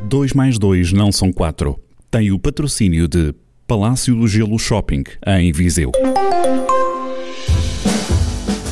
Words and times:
2 0.00 0.32
mais 0.32 0.58
2 0.58 0.92
não 0.92 1.12
são 1.12 1.32
4. 1.32 1.78
Tem 2.10 2.32
o 2.32 2.38
patrocínio 2.38 3.06
de 3.06 3.32
Palácio 3.64 4.16
do 4.16 4.26
Gelo 4.26 4.58
Shopping, 4.58 5.04
em 5.24 5.52
Viseu. 5.52 5.92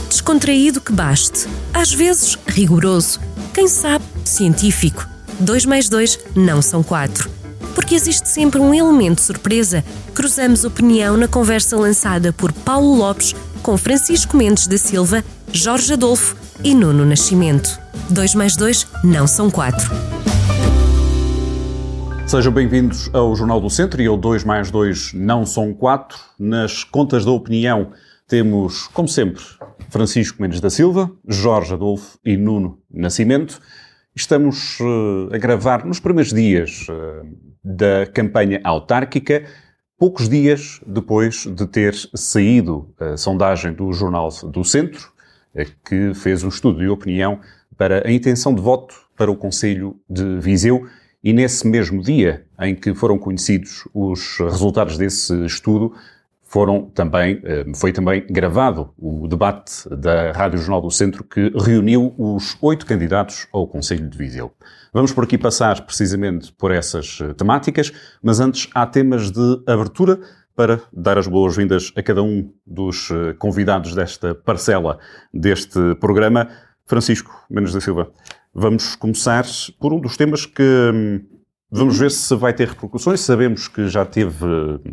Descontraído 0.08 0.80
que 0.80 0.90
baste. 0.90 1.46
Às 1.72 1.92
vezes, 1.92 2.36
rigoroso. 2.44 3.20
Quem 3.54 3.68
sabe, 3.68 4.04
científico. 4.24 5.06
2 5.38 5.64
mais 5.64 5.88
2 5.88 6.18
não 6.34 6.60
são 6.60 6.82
4. 6.82 7.30
Porque 7.72 7.94
existe 7.94 8.28
sempre 8.28 8.58
um 8.58 8.74
elemento 8.74 9.20
surpresa. 9.20 9.84
Cruzamos 10.12 10.64
opinião 10.64 11.16
na 11.16 11.28
conversa 11.28 11.76
lançada 11.76 12.32
por 12.32 12.52
Paulo 12.52 12.96
Lopes 12.96 13.32
com 13.62 13.76
Francisco 13.76 14.36
Mendes 14.36 14.66
da 14.66 14.76
Silva, 14.76 15.24
Jorge 15.52 15.92
Adolfo 15.92 16.45
e 16.62 16.74
Nuno 16.74 17.04
Nascimento. 17.04 17.80
2 18.10 18.34
mais 18.34 18.56
2 18.56 18.86
não 19.04 19.26
são 19.26 19.50
4. 19.50 19.90
Sejam 22.26 22.52
bem-vindos 22.52 23.08
ao 23.14 23.34
Jornal 23.36 23.60
do 23.60 23.70
Centro 23.70 24.02
e 24.02 24.06
ao 24.06 24.16
2 24.16 24.44
mais 24.44 24.70
2 24.70 25.12
não 25.14 25.46
são 25.46 25.72
4. 25.72 26.18
Nas 26.38 26.84
contas 26.84 27.24
da 27.24 27.30
opinião 27.30 27.92
temos, 28.26 28.88
como 28.88 29.08
sempre, 29.08 29.42
Francisco 29.90 30.42
Mendes 30.42 30.60
da 30.60 30.70
Silva, 30.70 31.10
Jorge 31.26 31.74
Adolfo 31.74 32.18
e 32.24 32.36
Nuno 32.36 32.78
Nascimento. 32.90 33.60
Estamos 34.14 34.80
uh, 34.80 35.28
a 35.32 35.38
gravar 35.38 35.84
nos 35.84 36.00
primeiros 36.00 36.32
dias 36.32 36.86
uh, 36.88 37.26
da 37.62 38.06
campanha 38.06 38.60
autárquica, 38.64 39.44
poucos 39.98 40.28
dias 40.28 40.80
depois 40.86 41.46
de 41.46 41.66
ter 41.66 41.94
saído 42.14 42.92
a 42.98 43.16
sondagem 43.16 43.72
do 43.72 43.92
Jornal 43.92 44.28
do 44.50 44.64
Centro, 44.64 45.15
que 45.64 46.12
fez 46.14 46.44
um 46.44 46.48
estudo 46.48 46.78
de 46.80 46.88
opinião 46.88 47.40
para 47.76 48.06
a 48.06 48.12
intenção 48.12 48.54
de 48.54 48.60
voto 48.60 48.94
para 49.16 49.30
o 49.30 49.36
Conselho 49.36 49.96
de 50.08 50.38
Viseu 50.38 50.86
e 51.22 51.32
nesse 51.32 51.66
mesmo 51.66 52.02
dia 52.02 52.44
em 52.60 52.74
que 52.74 52.94
foram 52.94 53.18
conhecidos 53.18 53.88
os 53.92 54.38
resultados 54.38 54.96
desse 54.96 55.34
estudo, 55.44 55.92
foram 56.42 56.84
também, 56.84 57.40
eh, 57.42 57.64
foi 57.74 57.92
também 57.92 58.24
gravado 58.30 58.90
o 58.96 59.26
debate 59.26 59.88
da 59.90 60.30
Rádio 60.30 60.58
Jornal 60.58 60.80
do 60.80 60.90
Centro 60.90 61.24
que 61.24 61.52
reuniu 61.58 62.14
os 62.16 62.56
oito 62.62 62.86
candidatos 62.86 63.48
ao 63.52 63.66
Conselho 63.66 64.08
de 64.08 64.16
Viseu. 64.16 64.52
Vamos 64.92 65.12
por 65.12 65.24
aqui 65.24 65.36
passar 65.36 65.84
precisamente 65.84 66.52
por 66.52 66.70
essas 66.70 67.18
eh, 67.20 67.34
temáticas, 67.34 67.92
mas 68.22 68.38
antes 68.38 68.70
há 68.72 68.86
temas 68.86 69.30
de 69.32 69.62
abertura 69.66 70.20
para 70.56 70.80
dar 70.92 71.18
as 71.18 71.26
boas-vindas 71.26 71.92
a 71.94 72.02
cada 72.02 72.22
um 72.22 72.50
dos 72.66 73.10
eh, 73.10 73.34
convidados 73.38 73.94
desta 73.94 74.34
parcela 74.34 74.98
deste 75.32 75.94
programa. 75.96 76.48
Francisco 76.86 77.44
Menos 77.50 77.72
da 77.72 77.80
Silva, 77.80 78.10
vamos 78.54 78.96
começar 78.96 79.44
por 79.78 79.92
um 79.92 80.00
dos 80.00 80.16
temas 80.16 80.46
que 80.46 80.62
hum, 80.62 81.20
Vamos 81.68 81.98
ver 81.98 82.12
se 82.12 82.34
vai 82.36 82.52
ter 82.52 82.68
repercussões. 82.68 83.20
Sabemos 83.20 83.66
que 83.66 83.88
já 83.88 84.04
teve, 84.04 84.46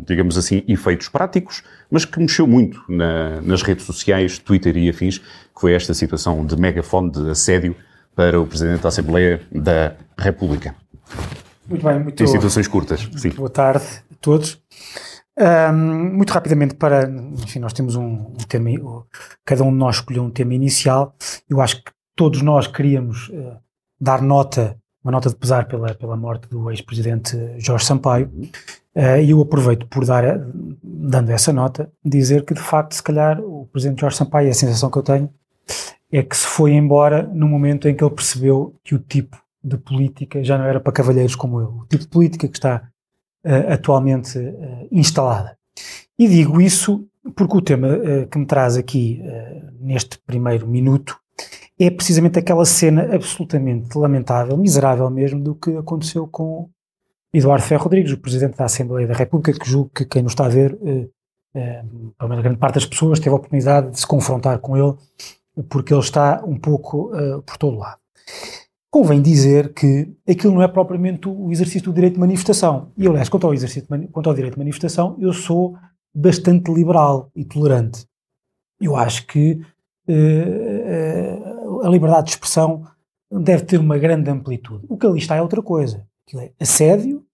digamos 0.06 0.36
assim, 0.36 0.64
efeitos 0.66 1.08
práticos, 1.08 1.62
mas 1.88 2.04
que 2.04 2.18
mexeu 2.18 2.48
muito 2.48 2.82
na, 2.88 3.40
nas 3.42 3.62
redes 3.62 3.84
sociais, 3.84 4.38
Twitter 4.38 4.76
e 4.76 4.88
afins, 4.88 5.18
que 5.18 5.60
foi 5.60 5.72
esta 5.72 5.94
situação 5.94 6.44
de 6.44 6.56
megafone 6.56 7.12
de 7.12 7.30
assédio 7.30 7.76
para 8.14 8.40
o 8.40 8.46
Presidente 8.46 8.82
da 8.82 8.88
Assembleia 8.88 9.40
da 9.52 9.94
República. 10.18 10.74
Muito 11.68 11.84
bem, 11.84 12.00
muito, 12.00 12.22
em 12.22 12.26
situações 12.26 12.66
curtas. 12.66 13.08
Sim. 13.16 13.30
Boa 13.30 13.48
tarde 13.48 13.84
a 14.12 14.16
todos. 14.20 14.60
Um, 15.36 16.14
muito 16.16 16.30
rapidamente 16.30 16.76
para, 16.76 17.10
enfim, 17.10 17.58
nós 17.58 17.72
temos 17.72 17.96
um, 17.96 18.04
um, 18.04 18.36
tema, 18.48 18.70
cada 19.44 19.64
um 19.64 19.70
de 19.70 19.76
nós 19.76 19.96
escolheu 19.96 20.22
um 20.22 20.30
tema 20.30 20.54
inicial. 20.54 21.14
Eu 21.48 21.60
acho 21.60 21.82
que 21.82 21.90
todos 22.14 22.40
nós 22.40 22.66
queríamos 22.66 23.28
uh, 23.30 23.56
dar 24.00 24.22
nota 24.22 24.78
uma 25.04 25.12
nota 25.12 25.28
de 25.28 25.36
pesar 25.36 25.68
pela, 25.68 25.94
pela 25.94 26.16
morte 26.16 26.48
do 26.48 26.70
ex-presidente 26.70 27.36
Jorge 27.58 27.84
Sampaio, 27.84 28.32
uh, 28.96 29.20
e 29.22 29.30
eu 29.30 29.40
aproveito 29.42 29.86
por 29.86 30.06
dar, 30.06 30.40
dando 30.82 31.30
essa 31.30 31.52
nota, 31.52 31.92
dizer 32.02 32.44
que 32.44 32.54
de 32.54 32.60
facto, 32.60 32.94
se 32.94 33.02
calhar, 33.02 33.38
o 33.38 33.66
presidente 33.66 34.00
Jorge 34.00 34.16
Sampaio, 34.16 34.50
a 34.50 34.54
sensação 34.54 34.90
que 34.90 34.96
eu 34.96 35.02
tenho, 35.02 35.30
é 36.10 36.22
que 36.22 36.34
se 36.34 36.46
foi 36.46 36.72
embora 36.72 37.22
no 37.22 37.46
momento 37.46 37.86
em 37.86 37.94
que 37.94 38.02
ele 38.02 38.14
percebeu 38.14 38.74
que 38.82 38.94
o 38.94 38.98
tipo 38.98 39.36
de 39.62 39.76
política 39.76 40.42
já 40.42 40.56
não 40.56 40.64
era 40.64 40.80
para 40.80 40.92
cavalheiros 40.92 41.34
como 41.34 41.60
eu, 41.60 41.68
o 41.68 41.86
tipo 41.86 42.04
de 42.04 42.08
política 42.08 42.48
que 42.48 42.56
está 42.56 42.88
uh, 43.44 43.72
atualmente 43.72 44.38
uh, 44.38 44.88
instalada. 44.90 45.56
E 46.18 46.28
digo 46.28 46.60
isso 46.60 47.06
porque 47.34 47.56
o 47.56 47.62
tema 47.62 47.88
que 48.30 48.38
me 48.38 48.46
traz 48.46 48.76
aqui 48.76 49.22
neste 49.80 50.18
primeiro 50.20 50.68
minuto 50.68 51.18
é 51.80 51.90
precisamente 51.90 52.38
aquela 52.38 52.66
cena 52.66 53.14
absolutamente 53.14 53.96
lamentável, 53.96 54.56
miserável 54.58 55.08
mesmo, 55.10 55.40
do 55.40 55.54
que 55.54 55.74
aconteceu 55.74 56.28
com 56.28 56.68
Eduardo 57.32 57.64
Ferro 57.64 57.84
Rodrigues, 57.84 58.12
o 58.12 58.18
Presidente 58.18 58.58
da 58.58 58.66
Assembleia 58.66 59.08
da 59.08 59.14
República, 59.14 59.58
que 59.58 59.68
julgo 59.68 59.90
que 59.92 60.04
quem 60.04 60.22
nos 60.22 60.32
está 60.32 60.44
a 60.44 60.50
ver, 60.50 60.78
pelo 62.18 62.28
menos 62.28 62.42
grande 62.42 62.58
parte 62.58 62.74
das 62.74 62.86
pessoas, 62.86 63.18
teve 63.18 63.30
a 63.30 63.36
oportunidade 63.36 63.90
de 63.90 63.98
se 63.98 64.06
confrontar 64.06 64.58
com 64.58 64.76
ele, 64.76 64.94
porque 65.68 65.94
ele 65.94 66.00
está 66.00 66.44
um 66.44 66.58
pouco 66.58 67.10
por 67.46 67.56
todo 67.56 67.78
lado. 67.78 67.98
Convém 68.94 69.20
dizer 69.20 69.74
que 69.74 70.08
aquilo 70.24 70.54
não 70.54 70.62
é 70.62 70.68
propriamente 70.68 71.28
o 71.28 71.50
exercício 71.50 71.90
do 71.90 71.92
direito 71.92 72.14
de 72.14 72.20
manifestação. 72.20 72.92
E, 72.96 73.08
aliás, 73.08 73.28
quanto 73.28 73.44
ao, 73.44 73.52
exercício 73.52 73.88
quanto 74.12 74.28
ao 74.28 74.34
direito 74.36 74.54
de 74.54 74.60
manifestação, 74.60 75.16
eu 75.18 75.32
sou 75.32 75.76
bastante 76.14 76.72
liberal 76.72 77.28
e 77.34 77.44
tolerante. 77.44 78.06
Eu 78.80 78.94
acho 78.94 79.26
que 79.26 79.60
uh, 80.08 81.80
a 81.84 81.88
liberdade 81.88 82.26
de 82.26 82.30
expressão 82.34 82.84
deve 83.32 83.64
ter 83.64 83.80
uma 83.80 83.98
grande 83.98 84.30
amplitude. 84.30 84.86
O 84.88 84.96
que 84.96 85.06
ali 85.06 85.18
está 85.18 85.34
é 85.34 85.42
outra 85.42 85.60
coisa. 85.60 86.06
Aquilo 86.24 86.42
é 86.42 86.52
assédio 86.60 87.26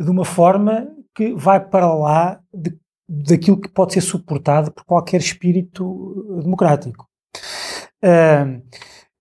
de 0.00 0.08
uma 0.08 0.24
forma 0.24 0.88
que 1.16 1.34
vai 1.34 1.58
para 1.58 1.92
lá 1.92 2.40
de, 2.54 2.78
daquilo 3.08 3.60
que 3.60 3.68
pode 3.68 3.94
ser 3.94 4.02
suportado 4.02 4.70
por 4.70 4.84
qualquer 4.84 5.18
espírito 5.18 6.38
democrático. 6.44 7.08
Uh, 8.04 8.62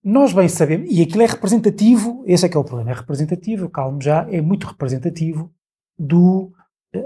nós 0.04 0.34
bem 0.34 0.48
sabemos, 0.48 0.90
e 0.90 1.02
aquilo 1.02 1.22
é 1.22 1.26
representativo, 1.26 2.24
esse 2.26 2.46
é 2.46 2.50
que 2.50 2.56
é 2.56 2.60
o 2.60 2.64
problema, 2.64 2.92
é 2.92 2.94
representativo, 2.94 3.70
calmo 3.70 4.02
já, 4.02 4.28
é 4.30 4.42
muito 4.42 4.68
representativo 4.68 5.52
do 5.98 6.52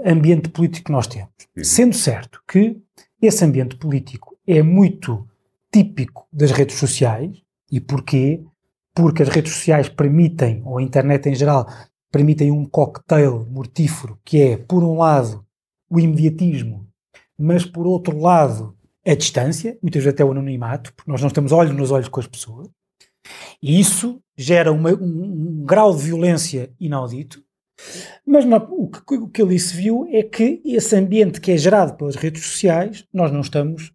ambiente 0.04 0.48
político 0.48 0.86
que 0.86 0.92
nós 0.92 1.06
temos. 1.06 1.30
Sendo 1.62 1.94
certo 1.94 2.40
que 2.46 2.80
esse 3.20 3.44
ambiente 3.44 3.76
político 3.76 4.36
é 4.46 4.62
muito 4.62 5.26
típico 5.72 6.26
das 6.32 6.50
redes 6.50 6.76
sociais. 6.76 7.42
E 7.70 7.80
porquê? 7.80 8.44
Porque 8.94 9.22
as 9.22 9.28
redes 9.28 9.52
sociais 9.52 9.88
permitem, 9.88 10.62
ou 10.64 10.78
a 10.78 10.82
internet 10.82 11.28
em 11.28 11.34
geral, 11.34 11.66
permitem 12.12 12.52
um 12.52 12.64
cocktail 12.64 13.44
mortífero 13.50 14.18
que 14.24 14.40
é, 14.40 14.56
por 14.56 14.84
um 14.84 14.96
lado, 14.96 15.44
o 15.90 15.98
imediatismo, 15.98 16.86
mas 17.36 17.64
por 17.64 17.86
outro 17.86 18.16
lado, 18.18 18.76
a 19.04 19.14
distância, 19.14 19.76
muitas 19.82 20.04
vezes 20.04 20.14
até 20.14 20.24
o 20.24 20.30
anonimato, 20.30 20.94
porque 20.94 21.10
nós 21.10 21.20
não 21.20 21.28
estamos 21.28 21.50
olhos 21.50 21.74
nos 21.74 21.90
olhos 21.90 22.08
com 22.08 22.20
as 22.20 22.26
pessoas. 22.26 22.68
E 23.62 23.80
isso 23.80 24.20
gera 24.36 24.72
uma, 24.72 24.90
um, 24.90 25.60
um, 25.60 25.64
grau 25.64 25.94
de 25.94 26.02
violência 26.02 26.72
inaudito. 26.78 27.42
Mas 28.26 28.44
não, 28.44 28.58
o, 28.58 28.88
que, 28.88 29.14
o 29.16 29.28
que 29.28 29.42
ali 29.42 29.58
se 29.58 29.76
viu 29.76 30.06
é 30.10 30.22
que 30.22 30.60
esse 30.64 30.94
ambiente 30.96 31.40
que 31.40 31.50
é 31.50 31.56
gerado 31.56 31.96
pelas 31.96 32.14
redes 32.14 32.44
sociais, 32.44 33.04
nós 33.12 33.32
não 33.32 33.40
estamos, 33.40 33.92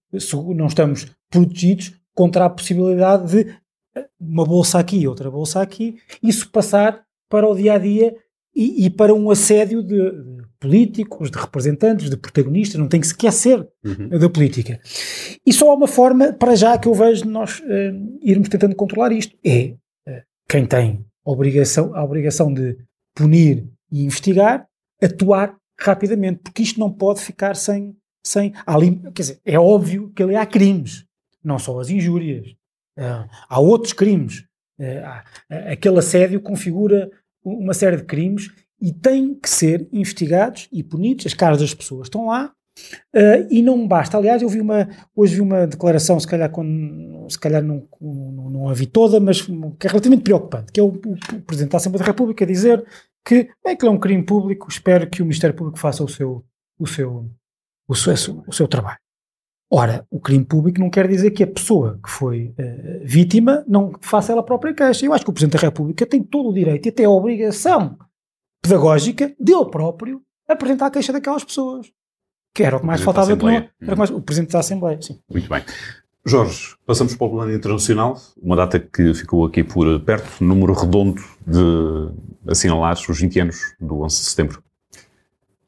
não 0.55 0.67
estamos 0.67 1.07
protegidos 1.29 1.93
contra 2.13 2.45
a 2.45 2.49
possibilidade 2.49 3.31
de 3.31 3.55
eh, 3.95 4.07
uma 4.19 4.45
bolsa 4.45 4.79
aqui, 4.79 5.07
outra 5.07 5.31
bolsa 5.31 5.61
aqui, 5.61 5.97
isso 6.21 6.49
passar 6.51 7.05
para 7.29 7.47
o 7.47 7.55
dia 7.55 7.73
a 7.73 7.77
dia 7.77 8.15
e, 8.59 8.85
e 8.85 8.89
para 8.89 9.13
um 9.13 9.31
assédio 9.31 9.81
de, 9.81 9.95
de, 9.95 10.43
políticos, 10.59 11.31
de 11.31 11.37
representantes, 11.37 12.09
de 12.09 12.17
protagonistas, 12.17 12.77
não 12.77 12.89
tem 12.89 12.99
que 12.99 13.07
sequer 13.07 13.31
ser 13.31 13.65
uhum. 13.85 14.09
da 14.19 14.29
política. 14.29 14.81
E 15.45 15.53
só 15.53 15.71
há 15.71 15.75
uma 15.75 15.87
forma, 15.87 16.33
para 16.33 16.55
já, 16.55 16.77
que 16.77 16.85
eu 16.85 16.93
vejo 16.93 17.23
de 17.23 17.29
nós 17.29 17.61
uh, 17.61 18.19
irmos 18.21 18.49
tentando 18.49 18.75
controlar 18.75 19.13
isto: 19.13 19.33
é 19.45 19.75
uh, 20.07 20.21
quem 20.49 20.65
tem 20.65 21.05
a 21.25 21.31
obrigação, 21.31 21.95
a 21.95 22.03
obrigação 22.03 22.53
de 22.53 22.77
punir 23.15 23.65
e 23.89 24.03
investigar, 24.03 24.67
atuar 25.01 25.55
rapidamente, 25.79 26.41
porque 26.43 26.61
isto 26.61 26.81
não 26.81 26.91
pode 26.91 27.21
ficar 27.21 27.55
sem. 27.55 27.95
sem 28.25 28.53
ali, 28.65 28.99
quer 29.15 29.21
dizer, 29.21 29.39
é 29.45 29.57
óbvio 29.57 30.11
que 30.13 30.21
ali 30.21 30.35
há 30.35 30.45
crimes 30.45 31.05
não 31.41 31.57
só 31.57 31.79
as 31.79 31.89
injúrias, 31.89 32.49
uh, 32.97 33.25
há 33.47 33.59
outros 33.59 33.93
crimes. 33.93 34.45
Uh, 34.77 35.71
aquele 35.71 35.99
assédio 35.99 36.41
configura 36.41 37.09
uma 37.43 37.73
série 37.73 37.97
de 37.97 38.03
crimes 38.03 38.51
e 38.81 38.93
têm 38.93 39.33
que 39.33 39.49
ser 39.49 39.87
investigados 39.91 40.67
e 40.71 40.83
punidos. 40.83 41.25
As 41.25 41.33
caras 41.33 41.59
das 41.59 41.73
pessoas 41.73 42.07
estão 42.07 42.27
lá 42.27 42.51
uh, 43.15 43.47
e 43.49 43.61
não 43.61 43.87
basta. 43.87 44.17
Aliás, 44.17 44.41
eu 44.41 44.49
vi 44.49 44.61
uma, 44.61 44.87
hoje 45.15 45.35
vi 45.35 45.41
uma 45.41 45.67
declaração, 45.67 46.19
se 46.19 46.27
calhar, 46.27 46.49
com, 46.49 47.27
se 47.29 47.39
calhar 47.39 47.61
não, 47.61 47.87
não, 47.99 48.49
não 48.49 48.69
a 48.69 48.73
vi 48.73 48.85
toda, 48.85 49.19
mas 49.19 49.41
que 49.41 49.87
é 49.87 49.89
relativamente 49.89 50.23
preocupante, 50.23 50.71
que 50.71 50.79
é 50.79 50.83
o, 50.83 50.87
o 50.87 51.41
Presidente 51.45 51.71
da 51.71 51.77
Assembleia 51.77 52.05
da 52.05 52.11
República 52.11 52.45
dizer 52.45 52.85
que, 53.25 53.49
bem, 53.63 53.75
que 53.75 53.85
é 53.85 53.89
um 53.89 53.99
crime 53.99 54.23
público, 54.23 54.67
espero 54.69 55.09
que 55.09 55.21
o 55.21 55.25
Ministério 55.25 55.55
Público 55.55 55.77
faça 55.77 56.03
o 56.03 56.07
seu, 56.07 56.43
o 56.79 56.87
seu, 56.87 57.29
o 57.87 57.95
seu, 57.95 58.43
o 58.47 58.53
seu 58.53 58.67
trabalho. 58.67 58.99
Ora, 59.71 60.05
o 60.09 60.19
crime 60.19 60.43
público 60.43 60.79
não 60.79 60.89
quer 60.89 61.07
dizer 61.07 61.29
que 61.31 61.43
a 61.43 61.47
pessoa 61.47 61.99
que 62.03 62.09
foi 62.09 62.55
uh, 62.57 63.01
vítima 63.03 63.63
não 63.67 63.91
faça 64.01 64.31
ela 64.31 64.41
própria 64.41 64.73
queixa. 64.73 65.05
Eu 65.05 65.13
acho 65.13 65.23
que 65.23 65.29
o 65.29 65.33
Presidente 65.33 65.61
da 65.61 65.67
República 65.67 66.05
tem 66.07 66.23
todo 66.23 66.49
o 66.49 66.53
direito 66.53 66.87
e 66.87 66.89
até 66.89 67.05
a 67.05 67.09
obrigação 67.09 67.97
pedagógica 68.61 69.33
dele 69.39 69.65
próprio 69.65 70.21
apresentar 70.47 70.87
a 70.87 70.91
queixa 70.91 71.13
daquelas 71.13 71.43
pessoas. 71.43 71.91
Que 72.53 72.63
era 72.63 72.77
o 72.77 72.79
que 72.79 72.85
mais 72.87 73.01
faltava. 73.01 73.35
Não, 73.35 73.49
era 73.49 73.71
o, 73.93 73.97
mais, 73.97 74.09
o 74.09 74.19
Presidente 74.21 74.51
da 74.51 74.59
Assembleia, 74.59 74.99
sim. 74.99 75.19
Muito 75.29 75.47
bem. 75.47 75.63
Jorge, 76.25 76.75
passamos 76.85 77.15
para 77.15 77.27
o 77.27 77.29
plano 77.29 77.53
internacional, 77.53 78.19
uma 78.41 78.55
data 78.55 78.79
que 78.79 79.13
ficou 79.13 79.45
aqui 79.45 79.63
por 79.63 79.99
perto, 80.01 80.43
número 80.43 80.73
redondo 80.73 81.21
de 81.45 82.11
assinalados 82.47 83.07
os 83.07 83.19
20 83.19 83.39
anos 83.39 83.75
do 83.79 84.01
11 84.01 84.17
de 84.17 84.23
setembro. 84.25 84.63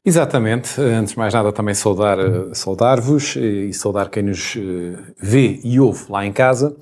Exatamente. 0.04 0.80
Antes 0.80 1.12
de 1.12 1.18
mais 1.18 1.32
nada, 1.32 1.52
também 1.52 1.74
saudar, 1.74 2.18
saudar-vos 2.54 3.36
e 3.36 3.72
saudar 3.72 4.10
quem 4.10 4.24
nos 4.24 4.56
eh, 4.56 4.98
vê 5.20 5.60
e 5.62 5.78
ouve 5.78 6.10
lá 6.10 6.26
em 6.26 6.32
casa. 6.32 6.76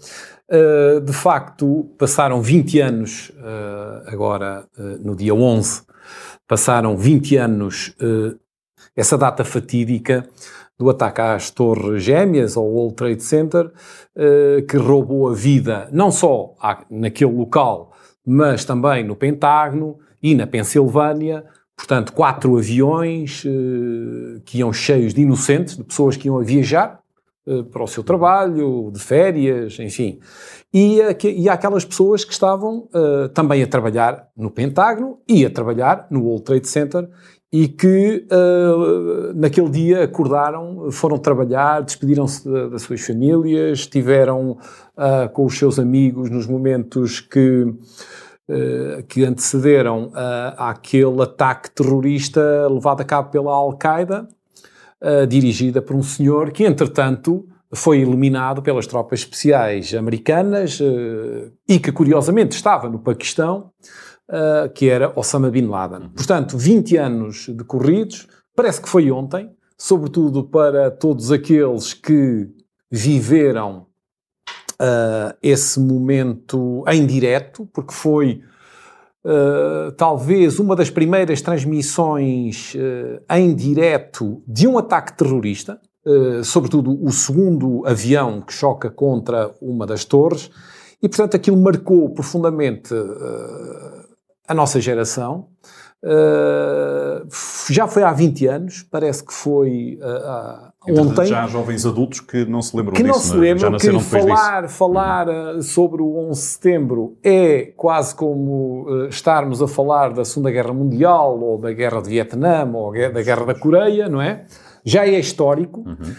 Eh, 0.48 1.00
de 1.00 1.12
facto, 1.12 1.94
passaram 1.98 2.40
20 2.40 2.80
anos, 2.80 3.30
eh, 3.36 4.02
agora 4.06 4.66
no 5.04 5.14
dia 5.14 5.34
11, 5.34 5.82
passaram 6.48 6.96
20 6.96 7.36
anos, 7.36 7.94
essa 8.96 9.16
data 9.18 9.44
fatídica 9.44 10.26
do 10.78 10.88
ataque 10.88 11.20
às 11.20 11.50
Torres 11.50 12.02
Gêmeas, 12.02 12.56
ao 12.56 12.64
World 12.64 12.96
Trade 12.96 13.22
Center, 13.22 13.70
que 14.68 14.76
roubou 14.76 15.28
a 15.28 15.34
vida 15.34 15.88
não 15.92 16.10
só 16.10 16.56
naquele 16.90 17.32
local, 17.32 17.92
mas 18.26 18.64
também 18.64 19.04
no 19.04 19.14
Pentágono 19.14 19.98
e 20.22 20.34
na 20.34 20.46
Pensilvânia 20.46 21.44
Portanto, 21.80 22.12
quatro 22.12 22.58
aviões 22.58 23.42
uh, 23.46 24.38
que 24.44 24.58
iam 24.58 24.70
cheios 24.70 25.14
de 25.14 25.22
inocentes, 25.22 25.78
de 25.78 25.82
pessoas 25.82 26.14
que 26.14 26.28
iam 26.28 26.38
a 26.38 26.42
viajar 26.42 27.00
uh, 27.46 27.64
para 27.64 27.82
o 27.82 27.86
seu 27.86 28.04
trabalho, 28.04 28.90
de 28.92 29.00
férias, 29.00 29.78
enfim. 29.78 30.20
E, 30.74 31.00
e 31.24 31.48
há 31.48 31.54
aquelas 31.54 31.82
pessoas 31.82 32.22
que 32.22 32.34
estavam 32.34 32.86
uh, 32.94 33.30
também 33.30 33.62
a 33.62 33.66
trabalhar 33.66 34.28
no 34.36 34.50
Pentágono 34.50 35.20
e 35.26 35.46
a 35.46 35.48
trabalhar 35.48 36.06
no 36.10 36.24
World 36.24 36.44
Trade 36.44 36.68
Center 36.68 37.08
e 37.50 37.66
que 37.66 38.28
naquele 39.34 39.68
dia 39.70 40.04
acordaram, 40.04 40.88
foram 40.92 41.18
trabalhar, 41.18 41.82
despediram-se 41.82 42.48
das 42.70 42.82
suas 42.82 43.00
famílias, 43.00 43.80
estiveram 43.80 44.56
com 45.32 45.46
os 45.46 45.58
seus 45.58 45.76
amigos 45.76 46.30
nos 46.30 46.46
momentos 46.46 47.18
que 47.18 47.66
eh, 47.66 48.29
que 49.08 49.24
antecederam 49.24 50.08
uh, 50.08 50.54
àquele 50.56 51.22
ataque 51.22 51.70
terrorista 51.70 52.68
levado 52.68 53.00
a 53.00 53.04
cabo 53.04 53.30
pela 53.30 53.52
Al-Qaeda, 53.52 54.28
uh, 55.02 55.26
dirigida 55.26 55.80
por 55.80 55.94
um 55.96 56.02
senhor 56.02 56.50
que, 56.50 56.64
entretanto, 56.64 57.46
foi 57.72 58.00
eliminado 58.00 58.62
pelas 58.62 58.86
tropas 58.86 59.20
especiais 59.20 59.94
americanas 59.94 60.80
uh, 60.80 61.52
e 61.68 61.78
que, 61.78 61.92
curiosamente, 61.92 62.56
estava 62.56 62.88
no 62.88 62.98
Paquistão, 62.98 63.70
que 64.76 64.88
era 64.88 65.12
Osama 65.18 65.50
Bin 65.50 65.66
Laden. 65.66 66.10
Portanto, 66.10 66.56
20 66.56 66.96
anos 66.96 67.48
decorridos, 67.48 68.28
parece 68.54 68.80
que 68.80 68.88
foi 68.88 69.10
ontem, 69.10 69.50
sobretudo 69.76 70.44
para 70.44 70.88
todos 70.88 71.32
aqueles 71.32 71.92
que 71.94 72.48
viveram 72.88 73.86
uh, 74.80 75.36
esse 75.42 75.78
momento 75.78 76.82
em 76.88 77.06
direto, 77.06 77.68
porque 77.72 77.92
foi 77.92 78.40
uh, 79.24 79.92
talvez 79.92 80.58
uma 80.58 80.74
das 80.74 80.88
primeiras 80.88 81.42
transmissões 81.42 82.74
uh, 82.74 83.22
em 83.34 83.54
direto 83.54 84.42
de 84.46 84.66
um 84.66 84.78
ataque 84.78 85.16
terrorista, 85.16 85.78
sobretudo 86.42 86.98
o 87.04 87.12
segundo 87.12 87.86
avião 87.86 88.40
que 88.40 88.54
choca 88.54 88.88
contra 88.88 89.54
uma 89.60 89.86
das 89.86 90.02
torres, 90.02 90.50
e 91.00 91.06
portanto 91.06 91.36
aquilo 91.36 91.58
marcou 91.58 92.08
profundamente 92.08 92.94
a 94.48 94.54
nossa 94.54 94.80
geração. 94.80 95.48
Já 97.68 97.86
foi 97.86 98.02
há 98.02 98.12
20 98.14 98.46
anos, 98.46 98.82
parece 98.90 99.22
que 99.22 99.32
foi 99.32 99.98
ontem. 100.88 101.26
Já 101.26 101.44
há 101.44 101.46
jovens 101.46 101.84
adultos 101.84 102.20
que 102.20 102.44
não 102.44 102.62
se 102.62 102.76
lembram 102.76 102.94
que 102.94 103.02
disso. 103.02 103.14
não 103.14 103.20
se 103.20 103.36
lembram, 103.36 103.78
já 103.78 103.92
que 103.92 104.00
falar, 104.00 104.62
disso. 104.62 104.74
falar 104.74 105.28
uhum. 105.28 105.62
sobre 105.62 106.02
o 106.02 106.16
11 106.30 106.40
de 106.40 106.46
setembro 106.46 107.18
é 107.22 107.72
quase 107.76 108.14
como 108.14 108.86
estarmos 109.08 109.60
a 109.60 109.68
falar 109.68 110.12
da 110.12 110.24
Segunda 110.24 110.50
Guerra 110.50 110.72
Mundial, 110.72 111.38
ou 111.40 111.58
da 111.58 111.72
Guerra 111.72 112.00
de 112.00 112.08
Vietnã, 112.08 112.70
ou 112.72 112.92
da 112.92 113.22
Guerra 113.22 113.46
da 113.46 113.54
Coreia, 113.54 114.08
não 114.08 114.22
é? 114.22 114.44
Já 114.84 115.06
é 115.06 115.18
histórico. 115.18 115.80
Uhum. 115.80 116.14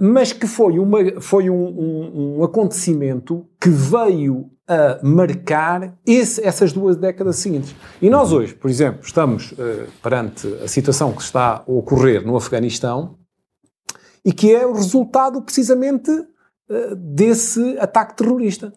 mas 0.00 0.32
que 0.32 0.46
foi, 0.46 0.78
uma, 0.78 1.20
foi 1.20 1.48
um, 1.48 1.54
um, 1.54 2.38
um 2.38 2.44
acontecimento 2.44 3.46
que 3.60 3.68
veio 3.68 4.50
a 4.70 5.00
marcar 5.02 5.98
esse, 6.06 6.40
essas 6.46 6.72
duas 6.72 6.96
décadas 6.96 7.36
seguintes. 7.36 7.74
E 8.00 8.08
nós 8.08 8.32
hoje, 8.32 8.54
por 8.54 8.70
exemplo, 8.70 9.00
estamos 9.02 9.50
uh, 9.52 9.56
perante 10.00 10.46
a 10.62 10.68
situação 10.68 11.12
que 11.12 11.22
está 11.22 11.56
a 11.56 11.62
ocorrer 11.66 12.24
no 12.24 12.36
Afeganistão 12.36 13.16
e 14.24 14.32
que 14.32 14.54
é 14.54 14.66
o 14.66 14.72
resultado 14.72 15.42
precisamente 15.42 16.10
uh, 16.10 16.96
desse 16.96 17.78
ataque 17.78 18.16
terrorista. 18.16 18.72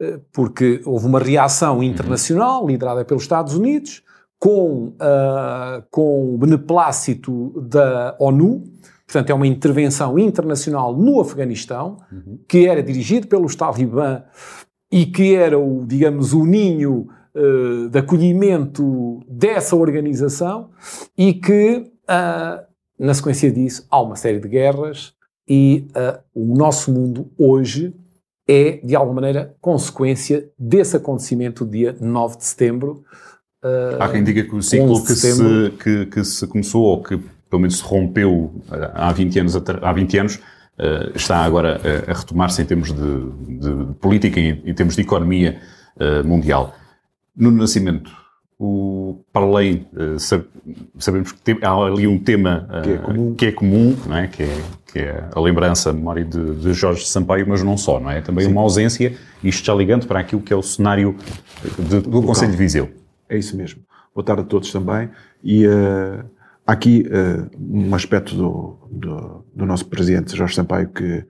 Uh, 0.00 0.20
porque 0.32 0.82
houve 0.84 1.06
uma 1.06 1.20
reação 1.20 1.82
internacional 1.82 2.62
uhum. 2.62 2.68
liderada 2.68 3.04
pelos 3.04 3.22
Estados 3.22 3.54
Unidos 3.54 4.02
com, 4.38 4.94
com 5.90 6.34
o 6.34 6.36
beneplácito 6.36 7.58
da 7.62 8.14
ONU, 8.20 8.62
Portanto, 9.06 9.30
é 9.30 9.34
uma 9.34 9.46
intervenção 9.46 10.18
internacional 10.18 10.96
no 10.96 11.20
Afeganistão, 11.20 11.98
uhum. 12.10 12.38
que 12.48 12.66
era 12.66 12.82
dirigido 12.82 13.26
pelos 13.26 13.54
talibã 13.54 14.22
e 14.90 15.06
que 15.06 15.34
era 15.34 15.58
o, 15.58 15.84
digamos, 15.86 16.32
o 16.32 16.44
ninho 16.44 17.08
uh, 17.34 17.88
de 17.88 17.98
acolhimento 17.98 19.20
dessa 19.28 19.76
organização 19.76 20.70
e 21.16 21.34
que, 21.34 21.92
uh, 22.08 22.64
na 22.98 23.14
sequência 23.14 23.50
disso, 23.50 23.86
há 23.90 24.00
uma 24.00 24.16
série 24.16 24.38
de 24.38 24.48
guerras 24.48 25.14
e 25.48 25.86
uh, 25.90 26.20
o 26.34 26.56
nosso 26.56 26.92
mundo 26.92 27.30
hoje 27.38 27.94
é, 28.46 28.78
de 28.84 28.94
alguma 28.94 29.16
maneira, 29.20 29.54
consequência 29.60 30.50
desse 30.58 30.96
acontecimento 30.96 31.64
do 31.64 31.70
dia 31.70 31.96
9 32.00 32.36
de 32.36 32.44
setembro. 32.44 33.04
Há 33.98 34.08
quem 34.10 34.22
diga 34.22 34.42
que 34.42 34.54
o 34.54 34.62
ciclo 34.62 35.02
que 35.02 35.14
se, 35.14 35.70
que, 35.82 36.06
que 36.06 36.24
se 36.24 36.46
começou, 36.46 36.82
ou 36.82 37.02
que 37.02 37.16
pelo 37.48 37.62
menos 37.62 37.78
se 37.78 37.82
rompeu 37.82 38.52
há 38.92 39.10
20 39.10 39.38
anos, 39.40 39.56
há 39.56 39.92
20 39.92 40.18
anos 40.18 40.36
uh, 40.36 41.10
está 41.14 41.38
agora 41.38 41.80
a, 41.82 42.10
a 42.10 42.14
retomar-se 42.14 42.60
em 42.60 42.66
termos 42.66 42.92
de, 42.92 43.30
de 43.58 43.94
política 43.94 44.38
e 44.38 44.50
em, 44.50 44.62
em, 44.66 44.74
termos 44.74 44.94
de 44.94 45.00
economia 45.00 45.58
uh, 45.96 46.26
mundial. 46.26 46.74
No 47.34 47.50
Nascimento, 47.50 48.10
o, 48.58 49.20
para 49.32 49.44
além, 49.44 49.86
uh, 49.94 50.18
sabemos 50.98 51.32
que 51.32 51.58
há 51.62 51.72
ali 51.72 52.06
um 52.06 52.18
tema 52.18 52.68
que 52.82 52.90
é 52.90 52.98
comum, 52.98 53.34
que 53.34 53.46
é, 53.46 53.52
comum 53.52 53.96
é? 54.12 54.26
Que, 54.28 54.42
é, 54.44 54.62
que 54.86 54.98
é 55.00 55.28
a 55.34 55.40
lembrança, 55.40 55.90
a 55.90 55.92
memória 55.92 56.24
de, 56.24 56.54
de, 56.54 56.72
Jorge 56.72 57.06
Sampaio, 57.06 57.46
mas 57.48 57.62
não 57.62 57.76
só, 57.76 57.98
não 57.98 58.10
é? 58.10 58.20
Também 58.20 58.46
Sim. 58.46 58.52
uma 58.52 58.60
ausência, 58.60 59.14
isto 59.42 59.64
já 59.64 59.74
ligando 59.74 60.06
para 60.06 60.20
aquilo 60.20 60.40
que 60.40 60.52
é 60.52 60.56
o 60.56 60.62
cenário 60.62 61.16
de, 61.78 62.00
do 62.00 62.22
Conselho 62.22 62.52
de 62.52 62.56
Viseu. 62.56 62.90
É 63.28 63.36
isso 63.36 63.56
mesmo. 63.56 63.82
Boa 64.14 64.24
tarde 64.24 64.42
a 64.42 64.44
todos 64.44 64.70
também. 64.70 65.10
E 65.42 65.66
uh, 65.66 66.24
Há 66.66 66.72
aqui 66.72 67.06
uh, 67.08 67.50
um 67.60 67.94
aspecto 67.94 68.34
do, 68.34 68.78
do, 68.90 69.44
do, 69.54 69.66
nosso 69.66 69.84
presidente 69.84 70.34
Jorge 70.34 70.54
Sampaio 70.54 70.88
que 70.88 71.22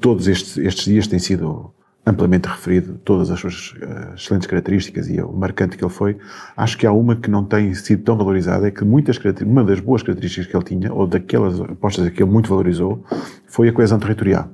todos 0.00 0.26
estes, 0.26 0.56
estes 0.56 0.86
dias 0.86 1.06
tem 1.06 1.18
sido 1.18 1.74
amplamente 2.04 2.48
referido, 2.48 2.98
todas 3.04 3.30
as 3.30 3.38
suas 3.38 3.72
uh, 3.72 4.14
excelentes 4.14 4.48
características 4.48 5.08
e 5.08 5.20
o 5.20 5.32
marcante 5.32 5.76
que 5.76 5.84
ele 5.84 5.92
foi. 5.92 6.18
Acho 6.56 6.76
que 6.76 6.86
há 6.86 6.92
uma 6.92 7.14
que 7.14 7.30
não 7.30 7.44
tem 7.44 7.72
sido 7.74 8.02
tão 8.02 8.16
valorizada, 8.16 8.66
é 8.66 8.70
que 8.70 8.84
muitas 8.84 9.18
uma 9.44 9.62
das 9.62 9.78
boas 9.78 10.02
características 10.02 10.46
que 10.48 10.56
ele 10.56 10.64
tinha, 10.64 10.92
ou 10.92 11.06
daquelas 11.06 11.60
apostas 11.60 12.08
que 12.10 12.22
ele 12.22 12.30
muito 12.30 12.48
valorizou, 12.48 13.04
foi 13.46 13.68
a 13.68 13.72
coesão 13.72 13.98
territorial. 13.98 14.50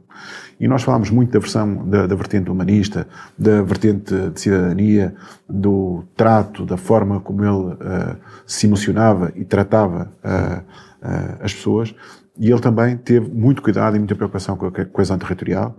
E 0.60 0.66
nós 0.66 0.82
falámos 0.82 1.10
muito 1.10 1.30
da 1.30 1.38
versão 1.38 1.88
da, 1.88 2.06
da, 2.06 2.14
vertente 2.16 2.50
humanista, 2.50 3.06
da 3.38 3.62
vertente 3.62 4.12
de 4.30 4.40
cidadania, 4.40 5.14
do 5.48 6.04
trato, 6.16 6.66
da 6.66 6.76
forma 6.76 7.20
como 7.20 7.44
ele 7.44 7.74
uh, 7.74 8.16
se 8.44 8.66
emocionava 8.66 9.32
e 9.36 9.44
tratava 9.44 10.10
uh, 10.24 10.58
uh, 11.06 11.38
as 11.40 11.54
pessoas. 11.54 11.94
E 12.36 12.50
ele 12.50 12.60
também 12.60 12.96
teve 12.96 13.30
muito 13.30 13.62
cuidado 13.62 13.96
e 13.96 13.98
muita 13.98 14.16
preocupação 14.16 14.56
com 14.56 14.66
a 14.66 14.84
coesão 14.84 15.16
territorial 15.16 15.76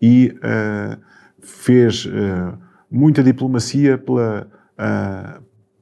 e 0.00 0.34
fez 1.42 2.08
muita 2.90 3.22
diplomacia 3.22 3.96
pela, 3.96 4.46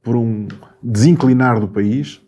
por 0.03 0.17
um 0.17 0.49
desinclinar 0.83 1.61
do 1.61 1.69
país, 1.69 2.21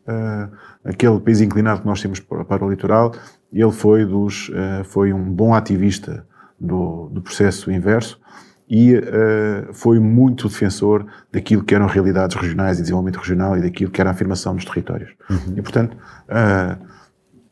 aquele 0.85 1.21
país 1.21 1.41
inclinado 1.41 1.81
que 1.81 1.87
nós 1.87 2.01
temos 2.01 2.21
para 2.21 2.65
o 2.65 2.71
litoral, 2.71 3.13
ele 3.53 3.73
foi, 3.73 4.05
dos, 4.05 4.49
uh, 4.49 4.85
foi 4.85 5.13
um 5.13 5.25
bom 5.25 5.55
ativista 5.55 6.27
do, 6.59 7.09
do 7.09 7.21
processo 7.21 7.71
inverso 7.71 8.21
e 8.69 8.95
uh, 8.95 9.73
foi 9.73 9.99
muito 9.99 10.49
defensor 10.49 11.05
daquilo 11.33 11.65
que 11.65 11.75
eram 11.75 11.87
realidades 11.87 12.37
regionais 12.37 12.79
e 12.79 12.83
desenvolvimento 12.83 13.19
regional 13.19 13.57
e 13.57 13.63
daquilo 13.63 13.91
que 13.91 14.01
era 14.01 14.11
a 14.11 14.13
afirmação 14.13 14.55
dos 14.55 14.65
territórios. 14.65 15.11
Uhum. 15.29 15.55
E, 15.57 15.63
portanto, 15.63 15.97
uh, 15.97 16.87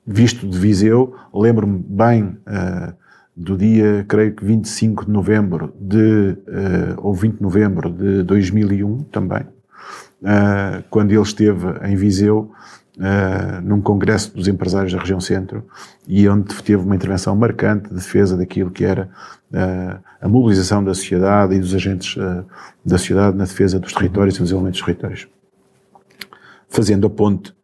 visto 0.07 0.49
de 0.49 0.57
Viseu, 0.57 1.15
lembro-me 1.35 1.79
bem 1.79 2.25
uh, 2.25 2.95
do 3.39 3.57
dia, 3.57 4.05
creio 4.09 4.35
que 4.35 4.45
25 4.45 5.07
de 5.07 5.13
novembro 5.13 5.73
de, 5.81 6.37
uh, 6.49 6.99
ou 6.99 7.15
20 7.15 7.37
de 7.37 7.43
novembro 7.43 7.89
de 7.89 8.25
2001 8.25 9.05
também, 9.05 9.43
uh, 9.43 10.83
quando 10.91 11.13
ele 11.13 11.23
esteve 11.23 11.67
em 11.85 11.95
Viseu, 11.95 12.51
uh, 12.97 13.61
num 13.63 13.81
congresso 13.81 14.35
dos 14.35 14.49
empresários 14.49 14.93
da 14.93 14.99
região 14.99 15.21
centro, 15.21 15.65
e 16.09 16.29
onde 16.29 16.53
teve 16.65 16.83
uma 16.83 16.97
intervenção 16.97 17.37
marcante 17.37 17.89
de 17.89 17.95
defesa 17.95 18.37
daquilo 18.37 18.73
que 18.73 18.85
era 18.85 19.09
a 20.21 20.29
mobilização 20.29 20.83
da 20.83 20.93
sociedade 20.93 21.55
e 21.55 21.61
dos 21.61 21.75
agentes 21.75 22.17
da 22.85 22.99
sociedade 22.99 23.37
na 23.37 23.45
defesa 23.45 23.79
dos 23.79 23.95
territórios 23.95 24.37
e 24.37 24.41
dos 24.41 24.51
elementos 24.51 24.83
territórios. 24.83 25.27
Fazendo 26.69 27.07
a 27.07 27.11
ponte 27.11 27.55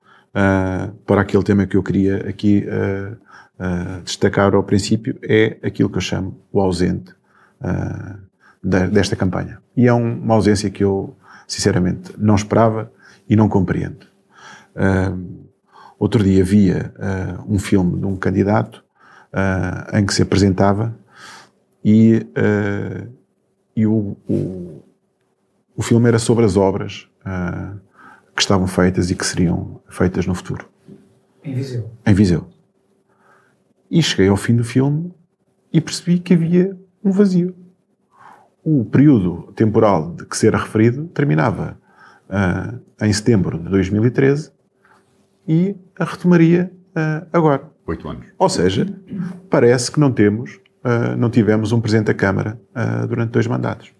para 1.04 1.20
aquele 1.20 1.42
tema 1.42 1.66
que 1.66 1.76
eu 1.76 1.82
queria 1.82 2.26
aqui 2.26 2.64
uh, 3.58 4.02
destacar 4.02 4.54
ao 4.54 4.62
princípio 4.62 5.18
é 5.22 5.58
aquilo 5.62 5.88
que 5.88 5.96
eu 5.96 6.02
chamo 6.02 6.38
o 6.52 6.60
ausente 6.60 7.12
uh, 7.60 8.18
desta 8.62 9.14
campanha. 9.16 9.60
E 9.76 9.86
é 9.86 9.92
um, 9.92 10.14
uma 10.18 10.34
ausência 10.34 10.70
que 10.70 10.82
eu, 10.82 11.16
sinceramente, 11.46 12.12
não 12.16 12.34
esperava 12.34 12.90
e 13.28 13.36
não 13.36 13.48
compreendo. 13.48 14.06
Uh, 14.74 15.44
outro 15.98 16.22
dia 16.22 16.44
via 16.44 16.92
um 17.48 17.58
filme 17.58 17.98
de 17.98 18.04
um 18.04 18.16
candidato 18.16 18.84
em 19.92 20.04
que 20.04 20.12
se 20.12 20.22
apresentava 20.22 20.94
e, 21.84 22.26
e 23.74 23.86
o, 23.86 24.16
o, 24.28 24.82
o, 25.76 25.82
filme 25.82 26.08
era 26.08 26.18
sobre 26.18 26.44
as 26.44 26.56
obras 26.56 27.08
que 28.34 28.42
estavam 28.42 28.66
feitas 28.66 29.10
e 29.10 29.14
que 29.14 29.24
seriam 29.24 29.80
feitas 29.88 30.26
no 30.26 30.34
futuro. 30.34 30.68
Em 31.42 31.54
Viseu. 31.54 31.90
Em 32.04 32.12
Viseu. 32.12 32.53
E 33.94 34.02
cheguei 34.02 34.26
ao 34.26 34.36
fim 34.36 34.56
do 34.56 34.64
filme 34.64 35.14
e 35.72 35.80
percebi 35.80 36.18
que 36.18 36.34
havia 36.34 36.76
um 37.04 37.12
vazio. 37.12 37.54
O 38.64 38.84
período 38.84 39.52
temporal 39.52 40.16
de 40.16 40.26
que 40.26 40.36
ser 40.36 40.52
referido 40.52 41.06
terminava 41.14 41.78
uh, 42.28 43.04
em 43.04 43.12
setembro 43.12 43.56
de 43.56 43.68
2013 43.68 44.50
e 45.46 45.76
a 45.96 46.04
retomaria 46.04 46.72
uh, 46.88 47.28
agora. 47.32 47.70
Oito 47.86 48.08
anos. 48.08 48.26
Ou 48.36 48.48
seja, 48.48 48.84
parece 49.48 49.92
que 49.92 50.00
não 50.00 50.10
temos, 50.10 50.58
uh, 50.84 51.16
não 51.16 51.30
tivemos 51.30 51.70
um 51.70 51.80
Presidente 51.80 52.06
da 52.06 52.14
Câmara 52.14 52.60
durante 53.08 53.30
dois 53.30 53.46
mandatos. 53.46 53.94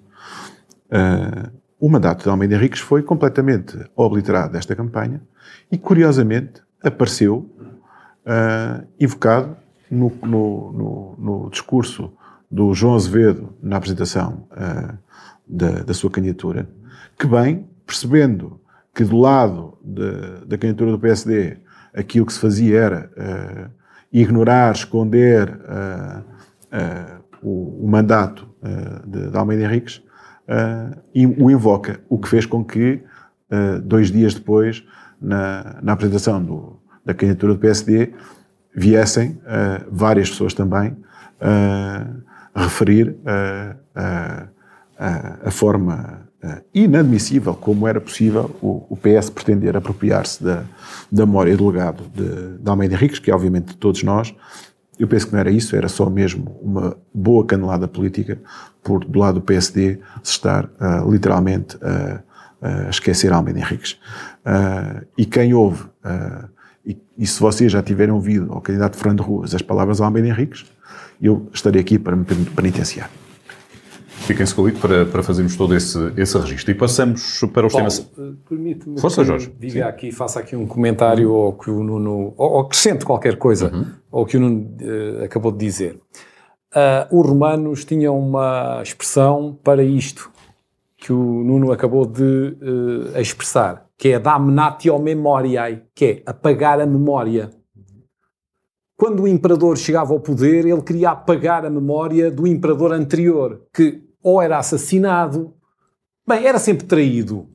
o 1.79 1.89
mandato 1.89 2.25
de 2.25 2.31
Almeida 2.31 2.57
Henriques 2.57 2.81
foi 2.81 3.01
completamente 3.01 3.79
obliterado 3.95 4.55
desta 4.55 4.75
campanha 4.75 5.23
e, 5.71 5.79
curiosamente, 5.79 6.63
apareceu 6.83 7.49
invocado 8.99 9.63
no, 9.91 10.11
no, 10.23 11.14
no, 11.19 11.50
discurso 11.50 12.12
do 12.50 12.73
João 12.75 12.95
Azevedo 12.95 13.55
na 13.62 13.76
apresentação 13.76 14.47
uh, 14.53 14.97
da, 15.47 15.83
da, 15.83 15.95
sua 15.95 16.11
candidatura, 16.11 16.69
que 17.19 17.26
bem, 17.26 17.69
percebendo 17.87 18.61
que 18.95 19.05
do 19.05 19.19
lado 19.19 19.76
de, 19.83 20.47
da 20.47 20.57
candidatura 20.57 20.93
do 20.93 20.99
PSD 20.99 21.59
aquilo 21.93 22.26
que 22.26 22.33
se 22.33 22.38
fazia 22.38 22.79
era 22.79 23.11
uh, 23.17 23.71
ignorar, 24.12 24.75
esconder 24.75 25.50
uh, 25.50 26.25
o, 27.43 27.85
o, 27.85 27.88
mandato 27.88 28.49
de, 29.07 29.31
de, 29.31 29.37
Almeida 29.37 29.64
Henriques, 29.64 30.03
e 31.14 31.26
o 31.26 31.50
invoca, 31.50 32.00
o 32.09 32.19
que 32.19 32.29
fez 32.29 32.47
com 32.47 32.64
que, 32.64 33.03
dois 33.85 34.11
dias 34.11 34.35
depois, 34.35 34.85
na, 35.21 35.79
na 35.83 35.93
apresentação 35.93 36.43
do, 36.43 36.81
da 37.05 37.14
candidatura 37.14 37.55
do 37.55 37.61
PSD, 37.61 38.12
viessem 38.75 39.31
uh, 39.31 39.85
várias 39.90 40.28
pessoas 40.28 40.52
também 40.52 40.90
uh, 40.90 42.23
referir 42.54 43.11
uh, 43.11 44.49
a 45.45 45.50
forma 45.50 46.23
inadmissível 46.75 47.54
como 47.54 47.88
era 47.88 48.00
possível 48.00 48.54
o, 48.61 48.85
o 48.90 48.97
PS 48.97 49.31
pretender 49.31 49.76
apropriar-se 49.76 50.45
da, 50.45 50.64
da 51.11 51.25
memória 51.25 51.57
do 51.57 51.66
legado 51.66 52.04
de, 52.14 52.59
de 52.59 52.71
Almeida 52.71 52.95
Henriques, 52.95 53.19
que 53.19 53.31
é 53.31 53.35
obviamente 53.35 53.69
de 53.69 53.76
todos 53.76 54.02
nós. 54.02 54.35
Eu 54.99 55.09
penso 55.09 55.26
que 55.26 55.33
não 55.33 55.40
era 55.40 55.50
isso, 55.50 55.75
era 55.75 55.88
só 55.88 56.09
mesmo 56.11 56.59
uma 56.61 56.97
boa 57.14 57.47
canelada 57.47 57.88
política 57.88 58.38
por 58.83 59.04
do 59.04 59.19
lado 59.19 59.40
do 59.40 59.40
PSD 59.40 59.99
se 60.23 60.33
estar 60.33 60.69
literalmente 61.09 61.78
a 61.83 62.90
esquecer 62.90 63.33
Almeida 63.33 63.61
Henriques. 63.61 63.99
e 65.16 65.25
quem 65.25 65.54
ouve 65.54 65.85
e, 66.87 66.99
e, 67.17 67.26
se 67.26 67.41
vocês 67.41 67.73
já 67.73 67.83
tiverem 67.83 68.12
ouvido 68.12 68.53
ao 68.53 68.61
candidato 68.61 68.97
Fernando 68.97 69.23
Ruas 69.23 69.55
as 69.55 69.62
palavras 69.62 69.99
de 69.99 70.03
Almeida 70.03 70.29
Henriques, 70.29 70.64
eu 71.21 71.49
estarei 71.53 71.81
aqui 71.81 71.99
para 71.99 72.14
me 72.14 72.25
penitenciar. 72.25 73.11
Fiquem-se 74.26 74.55
comigo 74.55 74.79
para, 74.79 75.05
para 75.05 75.23
fazermos 75.23 75.55
todo 75.55 75.75
esse, 75.75 75.99
esse 76.17 76.38
registro. 76.38 76.71
E 76.71 76.75
passamos 76.75 77.41
para 77.53 77.67
os 77.67 77.73
Paulo, 77.73 77.88
temas. 77.91 78.11
Eh, 78.19 78.33
permite-me 78.49 78.99
Força, 78.99 79.21
que 79.21 79.29
Jorge. 79.29 79.53
diga 79.59 79.73
Sim. 79.73 79.81
aqui, 79.83 80.12
faça 80.12 80.41
aqui 80.41 80.57
um 80.57 80.67
comentário 80.67 81.31
ou 81.31 81.53
que 81.53 81.71
o 81.71 81.83
Nuno. 81.83 82.33
ou 82.37 82.61
acrescente 82.61 83.05
qualquer 83.05 83.37
coisa 83.37 83.71
uhum. 83.75 83.85
ao 84.11 84.25
que 84.25 84.38
o 84.38 84.41
Nuno 84.41 84.76
uh, 84.81 85.25
acabou 85.25 85.53
de 85.53 85.59
dizer. 85.59 86.00
Uh, 86.75 87.21
os 87.21 87.29
romanos 87.29 87.85
tinham 87.85 88.19
uma 88.19 88.81
expressão 88.83 89.59
para 89.62 89.83
isto 89.83 90.31
que 90.97 91.12
o 91.12 91.45
Nuno 91.45 91.71
acabou 91.71 92.07
de 92.07 92.57
uh, 92.62 93.21
expressar 93.21 93.84
que 93.97 94.09
é 94.09 94.19
damnatio 94.19 94.99
memoriae, 94.99 95.85
que 95.95 96.05
é 96.05 96.23
apagar 96.27 96.81
a 96.81 96.87
memória. 96.87 97.51
Quando 98.97 99.23
o 99.23 99.29
imperador 99.29 99.77
chegava 99.77 100.13
ao 100.13 100.21
poder, 100.21 100.67
ele 100.67 100.83
queria 100.83 101.11
apagar 101.11 101.65
a 101.65 101.71
memória 101.71 102.31
do 102.31 102.47
imperador 102.47 102.93
anterior, 102.93 103.67
que 103.73 104.03
ou 104.23 104.41
era 104.41 104.59
assassinado, 104.59 105.55
bem, 106.27 106.47
era 106.47 106.59
sempre 106.59 106.87
traído. 106.87 107.49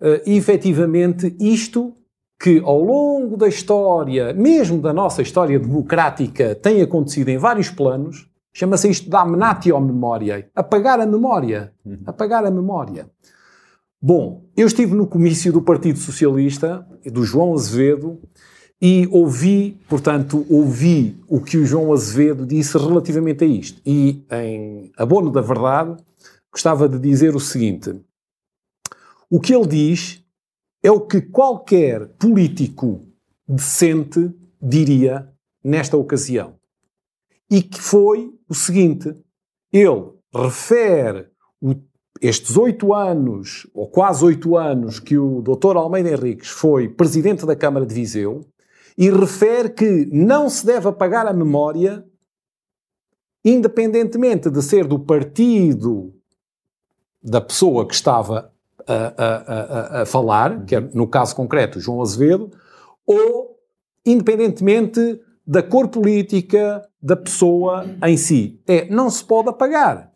Uh, 0.00 0.22
e 0.24 0.36
efetivamente, 0.36 1.34
isto 1.40 1.92
que 2.40 2.60
ao 2.64 2.80
longo 2.80 3.36
da 3.36 3.48
história, 3.48 4.32
mesmo 4.32 4.80
da 4.80 4.92
nossa 4.92 5.22
história 5.22 5.58
democrática, 5.58 6.54
tem 6.54 6.80
acontecido 6.80 7.30
em 7.30 7.36
vários 7.36 7.68
planos, 7.68 8.30
chama-se 8.52 8.88
isto 8.88 9.10
damnatio 9.10 9.80
memoriae, 9.80 10.46
apagar 10.54 11.00
a 11.00 11.06
memória. 11.06 11.72
Uhum. 11.84 12.02
Apagar 12.06 12.44
a 12.44 12.50
memória. 12.50 13.10
Bom, 14.00 14.48
eu 14.56 14.68
estive 14.68 14.94
no 14.94 15.08
comício 15.08 15.52
do 15.52 15.60
Partido 15.60 15.98
Socialista, 15.98 16.86
do 17.04 17.24
João 17.24 17.52
Azevedo, 17.52 18.20
e 18.80 19.08
ouvi, 19.10 19.76
portanto, 19.88 20.46
ouvi 20.48 21.20
o 21.26 21.40
que 21.40 21.56
o 21.56 21.66
João 21.66 21.92
Azevedo 21.92 22.46
disse 22.46 22.78
relativamente 22.78 23.42
a 23.42 23.46
isto. 23.48 23.82
E, 23.84 24.24
em 24.30 24.92
abono 24.96 25.32
da 25.32 25.40
verdade, 25.40 25.96
gostava 26.52 26.88
de 26.88 26.96
dizer 26.96 27.34
o 27.34 27.40
seguinte: 27.40 28.00
o 29.28 29.40
que 29.40 29.52
ele 29.52 29.66
diz 29.66 30.22
é 30.80 30.92
o 30.92 31.00
que 31.00 31.20
qualquer 31.20 32.06
político 32.10 33.04
decente 33.48 34.32
diria 34.62 35.28
nesta 35.64 35.96
ocasião. 35.96 36.54
E 37.50 37.62
que 37.62 37.80
foi 37.80 38.32
o 38.48 38.54
seguinte: 38.54 39.12
ele 39.72 40.12
refere 40.32 41.26
o 41.60 41.74
estes 42.20 42.56
oito 42.56 42.94
anos, 42.94 43.66
ou 43.74 43.88
quase 43.88 44.24
oito 44.24 44.56
anos, 44.56 44.98
que 44.98 45.16
o 45.16 45.42
Dr. 45.42 45.76
Almeida 45.76 46.10
Henriques 46.10 46.48
foi 46.48 46.88
presidente 46.88 47.46
da 47.46 47.56
Câmara 47.56 47.86
de 47.86 47.94
Viseu 47.94 48.44
e 48.96 49.10
refere 49.10 49.70
que 49.70 50.08
não 50.12 50.50
se 50.50 50.66
deve 50.66 50.88
apagar 50.88 51.26
a 51.26 51.32
memória, 51.32 52.04
independentemente 53.44 54.50
de 54.50 54.62
ser 54.62 54.86
do 54.86 54.98
partido 54.98 56.12
da 57.22 57.40
pessoa 57.40 57.86
que 57.86 57.94
estava 57.94 58.52
a, 58.86 58.94
a, 58.94 59.98
a, 59.98 60.02
a 60.02 60.06
falar, 60.06 60.64
que 60.64 60.74
é 60.74 60.80
no 60.80 61.06
caso 61.06 61.36
concreto 61.36 61.80
João 61.80 62.02
Azevedo, 62.02 62.50
ou 63.06 63.58
independentemente 64.04 65.20
da 65.46 65.62
cor 65.62 65.88
política 65.88 66.86
da 67.00 67.16
pessoa 67.16 67.86
em 68.04 68.16
si. 68.16 68.60
É, 68.66 68.88
não 68.90 69.08
se 69.08 69.24
pode 69.24 69.48
apagar 69.48 70.07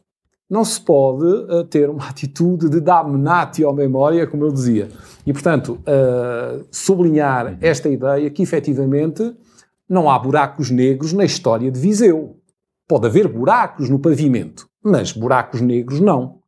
não 0.52 0.66
se 0.66 0.78
pode 0.78 1.25
uh, 1.25 1.64
ter 1.64 1.88
uma 1.88 2.04
atitude 2.11 2.68
de 2.68 2.78
damnatio 2.78 3.71
à 3.71 3.73
memória, 3.73 4.26
como 4.26 4.44
eu 4.44 4.52
dizia. 4.52 4.90
E, 5.26 5.32
portanto, 5.32 5.80
uh, 5.80 6.62
sublinhar 6.71 7.56
esta 7.62 7.88
ideia 7.88 8.28
que, 8.28 8.42
efetivamente, 8.42 9.35
não 9.88 10.11
há 10.11 10.18
buracos 10.18 10.71
negros 10.71 11.14
na 11.14 11.25
história 11.25 11.71
de 11.71 11.80
Viseu. 11.80 12.37
Pode 12.87 13.06
haver 13.06 13.28
buracos 13.28 13.88
no 13.88 13.99
pavimento, 13.99 14.68
mas 14.85 15.12
buracos 15.12 15.62
negros 15.62 16.00
não. 16.00 16.40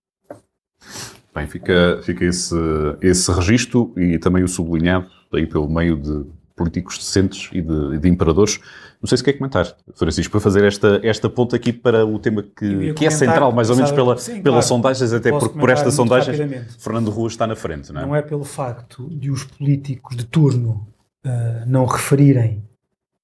Bem, 1.34 1.46
fica, 1.46 2.00
fica 2.02 2.26
esse, 2.26 2.54
esse 3.00 3.32
registro 3.32 3.90
e 3.96 4.18
também 4.18 4.44
o 4.44 4.48
sublinhado 4.48 5.08
aí 5.32 5.46
pelo 5.46 5.68
meio 5.68 5.96
de 5.96 6.26
políticos 6.56 6.98
decentes 6.98 7.50
e 7.52 7.60
de, 7.60 7.98
de 7.98 8.08
imperadores 8.08 8.60
não 9.04 9.06
sei 9.06 9.18
se 9.18 9.24
quer 9.24 9.34
comentar, 9.34 9.76
Francisco, 9.94 10.32
para 10.32 10.40
fazer 10.40 10.64
esta, 10.64 10.98
esta 11.02 11.28
ponta 11.28 11.54
aqui 11.56 11.74
para 11.74 12.06
o 12.06 12.18
tema 12.18 12.42
que, 12.42 12.94
que 12.94 13.04
é 13.04 13.10
central, 13.10 13.52
mais 13.52 13.68
ou 13.68 13.76
menos 13.76 13.92
pela, 13.92 14.16
sim, 14.16 14.40
pelas 14.40 14.66
claro, 14.66 14.82
sondagens, 14.82 15.12
até 15.12 15.30
porque 15.30 15.58
por 15.58 15.68
esta 15.68 15.90
sondagem 15.90 16.64
Fernando 16.78 17.10
Rua 17.10 17.28
está 17.28 17.46
na 17.46 17.54
frente, 17.54 17.92
não 17.92 18.00
é? 18.00 18.06
Não 18.06 18.16
é 18.16 18.22
pelo 18.22 18.44
facto 18.44 19.06
de 19.10 19.30
os 19.30 19.44
políticos 19.44 20.16
de 20.16 20.24
turno 20.24 20.88
uh, 21.22 21.66
não 21.66 21.84
referirem 21.84 22.66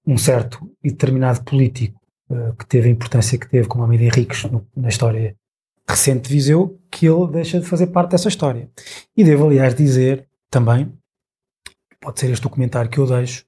um 0.07 0.19
certo 0.19 0.71
e 0.85 0.91
determinado 0.91 1.43
político 1.45 1.99
uh, 2.29 2.55
que 2.59 2.67
teve 2.67 2.89
a 2.89 2.93
importância 2.93 3.39
que 3.39 3.49
teve, 3.49 3.67
como 3.67 3.83
Almeida 3.83 4.05
Henriques, 4.05 4.45
no, 4.45 4.67
na 4.77 4.91
história 4.91 5.35
recente 5.89 6.29
de 6.29 6.35
Viseu, 6.35 6.79
que 6.91 7.07
ele 7.07 7.27
deixa 7.29 7.59
de 7.59 7.65
fazer 7.65 7.87
parte 7.87 8.11
dessa 8.11 8.29
história. 8.29 8.69
E 9.17 9.25
devo, 9.25 9.47
aliás, 9.47 9.75
dizer 9.75 10.29
também, 10.51 10.93
pode 12.01 12.19
ser 12.21 12.31
este 12.31 12.47
o 12.47 12.51
comentário 12.51 12.91
que 12.91 12.99
eu 12.99 13.07
deixo, 13.07 13.45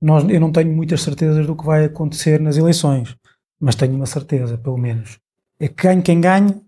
nós, 0.00 0.28
eu 0.28 0.40
não 0.40 0.52
tenho 0.52 0.74
muitas 0.74 1.02
certezas 1.02 1.46
do 1.46 1.56
que 1.56 1.64
vai 1.64 1.84
acontecer 1.84 2.40
nas 2.40 2.56
eleições, 2.56 3.16
mas 3.58 3.74
tenho 3.74 3.94
uma 3.94 4.06
certeza, 4.06 4.58
pelo 4.58 4.76
menos, 4.76 5.18
é 5.58 5.68
que 5.68 5.82
ganhe 5.82 6.02
quem 6.02 6.20
ganhe, 6.20 6.60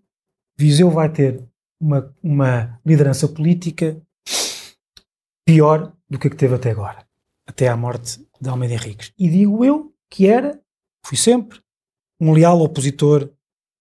Viseu 0.56 0.90
vai 0.90 1.08
ter 1.08 1.44
uma, 1.80 2.12
uma 2.22 2.80
liderança 2.84 3.28
política 3.28 4.00
pior 5.46 5.92
do 6.08 6.18
que 6.18 6.26
a 6.26 6.30
que 6.30 6.36
teve 6.36 6.54
até 6.54 6.70
agora, 6.70 7.06
até 7.46 7.68
à 7.68 7.76
morte 7.76 8.26
de 8.40 8.48
Almeida 8.48 8.74
Henriques. 8.74 9.12
E 9.18 9.28
digo 9.28 9.64
eu 9.64 9.92
que 10.10 10.26
era, 10.26 10.60
fui 11.04 11.16
sempre, 11.16 11.60
um 12.20 12.32
leal 12.32 12.60
opositor 12.60 13.30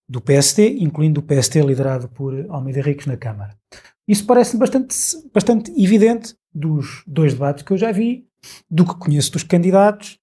do 0.08 0.20
PST, 0.20 0.78
incluindo 0.78 1.20
o 1.20 1.22
PST 1.22 1.60
liderado 1.60 2.08
por 2.08 2.32
Almeida 2.48 2.78
Henriques 2.78 3.06
na 3.06 3.16
Câmara. 3.16 3.58
Isso 4.06 4.24
parece 4.24 4.56
bastante, 4.56 4.94
bastante 5.34 5.70
evidente 5.72 6.34
dos 6.58 7.02
dois 7.06 7.32
debates 7.32 7.62
que 7.62 7.72
eu 7.72 7.78
já 7.78 7.92
vi, 7.92 8.26
do 8.70 8.84
que 8.84 8.98
conheço 8.98 9.32
dos 9.32 9.42
candidatos, 9.42 10.18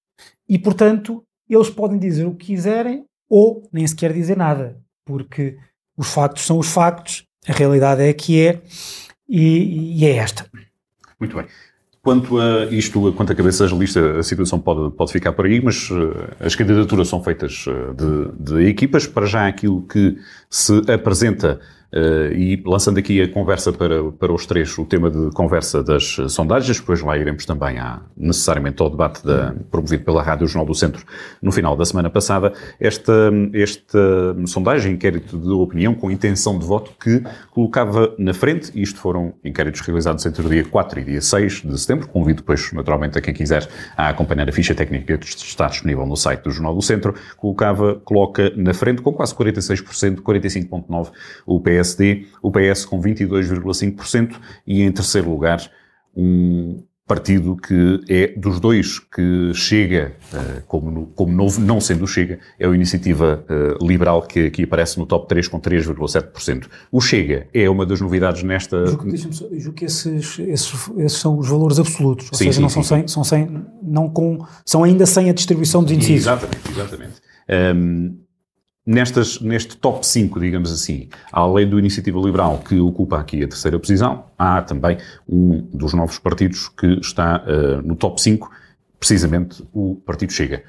e 0.47 0.59
portanto 0.59 1.23
eles 1.49 1.69
podem 1.69 1.99
dizer 1.99 2.25
o 2.25 2.35
que 2.35 2.47
quiserem 2.47 3.05
ou 3.29 3.67
nem 3.71 3.85
sequer 3.87 4.13
dizer 4.13 4.37
nada, 4.37 4.77
porque 5.05 5.57
os 5.97 6.07
factos 6.11 6.45
são 6.45 6.57
os 6.57 6.67
factos, 6.67 7.25
a 7.47 7.53
realidade 7.53 8.01
é 8.01 8.09
a 8.09 8.13
que 8.13 8.41
é, 8.41 8.61
e, 9.27 9.99
e 9.99 10.05
é 10.05 10.17
esta. 10.17 10.45
Muito 11.19 11.35
bem. 11.35 11.45
Quanto 12.01 12.39
a 12.39 12.65
isto, 12.65 13.11
quanto 13.13 13.31
a 13.31 13.35
cabeças 13.35 13.71
de 13.71 13.77
lista, 13.77 14.19
a 14.19 14.21
situação 14.21 14.59
pode, 14.59 14.95
pode 14.95 15.11
ficar 15.11 15.33
por 15.33 15.45
aí, 15.45 15.59
mas 15.59 15.89
uh, 15.89 16.13
as 16.39 16.53
candidaturas 16.53 17.07
são 17.07 17.23
feitas 17.23 17.65
uh, 17.65 17.95
de, 17.95 18.43
de, 18.43 18.69
equipas. 18.69 19.07
Para 19.07 19.25
já, 19.25 19.47
aquilo 19.47 19.81
que 19.87 20.15
se 20.47 20.83
apresenta 20.91 21.59
Uh, 21.93 22.33
e 22.33 22.61
lançando 22.65 22.97
aqui 22.97 23.21
a 23.21 23.27
conversa 23.27 23.71
para, 23.71 24.11
para 24.11 24.33
os 24.33 24.45
três, 24.45 24.77
o 24.77 24.85
tema 24.85 25.09
de 25.09 25.29
conversa 25.31 25.83
das 25.83 26.17
sondagens, 26.29 26.79
depois 26.79 27.01
lá 27.01 27.17
iremos 27.17 27.45
também 27.45 27.79
a, 27.79 28.01
necessariamente 28.17 28.81
ao 28.81 28.89
debate 28.89 29.25
da, 29.25 29.55
promovido 29.71 30.03
pela 30.03 30.21
Rádio 30.21 30.47
Jornal 30.47 30.65
do 30.65 30.75
Centro 30.75 31.05
no 31.41 31.51
final 31.51 31.75
da 31.75 31.85
semana 31.85 32.09
passada, 32.09 32.51
esta, 32.79 33.31
esta 33.53 34.35
sondagem, 34.45 34.93
inquérito 34.93 35.37
de 35.37 35.49
opinião 35.49 35.93
com 35.93 36.11
intenção 36.11 36.59
de 36.59 36.65
voto 36.65 36.91
que 36.99 37.23
colocava 37.51 38.13
na 38.17 38.33
frente, 38.33 38.71
isto 38.75 38.99
foram 38.99 39.33
inquéritos 39.43 39.81
realizados 39.81 40.25
entre 40.25 40.45
o 40.45 40.49
dia 40.49 40.65
4 40.65 40.99
e 40.99 41.03
dia 41.03 41.21
6 41.21 41.61
de 41.61 41.79
setembro, 41.79 42.07
convido 42.09 42.41
depois 42.41 42.71
naturalmente 42.73 43.17
a 43.17 43.21
quem 43.21 43.33
quiser 43.33 43.67
a 43.95 44.09
acompanhar 44.09 44.49
a 44.49 44.51
ficha 44.51 44.75
técnica 44.75 45.17
que 45.17 45.25
está 45.25 45.67
disponível 45.67 46.05
no 46.05 46.17
site 46.17 46.43
do 46.43 46.51
Jornal 46.51 46.75
do 46.75 46.81
Centro, 46.81 47.13
colocava, 47.37 47.95
coloca 48.03 48.51
na 48.55 48.73
frente 48.73 49.01
com 49.01 49.13
quase 49.13 49.33
46%, 49.33 50.21
45.9% 50.21 51.11
o 51.45 51.59
PS 51.59 51.84
PSD, 51.85 52.25
o 52.41 52.51
PS 52.51 52.85
com 52.85 52.99
22,5% 52.99 54.35
e 54.65 54.81
em 54.81 54.91
terceiro 54.91 55.29
lugar 55.29 55.69
um 56.15 56.83
partido 57.07 57.55
que 57.55 58.01
é 58.09 58.33
dos 58.35 58.59
dois 58.59 58.97
que 58.97 59.53
chega 59.53 60.15
uh, 60.33 60.63
como, 60.65 61.05
como 61.13 61.31
novo, 61.31 61.61
não 61.61 61.79
sendo 61.79 62.03
o 62.03 62.07
Chega, 62.07 62.39
é 62.59 62.65
a 62.65 62.73
Iniciativa 62.73 63.45
uh, 63.47 63.85
Liberal 63.85 64.23
que 64.23 64.47
aqui 64.47 64.63
aparece 64.63 64.97
no 64.97 65.05
top 65.05 65.27
3 65.27 65.47
com 65.47 65.59
3,7%. 65.61 66.65
O 66.91 66.99
Chega 66.99 67.47
é 67.53 67.69
uma 67.69 67.85
das 67.85 68.01
novidades 68.01 68.41
nesta... 68.41 68.87
Julgo, 68.87 69.15
julgo 69.15 69.73
que 69.73 69.85
esses, 69.85 70.39
esses, 70.39 70.89
esses, 70.97 71.19
são 71.19 71.37
os 71.37 71.47
valores 71.47 71.77
absolutos, 71.77 72.27
ou 72.31 72.37
sim, 72.39 72.45
seja, 72.45 72.53
sim, 72.53 72.61
não 72.61 72.69
sim, 72.69 72.81
são, 72.81 73.07
são, 73.07 73.23
sem, 73.23 73.65
não 73.83 74.09
com, 74.09 74.43
são 74.65 74.83
ainda 74.83 75.05
sem 75.05 75.29
a 75.29 75.33
distribuição 75.33 75.83
dos 75.83 75.91
indecisos. 75.91 76.23
Exatamente, 76.23 76.71
exatamente. 76.71 77.21
Um, 77.75 78.24
Nestas, 78.85 79.39
neste 79.39 79.75
top 79.77 80.05
5, 80.05 80.39
digamos 80.39 80.71
assim, 80.71 81.09
além 81.31 81.67
do 81.67 81.79
Iniciativa 81.79 82.19
Liberal, 82.19 82.59
que 82.59 82.79
ocupa 82.79 83.19
aqui 83.19 83.43
a 83.43 83.47
terceira 83.47 83.79
posição, 83.79 84.25
há 84.37 84.61
também 84.61 84.99
um 85.27 85.61
dos 85.73 85.93
novos 85.95 86.19
partidos 86.19 86.69
que 86.69 86.99
está 86.99 87.43
uh, 87.43 87.81
no 87.81 87.95
top 87.95 88.21
5, 88.21 88.47
precisamente 88.99 89.63
o 89.73 89.95
Partido 90.05 90.31
Chega. 90.31 90.63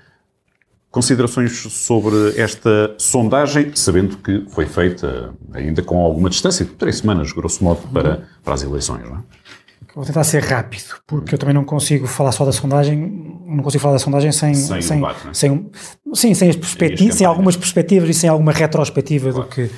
Considerações 0.90 1.58
sobre 1.58 2.40
esta 2.40 2.94
sondagem, 2.96 3.72
sabendo 3.74 4.16
que 4.16 4.46
foi 4.48 4.64
feita 4.64 5.34
ainda 5.52 5.82
com 5.82 5.98
alguma 5.98 6.30
distância, 6.30 6.64
três 6.78 6.96
semanas, 6.98 7.32
grosso 7.32 7.62
modo, 7.62 7.86
para, 7.88 8.26
para 8.42 8.54
as 8.54 8.62
eleições, 8.62 9.04
não 9.04 9.16
é? 9.16 9.22
Vou 9.94 10.04
tentar 10.04 10.24
ser 10.24 10.42
rápido, 10.42 10.96
porque 11.06 11.34
eu 11.34 11.38
também 11.38 11.54
não 11.54 11.64
consigo 11.64 12.06
falar 12.06 12.30
só 12.30 12.44
da 12.44 12.52
sondagem, 12.52 12.96
não 13.46 13.62
consigo 13.62 13.80
falar 13.80 13.94
da 13.94 13.98
sondagem 13.98 14.30
sem, 14.30 14.54
sem, 14.54 14.82
sem, 14.82 14.96
debate, 14.96 15.28
é? 15.28 15.32
sem 15.32 15.70
sim, 16.12 16.34
sem 16.34 16.50
as 16.50 16.56
perspectivas, 16.56 17.14
sem 17.14 17.26
algumas 17.26 17.56
perspectivas 17.56 18.10
e 18.10 18.14
sem 18.14 18.28
alguma 18.28 18.52
retrospectiva 18.52 19.32
claro. 19.32 19.48
do 19.48 19.54
que. 19.54 19.70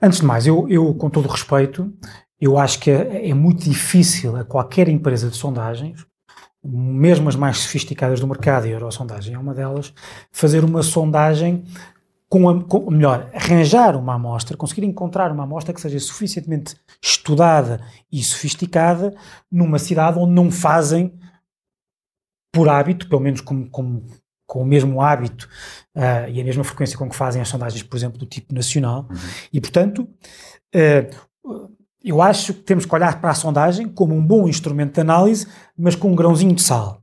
Antes 0.00 0.20
de 0.20 0.24
mais, 0.24 0.46
eu, 0.46 0.68
eu 0.68 0.94
com 0.94 1.10
todo 1.10 1.26
o 1.26 1.28
respeito, 1.28 1.92
eu 2.40 2.58
acho 2.58 2.78
que 2.78 2.90
é, 2.90 3.30
é 3.30 3.34
muito 3.34 3.64
difícil 3.64 4.36
a 4.36 4.44
qualquer 4.44 4.88
empresa 4.88 5.28
de 5.28 5.36
sondagens, 5.36 6.06
mesmo 6.64 7.28
as 7.28 7.34
mais 7.34 7.58
sofisticadas 7.58 8.20
do 8.20 8.26
mercado, 8.28 8.66
e 8.66 8.70
a 8.70 8.72
Eurosondagem 8.74 9.34
é 9.34 9.38
uma 9.38 9.54
delas, 9.54 9.92
fazer 10.30 10.64
uma 10.64 10.82
sondagem 10.82 11.64
com, 12.28 12.48
a, 12.48 12.64
com, 12.64 12.90
melhor, 12.90 13.30
arranjar 13.34 13.96
uma 13.96 14.14
amostra, 14.14 14.56
conseguir 14.56 14.84
encontrar 14.84 15.30
uma 15.30 15.44
amostra 15.44 15.72
que 15.72 15.80
seja 15.80 15.98
suficientemente 16.00 16.76
estudada 17.02 17.80
e 18.10 18.22
sofisticada 18.22 19.14
numa 19.50 19.78
cidade 19.78 20.18
onde 20.18 20.32
não 20.32 20.50
fazem 20.50 21.12
por 22.52 22.68
hábito, 22.68 23.08
pelo 23.08 23.20
menos 23.20 23.40
com, 23.40 23.68
o 24.54 24.64
mesmo 24.64 25.00
hábito 25.00 25.48
uh, 25.94 26.30
e 26.30 26.40
a 26.40 26.44
mesma 26.44 26.64
frequência 26.64 26.96
com 26.96 27.08
que 27.08 27.14
fazem 27.14 27.42
as 27.42 27.48
sondagens, 27.48 27.82
por 27.82 27.96
exemplo, 27.96 28.18
do 28.18 28.26
tipo 28.26 28.54
nacional. 28.54 29.06
Uhum. 29.10 29.16
E, 29.52 29.60
portanto, 29.60 30.08
uh, 30.74 31.70
eu 32.02 32.22
acho 32.22 32.54
que 32.54 32.62
temos 32.62 32.86
que 32.86 32.94
olhar 32.94 33.20
para 33.20 33.30
a 33.30 33.34
sondagem 33.34 33.88
como 33.88 34.14
um 34.14 34.24
bom 34.24 34.48
instrumento 34.48 34.94
de 34.94 35.00
análise, 35.00 35.46
mas 35.76 35.94
com 35.94 36.10
um 36.10 36.14
grãozinho 36.14 36.54
de 36.54 36.62
sal. 36.62 37.02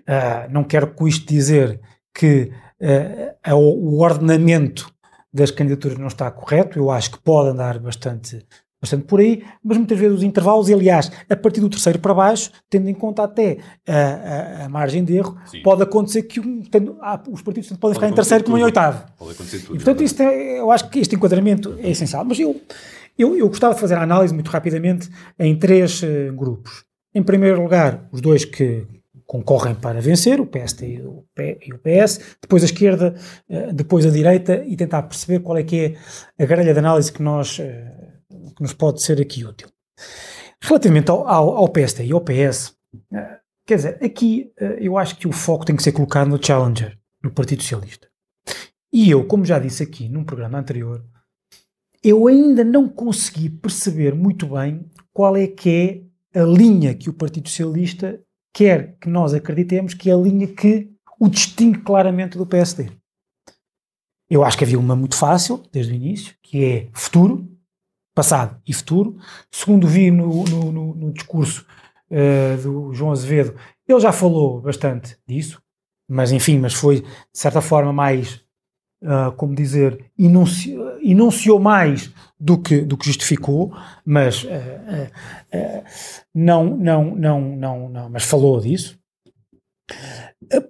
Uh, 0.00 0.50
não 0.50 0.62
quero 0.62 0.94
com 0.94 1.08
isto 1.08 1.26
dizer 1.26 1.80
que 2.14 2.52
uh, 2.82 3.54
o 3.54 4.00
ordenamento 4.00 4.92
das 5.32 5.50
candidaturas 5.50 5.98
não 5.98 6.08
está 6.08 6.30
correto, 6.30 6.78
eu 6.78 6.90
acho 6.90 7.12
que 7.12 7.18
pode 7.18 7.50
andar 7.50 7.78
bastante, 7.78 8.44
bastante 8.80 9.04
por 9.04 9.20
aí, 9.20 9.42
mas 9.64 9.78
muitas 9.78 9.98
vezes 9.98 10.18
os 10.18 10.22
intervalos, 10.22 10.68
e 10.68 10.74
aliás, 10.74 11.10
a 11.28 11.34
partir 11.34 11.60
do 11.60 11.70
terceiro 11.70 11.98
para 11.98 12.12
baixo, 12.12 12.50
tendo 12.68 12.90
em 12.90 12.94
conta 12.94 13.22
até 13.22 13.58
a, 13.88 13.94
a, 13.94 14.64
a 14.66 14.68
margem 14.68 15.02
de 15.02 15.16
erro, 15.16 15.38
Sim. 15.46 15.62
pode 15.62 15.82
acontecer 15.82 16.24
que 16.24 16.38
um, 16.38 16.60
tendo, 16.62 16.98
há, 17.00 17.22
os 17.30 17.40
partidos 17.40 17.68
podem 17.70 17.80
pode 17.80 17.94
ficar 17.94 18.08
em 18.08 18.14
terceiro 18.14 18.44
como 18.44 18.58
em 18.58 18.62
oitavo. 18.62 19.06
Pode 19.16 19.30
acontecer 19.30 19.60
tudo. 19.60 19.74
E, 19.74 19.76
portanto, 19.76 20.02
isto 20.02 20.22
é, 20.22 20.58
eu 20.58 20.70
acho 20.70 20.90
que 20.90 20.98
este 20.98 21.14
enquadramento 21.16 21.74
é 21.78 21.90
essencial. 21.90 22.24
Mas 22.26 22.38
eu, 22.38 22.60
eu, 23.18 23.36
eu 23.36 23.48
gostava 23.48 23.74
de 23.74 23.80
fazer 23.80 23.94
a 23.94 24.02
análise 24.02 24.34
muito 24.34 24.50
rapidamente 24.50 25.08
em 25.38 25.56
três 25.56 26.02
uh, 26.02 26.32
grupos. 26.34 26.84
Em 27.14 27.22
primeiro 27.22 27.62
lugar, 27.62 28.06
os 28.12 28.20
dois 28.20 28.44
que 28.44 28.86
concorrem 29.32 29.74
para 29.74 29.98
vencer, 29.98 30.38
o 30.42 30.46
PST 30.46 30.84
e 30.84 31.00
o, 31.00 31.78
PS, 31.78 32.36
depois 32.42 32.62
a 32.62 32.66
esquerda, 32.66 33.14
eh, 33.48 33.72
depois 33.72 34.04
a 34.04 34.10
direita 34.10 34.62
e 34.66 34.76
tentar 34.76 35.04
perceber 35.04 35.40
qual 35.40 35.56
é 35.56 35.62
que 35.62 35.96
é 36.36 36.44
a 36.44 36.46
grelha 36.46 36.74
de 36.74 36.78
análise 36.78 37.10
que, 37.10 37.22
nós, 37.22 37.58
eh, 37.58 38.12
que 38.54 38.60
nos 38.60 38.74
pode 38.74 39.00
ser 39.00 39.18
aqui 39.22 39.42
útil. 39.42 39.68
Relativamente 40.60 41.10
ao, 41.10 41.26
ao, 41.26 41.56
ao 41.56 41.68
PST 41.70 42.04
e 42.04 42.12
ao 42.12 42.20
PS, 42.20 42.76
eh, 43.10 43.38
quer 43.66 43.76
dizer, 43.76 43.98
aqui 44.04 44.52
eu 44.78 44.98
acho 44.98 45.16
que 45.16 45.26
o 45.26 45.32
foco 45.32 45.64
tem 45.64 45.76
que 45.76 45.82
ser 45.82 45.92
colocado 45.92 46.28
no 46.28 46.44
Challenger, 46.44 46.98
no 47.24 47.32
Partido 47.32 47.62
Socialista. 47.62 48.08
E 48.92 49.10
eu, 49.10 49.24
como 49.24 49.46
já 49.46 49.58
disse 49.58 49.82
aqui 49.82 50.10
num 50.10 50.24
programa 50.24 50.58
anterior, 50.58 51.02
eu 52.04 52.26
ainda 52.26 52.62
não 52.62 52.86
consegui 52.86 53.48
perceber 53.48 54.14
muito 54.14 54.46
bem 54.48 54.84
qual 55.10 55.38
é 55.38 55.46
que 55.46 56.04
é 56.34 56.40
a 56.42 56.44
linha 56.44 56.94
que 56.94 57.08
o 57.08 57.14
Partido 57.14 57.48
Socialista 57.48 58.20
quer 58.52 58.96
que 59.00 59.08
nós 59.08 59.34
acreditemos 59.34 59.94
que 59.94 60.10
é 60.10 60.12
a 60.12 60.16
linha 60.16 60.46
que 60.46 60.90
o 61.18 61.28
distingue 61.28 61.80
claramente 61.80 62.36
do 62.36 62.46
PSD. 62.46 62.90
Eu 64.28 64.44
acho 64.44 64.56
que 64.56 64.64
havia 64.64 64.78
uma 64.78 64.96
muito 64.96 65.16
fácil, 65.16 65.62
desde 65.70 65.92
o 65.92 65.96
início, 65.96 66.34
que 66.42 66.64
é 66.64 66.88
futuro, 66.92 67.48
passado 68.14 68.60
e 68.66 68.72
futuro. 68.72 69.16
Segundo 69.50 69.86
vi 69.86 70.10
no, 70.10 70.44
no, 70.44 70.72
no, 70.72 70.94
no 70.94 71.12
discurso 71.12 71.66
uh, 72.10 72.62
do 72.62 72.92
João 72.92 73.12
Azevedo, 73.12 73.54
ele 73.86 74.00
já 74.00 74.12
falou 74.12 74.60
bastante 74.60 75.18
disso, 75.26 75.62
mas 76.08 76.32
enfim, 76.32 76.58
mas 76.58 76.74
foi 76.74 77.00
de 77.00 77.08
certa 77.32 77.60
forma 77.60 77.92
mais, 77.92 78.41
uh, 79.02 79.32
como 79.32 79.54
dizer, 79.54 80.04
enunci, 80.18 80.74
enunciou 81.02 81.58
mais 81.58 82.12
do 82.38 82.60
que, 82.60 82.80
do 82.80 82.96
que 82.96 83.06
justificou, 83.06 83.72
mas 84.04 84.44
uh, 84.44 84.48
uh, 84.48 85.84
não, 86.34 86.76
não, 86.76 87.16
não, 87.16 87.40
não, 87.40 87.88
não, 87.88 88.10
mas 88.10 88.24
falou 88.24 88.60
disso. 88.60 88.98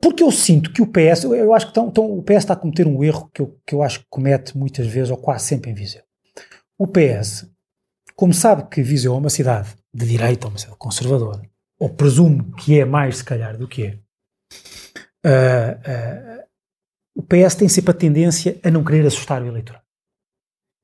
Porque 0.00 0.22
eu 0.22 0.30
sinto 0.30 0.72
que 0.72 0.82
o 0.82 0.86
PS, 0.86 1.24
eu 1.24 1.54
acho 1.54 1.68
que 1.68 1.74
tão, 1.74 1.90
tão, 1.90 2.18
o 2.18 2.22
PS 2.22 2.38
está 2.38 2.54
a 2.54 2.56
cometer 2.56 2.86
um 2.86 3.02
erro 3.02 3.30
que 3.32 3.40
eu, 3.40 3.58
que 3.66 3.74
eu 3.74 3.82
acho 3.82 4.00
que 4.00 4.06
comete 4.10 4.56
muitas 4.56 4.86
vezes, 4.86 5.10
ou 5.10 5.16
quase 5.16 5.46
sempre 5.46 5.70
em 5.70 5.74
Viseu. 5.74 6.02
O 6.78 6.86
PS, 6.86 7.48
como 8.14 8.34
sabe 8.34 8.68
que 8.68 8.82
Viseu 8.82 9.14
é 9.14 9.16
uma 9.16 9.30
cidade 9.30 9.70
de 9.94 10.06
direita, 10.06 10.48
uma 10.48 10.58
cidade 10.58 10.78
conservadora, 10.78 11.42
ou 11.78 11.88
presumo 11.88 12.52
que 12.56 12.78
é 12.78 12.84
mais, 12.84 13.18
se 13.18 13.24
calhar, 13.24 13.56
do 13.56 13.68
que 13.68 13.98
é, 15.24 15.78
uh, 15.78 16.42
o 17.14 17.22
PS 17.22 17.54
tem 17.54 17.68
sempre 17.68 17.90
a 17.90 17.94
tendência 17.94 18.58
a 18.62 18.70
não 18.70 18.84
querer 18.84 19.06
assustar 19.06 19.42
o 19.42 19.46
eleitorado 19.46 19.84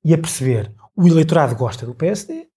e 0.05 0.15
a 0.15 0.19
perceber 0.19 0.73
o 0.97 1.07
eleitorado 1.07 1.55
gosta 1.55 1.87
do 1.87 1.95
PSD, 1.95 2.49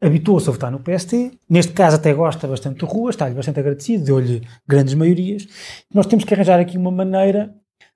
habituou-se 0.00 0.48
a 0.48 0.52
votar 0.52 0.70
no 0.70 0.80
PSD, 0.80 1.30
neste 1.48 1.72
caso 1.72 1.96
até 1.96 2.12
gosta 2.12 2.48
bastante 2.48 2.78
do 2.78 2.86
Rua, 2.86 3.10
está-lhe 3.10 3.34
bastante 3.34 3.60
agradecido, 3.60 4.04
deu-lhe 4.04 4.42
grandes 4.66 4.94
maiorias. 4.94 5.46
Nós 5.94 6.06
temos 6.06 6.24
que 6.24 6.34
arranjar 6.34 6.58
aqui 6.58 6.76
uma 6.76 6.90
maneira 6.90 7.54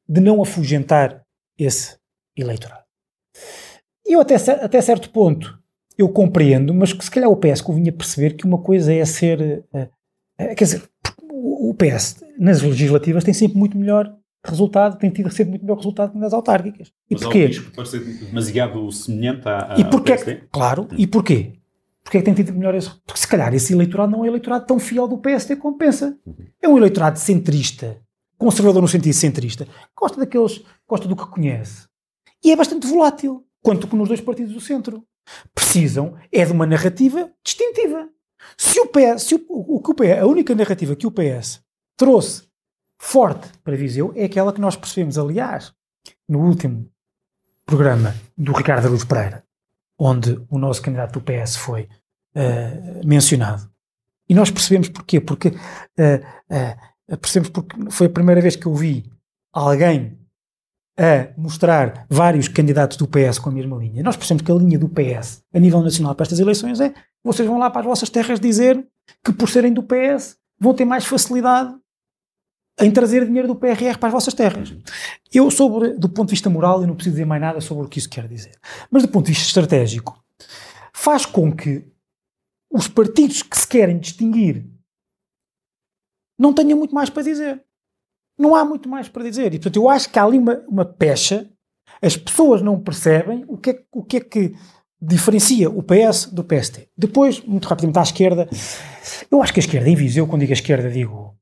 de 0.09 0.21
não 0.21 0.41
afugentar 0.41 1.23
esse 1.59 1.97
eleitorado. 2.37 2.85
E 4.07 4.13
eu 4.13 4.21
até, 4.21 4.37
até 4.37 4.81
certo 4.81 5.11
ponto 5.11 5.59
eu 5.99 6.09
compreendo, 6.09 6.73
mas 6.73 6.93
que 6.93 7.05
se 7.05 7.11
calhar 7.11 7.31
o 7.31 7.37
PS 7.37 7.61
convinha 7.61 7.91
perceber 7.91 8.35
que 8.35 8.45
uma 8.45 8.59
coisa 8.59 8.93
é 8.93 9.05
ser. 9.05 9.65
Uh, 9.73 9.89
uh, 10.41 10.55
quer 10.55 10.65
dizer, 10.65 10.83
o 11.33 11.75
PS 11.75 12.23
nas 12.39 12.63
legislativas 12.63 13.25
tem 13.25 13.33
sempre 13.35 13.59
muito 13.59 13.77
melhor 13.77 14.15
resultado, 14.49 14.99
tem 14.99 15.11
tido 15.11 15.31
sempre 15.31 15.51
muito 15.51 15.63
melhor 15.63 15.77
resultado 15.77 16.13
que 16.13 16.19
nas 16.19 16.33
autárquicas. 16.33 16.89
E 17.11 17.15
mas 17.15 17.23
porquê? 17.23 17.51
Há 17.53 17.61
um 17.61 17.71
pode 17.71 17.89
ser 17.89 18.01
demasiado 18.01 18.93
semelhante 18.93 19.49
à, 19.49 19.75
à 19.75 19.79
e 19.79 19.85
porquê? 19.85 20.43
Claro, 20.51 20.83
hum. 20.91 20.97
e 20.97 21.07
porquê? 21.07 21.53
Porquê 22.03 22.19
é 22.19 22.21
que 22.21 22.25
tem 22.25 22.35
tido 22.35 22.53
melhor 22.53 22.75
esse? 22.75 22.91
Porque 23.05 23.21
se 23.21 23.27
calhar 23.27 23.53
esse 23.53 23.73
eleitorado 23.73 24.13
não 24.13 24.21
é 24.21 24.23
um 24.23 24.27
eleitorado 24.27 24.65
tão 24.65 24.79
fiel 24.79 25.09
do 25.09 25.19
PSD 25.19 25.57
como 25.57 25.77
pensa. 25.77 26.17
Uhum. 26.25 26.35
É 26.63 26.69
um 26.69 26.79
eleitorado 26.79 27.19
centrista, 27.19 28.01
conservador 28.39 28.81
no 28.81 28.87
sentido 28.87 29.13
centrista, 29.13 29.67
gosta 29.99 30.21
daqueles, 30.21 30.63
gosta 30.89 31.09
do 31.09 31.17
que 31.17 31.27
conhece. 31.27 31.89
E 32.45 32.53
é 32.53 32.57
bastante 32.57 32.87
volátil, 32.87 33.45
quanto 33.61 33.89
que 33.89 33.97
nos 33.97 34.07
dois 34.07 34.21
partidos 34.21 34.53
do 34.53 34.61
centro. 34.61 35.03
Precisam 35.53 36.15
é 36.31 36.45
de 36.45 36.53
uma 36.53 36.65
narrativa 36.65 37.29
distintiva. 37.45 38.09
Se 38.57 38.79
o 38.79 38.87
PS, 38.87 39.23
se 39.25 39.35
o, 39.35 39.45
o, 39.49 39.77
o 39.79 39.95
PS, 39.95 40.21
a 40.21 40.27
única 40.27 40.55
narrativa 40.55 40.95
que 40.95 41.09
o 41.09 41.11
PS 41.11 41.61
trouxe 41.97 42.46
forte 42.99 43.49
para 43.63 43.77
Viseu 43.77 44.13
é 44.15 44.25
aquela 44.25 44.53
que 44.53 44.61
nós 44.61 44.77
percebemos, 44.77 45.19
aliás, 45.19 45.73
no 46.29 46.41
último 46.41 46.91
programa 47.65 48.15
do 48.37 48.53
Ricardo 48.53 48.89
Luz 48.89 49.05
Pereira, 49.05 49.45
onde 49.99 50.41
o 50.49 50.59
nosso 50.59 50.83
candidato 50.83 51.19
do 51.19 51.21
PS 51.21 51.57
foi 51.57 51.89
uh, 52.35 53.07
mencionado. 53.07 53.69
E 54.29 54.35
nós 54.35 54.51
percebemos 54.51 54.89
porquê? 54.89 55.21
Porque 55.21 55.49
uh, 55.49 55.53
uh, 57.13 57.17
percebemos 57.19 57.51
porque 57.51 57.91
foi 57.91 58.07
a 58.07 58.11
primeira 58.11 58.41
vez 58.41 58.57
que 58.57 58.67
eu 58.67 58.75
vi 58.75 59.11
alguém 59.53 60.19
a 60.99 61.39
mostrar 61.39 62.07
vários 62.09 62.49
candidatos 62.49 62.97
do 62.97 63.07
PS 63.07 63.39
com 63.39 63.51
a 63.51 63.53
mesma 63.53 63.77
linha. 63.77 64.03
Nós 64.03 64.17
percebemos 64.17 64.45
que 64.45 64.51
a 64.51 64.55
linha 64.55 64.79
do 64.79 64.89
PS 64.89 65.43
a 65.53 65.59
nível 65.59 65.83
nacional 65.83 66.15
para 66.15 66.25
estas 66.25 66.41
eleições 66.41 66.81
é 66.81 66.95
vocês 67.23 67.47
vão 67.47 67.59
lá 67.59 67.69
para 67.69 67.81
as 67.81 67.87
vossas 67.87 68.09
terras 68.09 68.41
dizer 68.41 68.87
que 69.23 69.33
por 69.33 69.49
serem 69.49 69.73
do 69.73 69.83
PS 69.83 70.39
vão 70.59 70.73
ter 70.73 70.85
mais 70.85 71.05
facilidade 71.05 71.75
em 72.81 72.91
trazer 72.91 73.25
dinheiro 73.25 73.49
do 73.49 73.57
PRR 73.57 73.99
para 73.99 74.09
as 74.09 74.13
vossas 74.13 74.35
terras. 74.35 74.75
Eu, 75.33 75.51
sobre, 75.51 75.95
do 75.95 76.09
ponto 76.09 76.29
de 76.29 76.33
vista 76.35 76.51
moral, 76.51 76.81
eu 76.81 76.87
não 76.87 76.95
preciso 76.95 77.15
dizer 77.15 77.25
mais 77.25 77.41
nada 77.41 77.61
sobre 77.61 77.85
o 77.85 77.89
que 77.89 77.99
isso 77.99 78.11
quer 78.11 78.29
dizer. 78.29 78.53
Mas 78.91 79.03
do 79.03 79.09
ponto 79.09 79.27
de 79.27 79.33
vista 79.33 79.47
estratégico, 79.47 80.23
faz 80.93 81.25
com 81.25 81.55
que 81.55 81.85
os 82.71 82.89
partidos 82.89 83.43
que 83.43 83.57
se 83.59 83.67
querem 83.67 83.99
distinguir 83.99 84.67
não 86.39 86.53
tenham 86.53 86.79
muito 86.79 86.95
mais 86.95 87.09
para 87.09 87.23
dizer. 87.23 87.65
Não 88.39 88.55
há 88.55 88.65
muito 88.65 88.89
mais 88.89 89.09
para 89.09 89.25
dizer. 89.25 89.55
E, 89.55 89.59
portanto, 89.59 89.77
eu 89.77 89.89
acho 89.89 90.11
que 90.11 90.19
há 90.19 90.25
ali 90.25 90.39
uma, 90.39 90.63
uma 90.69 90.85
pecha, 90.85 91.51
as 92.03 92.17
pessoas 92.17 92.61
não 92.61 92.79
percebem 92.79 93.45
o 93.49 93.57
que, 93.57 93.71
é, 93.71 93.85
o 93.91 94.05
que 94.05 94.17
é 94.19 94.21
que 94.21 94.55
diferencia 95.01 95.71
o 95.71 95.83
PS 95.83 96.27
do 96.27 96.45
PST. 96.45 96.91
Depois, 96.97 97.41
muito 97.41 97.67
rapidamente, 97.67 97.99
à 97.99 98.03
esquerda, 98.03 98.49
eu 99.31 99.43
acho 99.43 99.55
que 99.55 99.61
a 99.61 99.63
esquerda, 99.63 99.89
em 99.89 99.97
Viseu, 99.97 100.27
quando 100.27 100.41
digo 100.41 100.53
a 100.53 100.55
esquerda, 100.55 100.91
digo 100.91 101.35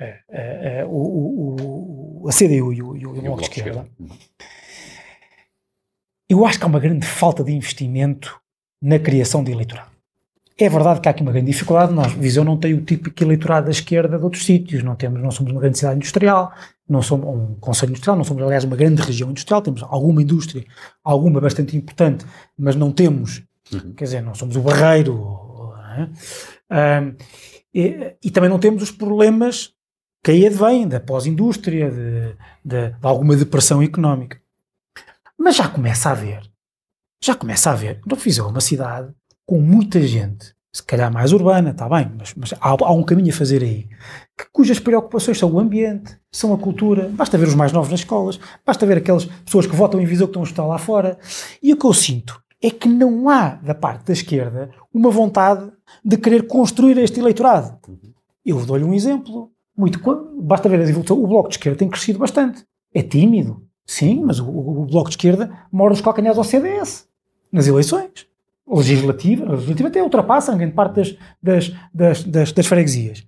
é, 0.00 0.20
é, 0.28 0.78
é, 0.80 0.84
o, 0.84 2.18
o, 2.22 2.28
a 2.28 2.32
CDU 2.32 2.72
e 2.72 2.82
o, 2.82 2.96
e 2.96 3.06
o, 3.06 3.12
Bloco 3.12 3.42
de 3.42 3.48
Esquerda, 3.48 3.86
eu 6.28 6.44
acho 6.46 6.58
que 6.58 6.64
há 6.64 6.68
uma 6.68 6.80
grande 6.80 7.06
falta 7.06 7.44
de 7.44 7.52
investimento 7.52 8.40
na 8.80 8.98
criação 8.98 9.44
de 9.44 9.52
eleitorado. 9.52 9.92
É 10.58 10.68
verdade 10.68 11.00
que 11.00 11.08
há 11.08 11.10
aqui 11.10 11.22
uma 11.22 11.32
grande 11.32 11.50
dificuldade. 11.50 11.92
Nós, 11.92 12.12
Viseu 12.12 12.44
não 12.44 12.56
tem 12.56 12.74
o 12.74 12.84
típico 12.84 13.22
eleitorado 13.22 13.66
da 13.66 13.72
esquerda 13.72 14.18
de 14.18 14.24
outros 14.24 14.44
sítios. 14.44 14.82
Não, 14.82 14.94
temos, 14.94 15.20
não 15.20 15.30
somos 15.30 15.52
uma 15.52 15.60
grande 15.60 15.78
cidade 15.78 15.96
industrial, 15.96 16.52
não 16.88 17.02
somos 17.02 17.26
um 17.26 17.54
conselho 17.56 17.90
industrial, 17.90 18.16
não 18.16 18.24
somos, 18.24 18.42
aliás, 18.42 18.64
uma 18.64 18.76
grande 18.76 19.02
região 19.02 19.30
industrial. 19.30 19.62
Temos 19.62 19.82
alguma 19.82 20.22
indústria, 20.22 20.64
alguma 21.02 21.40
bastante 21.40 21.76
importante, 21.76 22.24
mas 22.56 22.76
não 22.76 22.92
temos, 22.92 23.42
uhum. 23.72 23.92
quer 23.94 24.04
dizer, 24.04 24.22
não 24.22 24.34
somos 24.34 24.56
o 24.56 24.60
barreiro. 24.60 25.40
É? 26.70 27.00
Um, 27.00 27.16
e, 27.74 28.16
e, 28.22 28.30
também 28.30 28.48
não 28.48 28.58
temos 28.58 28.82
os 28.82 28.90
problemas 28.90 29.72
que 30.22 30.30
aí 30.30 30.46
advém 30.46 30.86
da 30.86 31.00
pós-indústria, 31.00 31.90
de, 31.90 32.36
de, 32.64 32.90
de, 32.90 32.96
alguma 33.02 33.36
depressão 33.36 33.82
económica. 33.82 34.40
Mas 35.36 35.56
já 35.56 35.68
começa 35.68 36.08
a 36.08 36.12
haver, 36.12 36.42
já 37.20 37.34
começa 37.34 37.70
a 37.70 37.72
haver, 37.72 38.00
não 38.06 38.16
fiz 38.16 38.38
uma 38.38 38.60
cidade 38.60 39.12
com 39.44 39.60
muita 39.60 40.00
gente, 40.00 40.54
se 40.72 40.82
calhar 40.82 41.12
mais 41.12 41.32
urbana, 41.32 41.70
está 41.70 41.88
bem, 41.88 42.10
mas, 42.16 42.32
mas 42.34 42.52
há, 42.54 42.70
há, 42.70 42.92
um 42.92 43.02
caminho 43.02 43.30
a 43.30 43.36
fazer 43.36 43.62
aí, 43.62 43.88
que, 44.38 44.46
cujas 44.52 44.78
preocupações 44.78 45.38
são 45.38 45.52
o 45.52 45.58
ambiente, 45.58 46.16
são 46.30 46.54
a 46.54 46.58
cultura, 46.58 47.08
basta 47.08 47.36
ver 47.36 47.48
os 47.48 47.54
mais 47.54 47.72
novos 47.72 47.90
nas 47.90 48.00
escolas, 48.00 48.38
basta 48.64 48.86
ver 48.86 48.98
aquelas 48.98 49.24
pessoas 49.24 49.66
que 49.66 49.74
votam 49.74 50.00
em 50.00 50.06
Viseu 50.06 50.28
que 50.28 50.30
estão 50.30 50.42
a 50.42 50.46
estudar 50.46 50.66
lá 50.66 50.78
fora, 50.78 51.18
e 51.60 51.72
o 51.72 51.76
que 51.76 51.84
eu 51.84 51.92
sinto 51.92 52.40
é 52.62 52.70
que 52.70 52.88
não 52.88 53.28
há, 53.28 53.56
da 53.56 53.74
parte 53.74 54.06
da 54.06 54.12
esquerda, 54.12 54.70
uma 54.94 55.10
vontade 55.10 55.70
de 56.04 56.16
querer 56.16 56.46
construir 56.46 56.96
este 56.98 57.18
eleitorado. 57.18 57.76
Eu 58.46 58.64
dou-lhe 58.64 58.84
um 58.84 58.94
exemplo 58.94 59.50
muito. 59.82 60.00
Basta 60.40 60.68
ver 60.68 60.80
as 60.80 60.88
evoluções. 60.88 61.20
O 61.20 61.26
Bloco 61.26 61.48
de 61.48 61.56
Esquerda 61.56 61.78
tem 61.78 61.88
crescido 61.88 62.18
bastante. 62.18 62.64
É 62.94 63.02
tímido, 63.02 63.62
sim, 63.84 64.22
mas 64.24 64.38
o, 64.38 64.48
o 64.48 64.86
Bloco 64.86 65.08
de 65.08 65.16
Esquerda 65.16 65.50
mora 65.70 65.92
os 65.92 66.00
calcanhares 66.00 66.38
ao 66.38 66.44
CDS 66.44 67.08
nas 67.50 67.66
eleições. 67.66 68.26
Legislativa, 68.64 69.44
a 69.44 69.50
legislativa 69.50 69.88
até 69.88 70.02
ultrapassa 70.02 70.52
a 70.52 70.54
grande 70.54 70.72
parte 70.72 70.94
das, 70.94 71.16
das, 71.42 71.72
das, 71.92 72.24
das, 72.24 72.52
das 72.52 72.66
freguesias. 72.66 73.26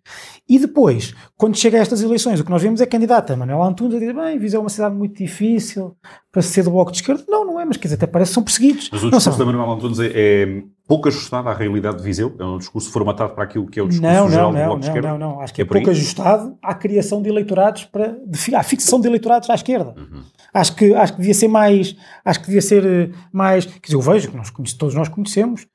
E 0.48 0.58
depois, 0.58 1.12
quando 1.36 1.56
chega 1.56 1.76
a 1.76 1.80
estas 1.80 2.02
eleições, 2.02 2.38
o 2.38 2.44
que 2.44 2.50
nós 2.50 2.62
vemos 2.62 2.80
é 2.80 2.86
candidata 2.86 3.36
Manuel 3.36 3.62
Antunes 3.62 3.96
a 3.96 3.98
dizer, 3.98 4.14
bem, 4.14 4.38
Viseu 4.38 4.60
é 4.60 4.62
uma 4.62 4.70
cidade 4.70 4.94
muito 4.94 5.18
difícil 5.18 5.96
para 6.30 6.40
ser 6.40 6.62
do 6.62 6.70
Bloco 6.70 6.92
de 6.92 6.98
Esquerda. 6.98 7.24
Não, 7.28 7.44
não 7.44 7.60
é, 7.60 7.64
mas 7.64 7.76
quer 7.76 7.88
dizer, 7.88 7.96
até 7.96 8.06
parece 8.06 8.30
que 8.30 8.34
são 8.34 8.42
perseguidos. 8.44 8.88
Mas 8.92 9.02
o 9.02 9.10
discurso 9.10 9.38
da 9.38 9.44
Manuel 9.44 9.72
Antunes 9.72 9.98
é, 9.98 10.12
é 10.14 10.62
pouco 10.86 11.08
ajustado 11.08 11.48
à 11.48 11.54
realidade 11.54 11.98
de 11.98 12.02
Viseu? 12.02 12.34
É 12.38 12.44
um 12.44 12.58
discurso 12.58 12.90
formatado 12.90 13.34
para 13.34 13.44
aquilo 13.44 13.66
que 13.66 13.78
é 13.78 13.82
o 13.82 13.88
discurso 13.88 14.14
não, 14.14 14.28
geral 14.28 14.52
não, 14.52 14.60
do 14.60 14.64
Bloco 14.66 14.80
de 14.80 14.86
Esquerda? 14.86 15.08
Não, 15.08 15.18
não, 15.18 15.30
não. 15.34 15.40
Acho 15.40 15.54
que 15.54 15.62
é, 15.62 15.64
é 15.64 15.66
pouco 15.66 15.88
aí? 15.88 15.96
ajustado 15.96 16.58
à 16.62 16.74
criação 16.74 17.22
de 17.22 17.28
eleitorados 17.28 17.84
para... 17.84 18.16
À 18.54 18.62
fixação 18.62 19.00
de 19.00 19.08
eleitorados 19.08 19.48
à 19.50 19.54
esquerda. 19.54 19.94
Uhum. 19.96 20.22
Acho 20.52 20.74
que, 20.76 20.94
acho 20.94 21.12
que 21.12 21.18
devia 21.18 21.34
ser 21.34 21.48
mais... 21.48 21.96
Acho 22.24 22.40
que 22.40 22.46
devia 22.46 22.62
ser 22.62 22.84
eh, 22.84 23.10
mais... 23.32 23.66
Quer 23.66 23.80
dizer, 23.82 23.96
eu 23.96 24.00
vejo, 24.00 24.30
que 24.30 24.36
nós 24.36 24.50
todos 24.74 24.94
nós 24.94 25.08
conhecemos, 25.08 25.66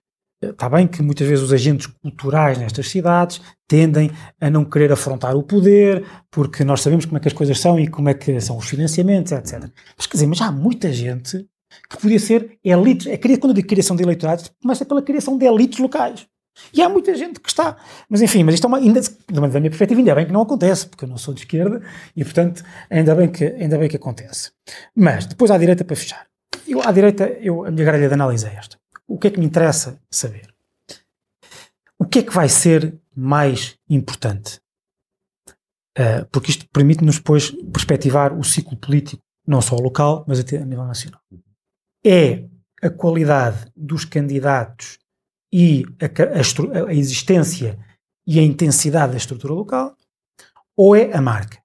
Está 0.41 0.69
bem 0.69 0.87
que 0.87 1.01
muitas 1.01 1.27
vezes 1.27 1.43
os 1.43 1.51
agentes 1.51 1.87
culturais 1.87 2.57
nestas 2.57 2.87
cidades 2.87 3.41
tendem 3.67 4.09
a 4.39 4.49
não 4.49 4.63
querer 4.63 4.89
afrontar 4.89 5.35
o 5.35 5.43
poder, 5.43 6.05
porque 6.31 6.63
nós 6.63 6.81
sabemos 6.81 7.05
como 7.05 7.17
é 7.17 7.19
que 7.19 7.27
as 7.27 7.33
coisas 7.33 7.59
são 7.59 7.77
e 7.77 7.89
como 7.89 8.07
é 8.07 8.13
que 8.13 8.39
são 8.39 8.57
os 8.57 8.65
financiamentos, 8.65 9.33
etc. 9.33 9.69
Mas 9.97 10.07
quer 10.07 10.13
dizer, 10.13 10.27
mas 10.27 10.39
há 10.39 10.49
muita 10.49 10.93
gente 10.93 11.45
que 11.89 11.97
podia 11.97 12.19
ser 12.19 12.57
elites. 12.63 13.07
Quando 13.39 13.51
eu 13.51 13.53
digo 13.53 13.67
criação 13.67 13.95
de 13.95 14.03
eleitorados, 14.03 14.51
começa 14.61 14.85
pela 14.85 15.01
criação 15.01 15.37
de 15.37 15.45
elites 15.45 15.79
locais. 15.79 16.27
E 16.73 16.81
há 16.81 16.89
muita 16.89 17.15
gente 17.15 17.39
que 17.39 17.47
está. 17.47 17.77
Mas 18.09 18.21
enfim, 18.21 18.43
mas 18.43 18.55
isto 18.55 18.65
é 18.65 18.67
uma, 18.67 18.77
ainda, 18.77 18.99
da 19.01 19.59
minha 19.59 19.69
perspectiva, 19.69 20.01
ainda 20.01 20.15
bem 20.15 20.25
que 20.25 20.33
não 20.33 20.41
acontece, 20.41 20.87
porque 20.87 21.05
eu 21.05 21.09
não 21.09 21.17
sou 21.17 21.33
de 21.33 21.41
esquerda 21.41 21.81
e, 22.15 22.23
portanto, 22.23 22.63
ainda 22.89 23.15
bem 23.15 23.29
que, 23.29 23.45
ainda 23.45 23.77
bem 23.77 23.87
que 23.87 23.95
acontece. 23.95 24.51
Mas, 24.95 25.25
depois 25.25 25.51
à 25.51 25.57
direita, 25.57 25.85
para 25.85 25.95
fechar. 25.95 26.27
Eu, 26.67 26.81
à 26.81 26.91
direita, 26.91 27.25
eu, 27.39 27.65
a 27.65 27.71
minha 27.71 27.85
grelha 27.85 28.07
de 28.07 28.13
análise 28.13 28.45
é 28.45 28.53
esta 28.55 28.77
o 29.09 29.17
que 29.17 29.27
é 29.27 29.31
que 29.31 29.39
me 29.39 29.45
interessa 29.45 29.99
saber? 30.09 30.53
O 31.97 32.05
que 32.05 32.19
é 32.19 32.23
que 32.23 32.33
vai 32.33 32.47
ser 32.47 32.97
mais 33.13 33.75
importante? 33.89 34.61
Uh, 35.97 36.25
porque 36.31 36.51
isto 36.51 36.69
permite-nos 36.71 37.17
depois 37.17 37.51
perspectivar 37.73 38.31
o 38.31 38.43
ciclo 38.43 38.77
político, 38.77 39.21
não 39.45 39.61
só 39.61 39.75
local, 39.75 40.23
mas 40.27 40.39
até 40.39 40.57
a 40.57 40.65
nível 40.65 40.85
nacional. 40.85 41.19
É 42.05 42.45
a 42.81 42.89
qualidade 42.89 43.71
dos 43.75 44.05
candidatos 44.05 44.97
e 45.51 45.83
a, 45.99 46.05
a, 46.05 46.87
a 46.87 46.93
existência 46.93 47.77
e 48.25 48.39
a 48.39 48.43
intensidade 48.43 49.11
da 49.13 49.17
estrutura 49.17 49.53
local, 49.53 49.97
ou 50.77 50.95
é 50.95 51.11
a 51.13 51.21
marca? 51.21 51.57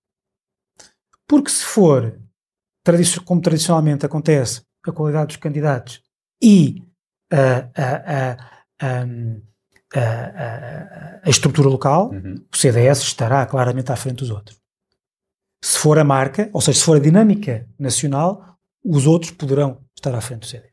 Porque 1.28 1.50
se 1.50 1.64
for, 1.64 2.18
como 3.24 3.40
tradicionalmente 3.40 4.06
acontece, 4.06 4.62
a 4.86 4.92
qualidade 4.92 5.28
dos 5.28 5.36
candidatos 5.36 6.02
e 6.42 6.82
a, 7.30 7.68
a, 7.76 8.36
a, 8.80 9.04
a 11.22 11.30
estrutura 11.30 11.68
local, 11.68 12.10
uhum. 12.10 12.44
o 12.52 12.56
CDS 12.56 13.02
estará 13.02 13.44
claramente 13.46 13.92
à 13.92 13.96
frente 13.96 14.18
dos 14.18 14.30
outros. 14.30 14.58
Se 15.62 15.78
for 15.78 15.98
a 15.98 16.04
marca, 16.04 16.50
ou 16.52 16.60
seja, 16.60 16.78
se 16.78 16.84
for 16.84 16.96
a 16.96 17.00
dinâmica 17.00 17.66
nacional, 17.78 18.58
os 18.84 19.06
outros 19.06 19.30
poderão 19.30 19.83
estar 20.08 20.16
à 20.16 20.20
frente 20.20 20.40
do 20.40 20.46
CDS. 20.46 20.70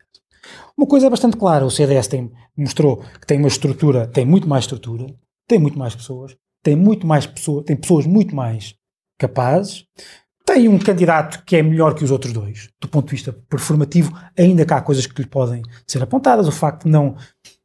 Uma 0.77 0.87
coisa 0.87 1.07
é 1.07 1.09
bastante 1.09 1.37
clara, 1.37 1.65
o 1.65 1.71
CDS 1.71 2.07
tem, 2.07 2.31
mostrou 2.57 2.97
que 2.97 3.27
tem 3.27 3.37
uma 3.37 3.47
estrutura, 3.47 4.07
tem 4.07 4.25
muito 4.25 4.47
mais 4.47 4.63
estrutura, 4.63 5.07
tem 5.47 5.59
muito 5.59 5.77
mais 5.77 5.95
pessoas, 5.95 6.35
tem 6.63 6.75
muito 6.75 7.05
mais 7.05 7.25
pessoas, 7.25 7.65
tem 7.65 7.75
pessoas 7.75 8.05
muito 8.05 8.35
mais 8.35 8.75
capazes. 9.19 9.85
Tem 10.43 10.67
um 10.67 10.79
candidato 10.79 11.43
que 11.45 11.55
é 11.55 11.63
melhor 11.63 11.93
que 11.93 12.03
os 12.03 12.11
outros 12.11 12.33
dois, 12.33 12.69
do 12.81 12.87
ponto 12.87 13.05
de 13.05 13.11
vista 13.11 13.31
performativo, 13.31 14.11
ainda 14.37 14.65
que 14.65 14.73
há 14.73 14.81
coisas 14.81 15.05
que 15.05 15.21
lhe 15.21 15.27
podem 15.27 15.61
ser 15.87 16.01
apontadas. 16.01 16.47
O 16.47 16.51
facto 16.51 16.85
de 16.85 16.89
não, 16.89 17.15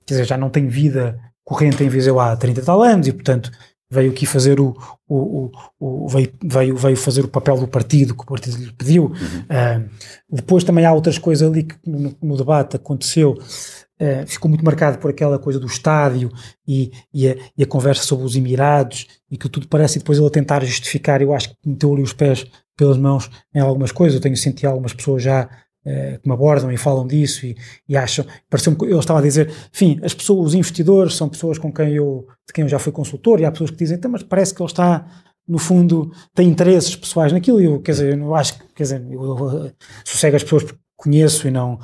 quer 0.06 0.14
dizer, 0.14 0.24
já 0.26 0.36
não 0.36 0.50
tem 0.50 0.68
vida 0.68 1.18
corrente 1.44 1.82
em 1.82 1.88
Viseu 1.88 2.20
há 2.20 2.36
30 2.36 2.62
tal 2.62 2.82
anos 2.82 3.06
e, 3.06 3.12
portanto, 3.12 3.50
veio 3.90 4.10
aqui 4.10 4.26
fazer 4.26 4.60
o, 4.60 4.76
o, 5.08 5.50
o, 5.78 6.04
o 6.04 6.08
veio, 6.08 6.32
veio, 6.42 6.76
veio, 6.76 6.96
fazer 6.96 7.24
o 7.24 7.28
papel 7.28 7.56
do 7.56 7.68
partido 7.68 8.14
que 8.14 8.22
o 8.22 8.26
partido 8.26 8.56
lhe 8.56 8.72
pediu. 8.72 9.04
Uhum. 9.04 9.12
Uh, 9.12 9.88
depois 10.30 10.64
também 10.64 10.84
há 10.84 10.92
outras 10.92 11.18
coisas 11.18 11.48
ali 11.48 11.64
que 11.64 11.76
no, 11.86 12.16
no 12.20 12.36
debate 12.36 12.76
aconteceu. 12.76 13.38
Uh, 13.98 14.26
ficou 14.26 14.48
muito 14.48 14.64
marcado 14.64 14.98
por 14.98 15.10
aquela 15.10 15.38
coisa 15.38 15.58
do 15.58 15.66
estádio 15.66 16.30
e, 16.68 16.90
e, 17.14 17.28
a, 17.28 17.36
e, 17.56 17.62
a, 17.62 17.66
conversa 17.66 18.02
sobre 18.02 18.26
os 18.26 18.36
Emirados 18.36 19.06
e 19.30 19.38
que 19.38 19.48
tudo 19.48 19.68
parece, 19.68 19.96
e 19.96 20.00
depois 20.00 20.18
ele 20.18 20.26
a 20.26 20.30
tentar 20.30 20.62
justificar, 20.64 21.22
eu 21.22 21.32
acho 21.32 21.48
que 21.48 21.56
meteu 21.64 21.94
ali 21.94 22.02
os 22.02 22.12
pés 22.12 22.44
pelas 22.76 22.98
mãos 22.98 23.30
em 23.54 23.58
algumas 23.58 23.92
coisas, 23.92 24.16
eu 24.16 24.20
tenho 24.20 24.36
sentido 24.36 24.66
algumas 24.66 24.92
pessoas 24.92 25.22
já 25.22 25.48
uh, 25.86 26.20
que 26.20 26.28
me 26.28 26.34
abordam 26.34 26.70
e 26.72 26.76
falam 26.76 27.06
disso 27.06 27.46
e, 27.46 27.56
e 27.88 27.96
acham, 27.96 28.26
pareceu-me 28.50 28.76
ele 28.82 28.98
estava 28.98 29.20
a 29.20 29.22
dizer, 29.22 29.50
enfim, 29.72 30.00
as 30.02 30.12
pessoas, 30.12 30.48
os 30.48 30.54
investidores 30.54 31.14
são 31.14 31.28
pessoas 31.28 31.58
com 31.58 31.72
quem 31.72 31.94
eu, 31.94 32.26
de 32.46 32.52
quem 32.52 32.62
eu 32.62 32.68
já 32.68 32.78
fui 32.78 32.92
consultor 32.92 33.40
e 33.40 33.44
há 33.44 33.52
pessoas 33.52 33.70
que 33.70 33.76
dizem, 33.76 33.96
então, 33.96 34.10
mas 34.10 34.22
parece 34.22 34.54
que 34.54 34.60
ele 34.60 34.70
está 34.70 35.06
no 35.48 35.58
fundo, 35.58 36.10
tem 36.34 36.48
interesses 36.48 36.96
pessoais 36.96 37.32
naquilo, 37.32 37.60
e 37.60 37.66
eu, 37.66 37.80
quer 37.80 37.92
dizer, 37.92 38.12
eu 38.12 38.16
não 38.16 38.34
acho 38.34 38.58
que, 38.58 38.74
quer 38.74 38.82
dizer, 38.82 39.06
eu, 39.08 39.22
eu 39.22 39.72
sossego 40.04 40.36
as 40.36 40.42
pessoas 40.42 40.64
porque 40.64 40.80
conheço 40.96 41.46
e 41.46 41.50
não, 41.50 41.74
uh, 41.74 41.78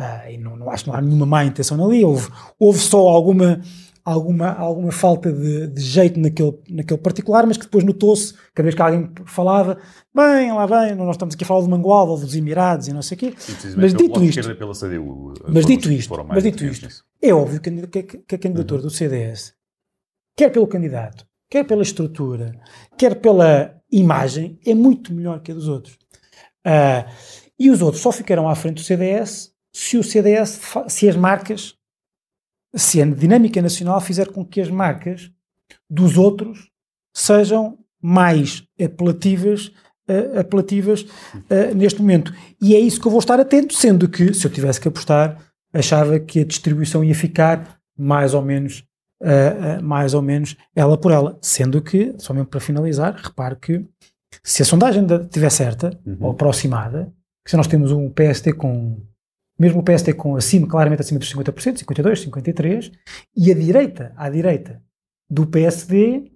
uh, 0.00 0.30
e 0.30 0.38
não, 0.38 0.56
não 0.56 0.70
acho 0.70 0.84
que 0.84 0.90
não 0.90 0.96
há 0.96 1.00
nenhuma 1.00 1.26
má 1.26 1.44
intenção 1.44 1.82
ali, 1.84 2.04
houve, 2.04 2.28
houve 2.58 2.78
só 2.80 2.98
alguma, 3.06 3.60
alguma, 4.08 4.52
alguma 4.52 4.90
falta 4.90 5.30
de, 5.30 5.66
de 5.66 5.80
jeito 5.80 6.18
naquele, 6.18 6.58
naquele 6.70 7.00
particular, 7.00 7.46
mas 7.46 7.58
que 7.58 7.64
depois 7.64 7.84
notou-se, 7.84 8.32
cada 8.54 8.64
vez 8.64 8.74
que 8.74 8.80
alguém 8.80 9.10
falava, 9.26 9.78
bem, 10.14 10.50
lá 10.52 10.66
bem, 10.66 10.94
nós 10.94 11.10
estamos 11.10 11.34
aqui 11.34 11.44
a 11.44 11.46
falar 11.46 11.62
de 11.62 11.68
Mangualda 11.68 12.12
ou 12.12 12.18
dos 12.18 12.34
Emirados 12.34 12.88
e 12.88 12.92
não 12.92 13.02
sei 13.02 13.16
o 13.16 13.18
quê, 13.18 13.34
mas 13.76 13.92
dito 13.92 14.24
isto, 14.24 14.56
pela 14.56 14.72
CDU, 14.72 15.34
mas 15.48 15.66
dito 15.66 15.92
isto, 15.92 16.26
mas 16.26 16.42
dito 16.42 16.64
isto, 16.64 17.04
é 17.20 17.34
óbvio 17.34 17.60
que, 17.60 17.86
que, 17.86 18.02
que 18.02 18.34
a 18.34 18.38
candidatura 18.38 18.80
uhum. 18.80 18.88
do 18.88 18.90
CDS, 18.90 19.52
quer 20.34 20.50
pelo 20.50 20.66
candidato, 20.66 21.26
quer 21.50 21.64
pela 21.64 21.82
estrutura, 21.82 22.58
quer 22.96 23.16
pela 23.16 23.74
imagem, 23.92 24.58
é 24.64 24.74
muito 24.74 25.12
melhor 25.12 25.40
que 25.40 25.52
a 25.52 25.54
dos 25.54 25.68
outros. 25.68 25.98
Uh, 26.66 27.08
e 27.58 27.70
os 27.70 27.82
outros 27.82 28.02
só 28.02 28.10
ficarão 28.10 28.48
à 28.48 28.54
frente 28.54 28.76
do 28.76 28.82
CDS 28.82 29.52
se 29.72 29.96
o 29.98 30.02
CDS, 30.02 30.60
se 30.88 31.08
as 31.08 31.16
marcas, 31.16 31.77
se 32.74 33.00
a 33.00 33.06
dinâmica 33.06 33.60
nacional 33.62 34.00
fizer 34.00 34.28
com 34.28 34.44
que 34.44 34.60
as 34.60 34.70
marcas 34.70 35.30
dos 35.88 36.16
outros 36.16 36.70
sejam 37.14 37.78
mais 38.00 38.62
apelativas, 38.80 39.68
uh, 40.08 40.38
apelativas 40.40 41.02
uh, 41.02 41.74
neste 41.74 42.00
momento. 42.00 42.32
E 42.60 42.74
é 42.74 42.78
isso 42.78 43.00
que 43.00 43.06
eu 43.06 43.10
vou 43.10 43.20
estar 43.20 43.40
atento, 43.40 43.74
sendo 43.74 44.08
que, 44.08 44.32
se 44.32 44.46
eu 44.46 44.50
tivesse 44.50 44.80
que 44.80 44.88
apostar, 44.88 45.42
achava 45.72 46.18
que 46.18 46.40
a 46.40 46.44
distribuição 46.44 47.02
ia 47.02 47.14
ficar 47.14 47.78
mais 47.96 48.34
ou 48.34 48.42
menos 48.42 48.84
uh, 49.22 49.82
mais 49.82 50.14
ou 50.14 50.22
menos 50.22 50.56
ela 50.74 50.96
por 50.96 51.12
ela. 51.12 51.38
Sendo 51.42 51.82
que, 51.82 52.14
somente 52.18 52.48
para 52.48 52.60
finalizar, 52.60 53.14
repare 53.14 53.56
que 53.56 53.84
se 54.42 54.62
a 54.62 54.64
sondagem 54.64 55.06
estiver 55.06 55.50
certa 55.50 55.98
uhum. 56.06 56.16
ou 56.20 56.30
aproximada, 56.30 57.12
se 57.46 57.56
nós 57.56 57.66
temos 57.66 57.92
um 57.92 58.10
PST 58.10 58.52
com, 58.52 59.00
mesmo 59.58 59.80
o 59.80 59.82
PST 59.82 60.12
com 60.14 60.36
acima, 60.36 60.68
claramente 60.68 61.00
acima 61.00 61.18
dos 61.18 61.32
50%, 61.32 61.78
52, 61.78 62.20
53, 62.20 62.92
e 63.36 63.50
a 63.50 63.54
direita, 63.54 64.12
à 64.16 64.30
direita 64.30 64.82
do 65.28 65.46
PSD, 65.46 66.30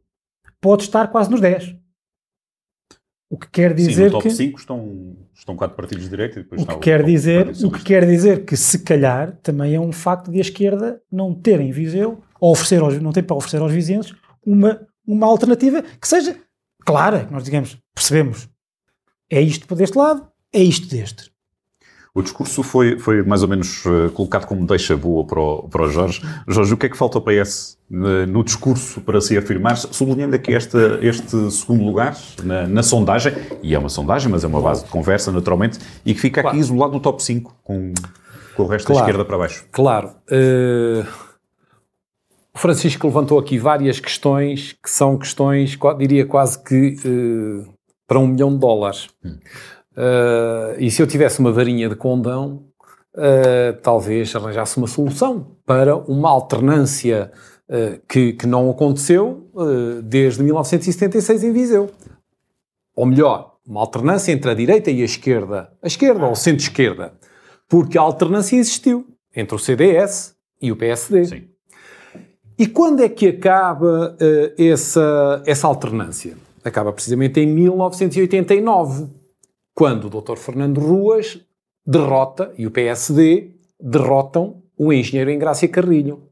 pode 0.61 0.83
estar 0.83 1.09
quase 1.09 1.31
nos 1.31 1.41
10. 1.41 1.77
O 3.31 3.39
que 3.39 3.49
quer 3.51 3.73
dizer 3.73 3.95
Sim, 3.95 4.05
no 4.05 4.11
top 4.11 4.29
que 4.29 4.35
5 4.35 4.59
estão, 4.59 5.17
estão 5.35 5.57
quatro 5.57 5.75
partidos 5.75 6.05
de 6.05 6.11
direita 6.11 6.39
e 6.39 6.43
depois 6.43 6.63
o 6.63 6.67
que 6.67 6.79
quer 6.79 7.03
dizer 7.03 7.49
o 7.65 7.71
que 7.71 7.83
quer 7.83 8.07
dizer 8.07 8.45
que 8.45 8.57
se 8.59 8.81
calhar 8.81 9.39
também 9.43 9.75
é 9.75 9.81
um 9.81 9.91
facto 9.91 10.31
de 10.31 10.37
a 10.37 10.43
esquerda 10.43 11.01
não 11.11 11.35
ter 11.35 11.59
em 11.59 11.73
Viseu 11.73 12.23
ou 12.39 12.53
oferecer 12.53 12.83
aos, 12.83 13.01
não 13.01 13.11
tem 13.11 13.23
para 13.23 13.35
oferecer 13.35 13.63
aos 13.63 13.73
vizinhos 13.73 14.15
uma 14.45 14.87
uma 15.07 15.27
alternativa 15.27 15.83
que 15.83 16.07
seja 16.07 16.39
clara, 16.85 17.25
que 17.25 17.33
nós 17.33 17.45
digamos, 17.45 17.79
percebemos 17.95 18.49
é 19.31 19.41
isto 19.41 19.67
para 19.67 19.79
deste 19.79 19.97
lado, 19.97 20.31
é 20.53 20.63
isto 20.63 20.89
deste. 20.89 21.32
O 22.15 22.21
discurso 22.21 22.63
foi, 22.63 22.99
foi 22.99 23.23
mais 23.23 23.43
ou 23.43 23.49
menos 23.49 23.87
uh, 23.87 24.11
colocado 24.13 24.45
como 24.45 24.67
deixa 24.67 24.95
boa 24.95 25.25
para 25.25 25.41
o, 25.41 25.63
para 25.69 25.83
o 25.85 25.91
Jorge. 25.91 26.21
Jorge, 26.47 26.75
o 26.75 26.77
que 26.77 26.85
é 26.85 26.89
que 26.91 26.97
falta 26.97 27.17
ao 27.17 27.23
PS 27.23 27.79
no, 27.89 28.27
no 28.27 28.45
discurso 28.45 29.01
para 29.01 29.19
se 29.19 29.37
afirmar, 29.37 29.79
sublinhando 29.79 30.37
aqui 30.37 30.53
este, 30.53 30.77
este 31.01 31.51
segundo 31.51 31.83
lugar 31.85 32.15
na, 32.43 32.67
na, 32.67 32.83
sondagem, 32.83 33.33
e 33.63 33.75
é 33.75 33.79
uma 33.79 33.89
sondagem, 33.89 34.31
mas 34.31 34.45
é 34.45 34.47
uma 34.47 34.61
base 34.61 34.85
de 34.85 34.91
conversa, 34.91 35.33
naturalmente, 35.33 35.79
e 36.05 36.13
que 36.13 36.21
fica 36.21 36.43
aqui 36.43 36.51
claro. 36.51 36.59
isolado 36.59 36.93
no 36.93 37.01
top 37.01 37.23
5, 37.23 37.55
com, 37.65 37.95
com 38.55 38.63
o 38.63 38.67
resto 38.67 38.89
claro. 38.89 39.01
da 39.01 39.07
esquerda 39.07 39.25
para 39.25 39.39
baixo. 39.39 39.65
Claro. 39.73 40.09
Uh, 40.31 41.07
o 42.55 42.59
Francisco 42.59 43.07
levantou 43.07 43.39
aqui 43.39 43.57
várias 43.57 43.99
questões 43.99 44.77
que 44.83 44.91
são 44.91 45.17
questões, 45.17 45.79
diria 45.99 46.27
quase 46.27 46.63
que 46.63 46.97
uh, 47.07 47.73
para 48.07 48.19
um 48.19 48.27
milhão 48.27 48.53
de 48.53 48.59
dólares. 48.59 49.09
Hum. 49.25 49.39
Uh, 49.97 50.75
e 50.79 50.91
se 50.91 51.03
eu 51.03 51.07
tivesse 51.07 51.39
uma 51.41 51.53
varinha 51.53 51.89
de 51.89 51.95
condão, 51.95 52.65
uh, 53.15 53.79
talvez 53.83 54.35
arranjasse 54.35 54.79
uma 54.79 54.87
solução 54.87 55.57
para 55.67 55.97
uma 55.97 56.31
alternância 56.31 57.31
uh, 57.69 58.01
que, 58.09 58.33
que 58.33 58.47
não 58.47 58.71
aconteceu 58.71 59.51
desde 60.05 60.43
1976 60.43 61.45
em 61.45 61.53
Viseu. 61.53 61.91
Ou 62.97 63.07
melhor, 63.07 63.57
uma 63.67 63.81
alternância 63.81 64.33
entre 64.33 64.51
a 64.51 64.55
direita 64.55 64.91
e 64.91 65.03
a 65.03 65.05
esquerda. 65.05 65.73
A 65.83 65.87
esquerda 65.87 66.25
ou 66.27 66.35
centro-esquerda. 66.35 67.13
Porque 67.69 67.97
a 67.97 68.03
alternância 68.03 68.57
existiu 68.57 69.07
entre 69.35 69.55
o 69.55 69.59
CDS 69.59 70.35
e 70.61 70.73
o 70.73 70.77
PSD. 70.77 71.25
Sim. 71.25 71.45
E 72.59 72.67
quando 72.67 73.03
é 73.03 73.09
que 73.09 73.29
acaba 73.29 74.17
essa, 74.59 75.43
essa 75.47 75.67
alternância? 75.67 76.37
Acaba 76.65 76.93
precisamente 76.93 77.41
em 77.41 77.47
1989 77.47 79.22
quando 79.83 80.05
o 80.05 80.21
Dr. 80.21 80.37
Fernando 80.37 80.81
Ruas 80.81 81.41
derrota, 81.85 82.53
e 82.57 82.69
o 82.69 82.71
PSD 82.71 83.51
derrotam 83.81 84.63
o 84.79 84.93
engenheiro 84.93 85.29
Engrácia 85.29 85.67
Carrilho. 85.67 86.23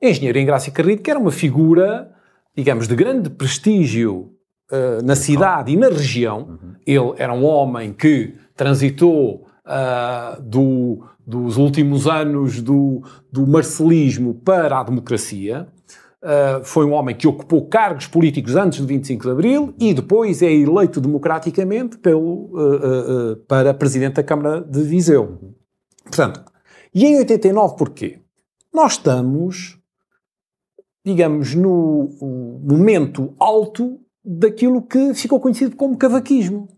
Engenheiro 0.00 0.38
Engrácia 0.38 0.72
Carrilho, 0.72 1.02
que 1.02 1.10
era 1.10 1.20
uma 1.20 1.30
figura, 1.30 2.10
digamos, 2.56 2.88
de 2.88 2.96
grande 2.96 3.28
prestígio 3.28 4.32
uh, 4.72 5.04
na 5.04 5.14
cidade 5.14 5.70
e 5.70 5.76
na 5.76 5.88
região. 5.88 6.48
Uhum. 6.48 6.74
Ele 6.86 7.14
era 7.18 7.34
um 7.34 7.44
homem 7.44 7.92
que 7.92 8.32
transitou 8.56 9.46
uh, 9.66 10.40
do, 10.40 11.04
dos 11.26 11.58
últimos 11.58 12.06
anos 12.06 12.62
do, 12.62 13.02
do 13.30 13.46
marcelismo 13.46 14.32
para 14.32 14.80
a 14.80 14.82
democracia. 14.82 15.68
Uh, 16.20 16.64
foi 16.64 16.84
um 16.84 16.92
homem 16.92 17.14
que 17.14 17.28
ocupou 17.28 17.68
cargos 17.68 18.08
políticos 18.08 18.56
antes 18.56 18.80
do 18.80 18.86
25 18.88 19.22
de 19.22 19.30
Abril 19.30 19.74
e 19.78 19.94
depois 19.94 20.42
é 20.42 20.52
eleito 20.52 21.00
democraticamente 21.00 21.96
pelo, 21.98 22.50
uh, 22.56 23.32
uh, 23.32 23.36
para 23.46 23.72
Presidente 23.72 24.14
da 24.14 24.24
Câmara 24.24 24.60
de 24.60 24.82
Viseu. 24.82 25.54
Portanto, 26.02 26.44
e 26.92 27.04
em 27.04 27.18
89 27.18 27.76
porquê? 27.76 28.18
Nós 28.74 28.92
estamos, 28.92 29.78
digamos, 31.04 31.54
no 31.54 32.10
momento 32.64 33.34
alto 33.38 34.00
daquilo 34.24 34.82
que 34.82 35.14
ficou 35.14 35.38
conhecido 35.38 35.76
como 35.76 35.96
cavaquismo. 35.96 36.68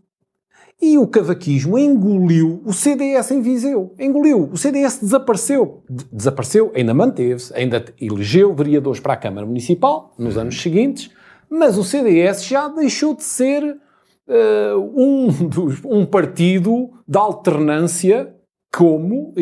E 0.81 0.97
o 0.97 1.07
cavaquismo 1.07 1.79
engoliu 1.79 2.63
o 2.65 2.73
CDS 2.73 3.31
em 3.33 3.43
Viseu. 3.43 3.95
Engoliu. 3.99 4.49
O 4.51 4.57
CDS 4.57 4.99
desapareceu. 5.01 5.83
Desapareceu, 6.11 6.73
ainda 6.75 6.95
manteve-se, 6.95 7.55
ainda 7.55 7.85
elegeu 8.01 8.55
vereadores 8.55 8.99
para 8.99 9.13
a 9.13 9.17
Câmara 9.17 9.47
Municipal 9.47 10.15
nos 10.19 10.39
anos 10.39 10.61
seguintes, 10.61 11.11
mas 11.51 11.77
o 11.77 11.85
CDS 11.85 12.47
já 12.47 12.69
deixou 12.69 13.15
de 13.15 13.25
ser 13.25 13.63
uh, 13.63 14.93
um, 14.97 15.27
dos, 15.49 15.85
um 15.85 16.07
partido 16.07 16.91
de 17.07 17.19
alternância 17.19 18.35
como 18.73 19.35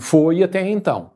foi 0.00 0.42
até 0.42 0.66
então. 0.66 1.10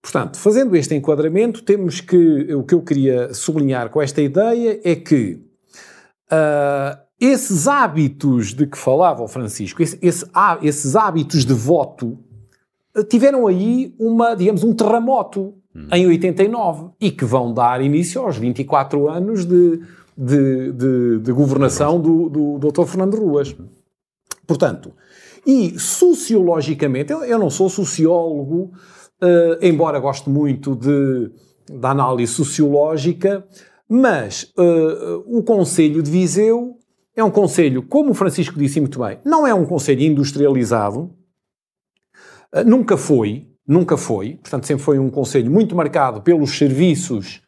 Portanto, 0.00 0.38
fazendo 0.38 0.76
este 0.76 0.94
enquadramento, 0.94 1.62
temos 1.62 2.00
que. 2.00 2.54
O 2.54 2.62
que 2.62 2.74
eu 2.74 2.82
queria 2.82 3.34
sublinhar 3.34 3.90
com 3.90 4.00
esta 4.00 4.22
ideia 4.22 4.80
é 4.84 4.94
que. 4.94 5.42
Uh, 6.30 7.07
esses 7.20 7.66
hábitos 7.66 8.54
de 8.54 8.66
que 8.66 8.78
falava 8.78 9.22
o 9.22 9.28
Francisco, 9.28 9.82
esse, 9.82 9.98
esse, 10.00 10.24
esses 10.62 10.94
hábitos 10.94 11.44
de 11.44 11.52
voto, 11.52 12.18
eh, 12.94 13.02
tiveram 13.02 13.46
aí 13.46 13.94
uma, 13.98 14.34
digamos, 14.34 14.62
um 14.62 14.72
terremoto 14.72 15.54
hum. 15.74 15.88
em 15.92 16.06
89 16.06 16.90
e 17.00 17.10
que 17.10 17.24
vão 17.24 17.52
dar 17.52 17.82
início 17.82 18.22
aos 18.22 18.36
24 18.36 19.08
anos 19.08 19.44
de, 19.44 19.80
de, 20.16 20.72
de, 20.72 21.18
de 21.20 21.32
governação 21.32 22.00
do, 22.00 22.28
do, 22.28 22.58
do 22.58 22.72
Dr. 22.72 22.86
Fernando 22.86 23.16
Ruas. 23.16 23.54
Portanto, 24.46 24.92
e 25.46 25.78
sociologicamente, 25.78 27.12
eu, 27.12 27.24
eu 27.24 27.38
não 27.38 27.50
sou 27.50 27.68
sociólogo, 27.68 28.72
uh, 29.22 29.58
embora 29.60 29.98
goste 29.98 30.30
muito 30.30 30.76
de, 30.76 31.30
da 31.70 31.90
análise 31.90 32.32
sociológica, 32.32 33.44
Mas 33.88 34.52
uh, 34.58 35.24
o 35.26 35.42
Conselho 35.42 36.02
de 36.02 36.10
Viseu 36.10 36.77
é 37.18 37.24
um 37.24 37.30
Conselho, 37.30 37.82
como 37.82 38.12
o 38.12 38.14
Francisco 38.14 38.58
disse 38.58 38.80
muito 38.80 39.00
bem, 39.00 39.18
não 39.24 39.44
é 39.44 39.52
um 39.52 39.66
Conselho 39.66 40.02
industrializado, 40.02 41.10
uh, 42.54 42.64
nunca 42.64 42.96
foi, 42.96 43.48
nunca 43.66 43.96
foi, 43.96 44.36
portanto 44.36 44.66
sempre 44.66 44.84
foi 44.84 44.98
um 45.00 45.10
Conselho 45.10 45.50
muito 45.50 45.74
marcado 45.74 46.22
pelos 46.22 46.56
serviços, 46.56 47.42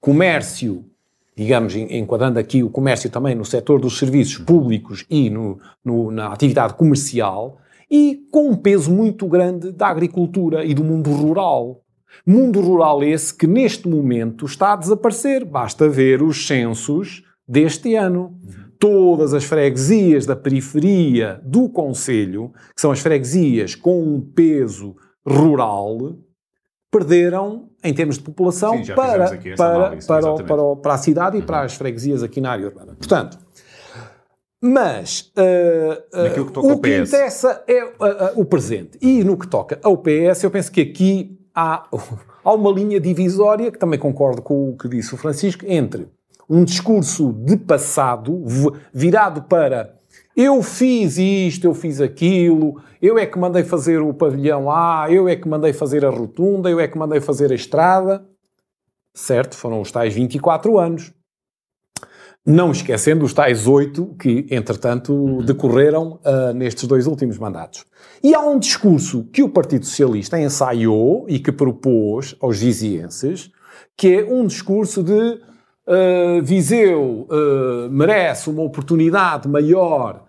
comércio, 0.00 0.84
digamos, 1.36 1.74
enquadrando 1.74 2.38
aqui 2.38 2.62
o 2.62 2.70
comércio 2.70 3.10
também 3.10 3.34
no 3.34 3.44
setor 3.44 3.80
dos 3.80 3.98
serviços 3.98 4.38
públicos 4.38 5.04
e 5.10 5.28
no, 5.28 5.58
no, 5.84 6.12
na 6.12 6.28
atividade 6.28 6.74
comercial, 6.74 7.58
e 7.90 8.26
com 8.30 8.50
um 8.50 8.56
peso 8.56 8.92
muito 8.92 9.26
grande 9.26 9.72
da 9.72 9.88
agricultura 9.88 10.64
e 10.64 10.72
do 10.72 10.84
mundo 10.84 11.10
rural. 11.10 11.82
Mundo 12.24 12.60
rural 12.60 13.02
esse 13.02 13.34
que 13.34 13.46
neste 13.46 13.88
momento 13.88 14.46
está 14.46 14.72
a 14.72 14.76
desaparecer. 14.76 15.44
Basta 15.44 15.88
ver 15.88 16.22
os 16.22 16.46
censos 16.46 17.22
deste 17.46 17.94
ano. 17.94 18.38
Todas 18.78 19.32
as 19.34 19.44
freguesias 19.44 20.26
da 20.26 20.36
periferia 20.36 21.40
do 21.44 21.68
Conselho, 21.68 22.52
que 22.74 22.80
são 22.80 22.90
as 22.90 23.00
freguesias 23.00 23.74
com 23.74 24.02
um 24.02 24.20
peso 24.20 24.96
rural, 25.26 26.16
perderam 26.90 27.68
em 27.82 27.92
termos 27.92 28.16
de 28.16 28.24
população 28.24 28.82
Sim, 28.84 28.94
para, 28.94 29.38
para, 29.56 29.76
análise, 29.76 30.06
para, 30.06 30.34
para, 30.44 30.76
para, 30.76 30.94
a 30.94 30.98
cidade 30.98 31.38
e 31.38 31.42
para 31.42 31.62
as 31.62 31.74
freguesias 31.74 32.22
aqui 32.22 32.40
na 32.40 32.50
área 32.50 32.66
urbana. 32.66 32.94
Portanto, 32.94 33.38
mas 34.60 35.32
uh, 35.36 36.62
uh, 36.62 36.72
o 36.72 36.80
que 36.80 36.98
interessa 36.98 37.62
é 37.66 37.84
uh, 37.84 38.40
o 38.40 38.44
presente. 38.44 38.98
E 39.00 39.22
no 39.22 39.36
que 39.36 39.46
toca 39.46 39.78
ao 39.82 39.98
PS, 39.98 40.42
eu 40.42 40.50
penso 40.50 40.72
que 40.72 40.80
aqui 40.80 41.38
há, 41.54 41.86
há 42.42 42.52
uma 42.52 42.70
linha 42.70 42.98
divisória, 42.98 43.70
que 43.70 43.78
também 43.78 43.98
concordo 43.98 44.42
com 44.42 44.70
o 44.70 44.76
que 44.76 44.88
disse 44.88 45.14
o 45.14 45.18
Francisco, 45.18 45.64
entre 45.66 46.08
um 46.48 46.64
discurso 46.64 47.32
de 47.32 47.56
passado 47.56 48.42
virado 48.92 49.42
para 49.42 49.96
eu 50.36 50.62
fiz 50.62 51.16
isto, 51.16 51.64
eu 51.64 51.72
fiz 51.72 51.98
aquilo, 51.98 52.78
eu 53.00 53.16
é 53.16 53.24
que 53.24 53.38
mandei 53.38 53.64
fazer 53.64 54.02
o 54.02 54.12
pavilhão 54.12 54.70
A, 54.70 55.06
eu 55.10 55.26
é 55.26 55.34
que 55.34 55.48
mandei 55.48 55.72
fazer 55.72 56.04
a 56.04 56.10
rotunda, 56.10 56.68
eu 56.68 56.78
é 56.78 56.86
que 56.86 56.98
mandei 56.98 57.22
fazer 57.22 57.50
a 57.50 57.54
estrada. 57.54 58.22
Certo, 59.14 59.56
foram 59.56 59.80
os 59.80 59.90
tais 59.90 60.12
24 60.12 60.78
anos. 60.78 61.10
Não 62.44 62.70
esquecendo 62.70 63.24
os 63.24 63.32
tais 63.32 63.66
oito 63.66 64.14
que, 64.20 64.46
entretanto, 64.50 65.42
decorreram 65.42 66.20
uh, 66.22 66.52
nestes 66.54 66.86
dois 66.86 67.06
últimos 67.06 67.38
mandatos. 67.38 67.86
E 68.22 68.34
há 68.34 68.40
um 68.40 68.58
discurso 68.58 69.24
que 69.32 69.42
o 69.42 69.48
Partido 69.48 69.86
Socialista 69.86 70.38
ensaiou 70.38 71.24
e 71.30 71.38
que 71.38 71.50
propôs 71.50 72.36
aos 72.40 72.58
vizienses, 72.58 73.50
que 73.96 74.18
é 74.18 74.24
um 74.24 74.46
discurso 74.46 75.02
de 75.02 75.40
uh, 75.86 76.42
Viseu 76.42 77.26
uh, 77.30 77.90
merece 77.90 78.50
uma 78.50 78.62
oportunidade 78.62 79.48
maior 79.48 80.24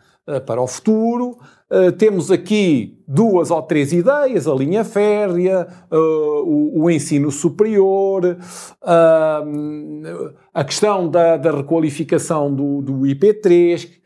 para 0.46 0.62
o 0.62 0.67
futuro, 0.67 1.38
Uh, 1.70 1.91
temos 1.91 2.32
aqui 2.32 2.98
duas 3.06 3.52
ou 3.52 3.62
três 3.62 3.91
ideias: 3.91 4.48
a 4.48 4.56
linha 4.56 4.86
férrea, 4.86 5.67
uh, 5.91 5.98
o, 5.98 6.84
o, 6.84 6.89
ensino 6.89 7.30
superior, 7.30 8.38
uh, 8.82 10.34
a 10.54 10.63
questão 10.63 11.10
da, 11.10 11.36
da 11.36 11.52
requalificação 11.52 12.54
do, 12.56 12.82
do 12.82 12.93
IP3, 13.02 13.98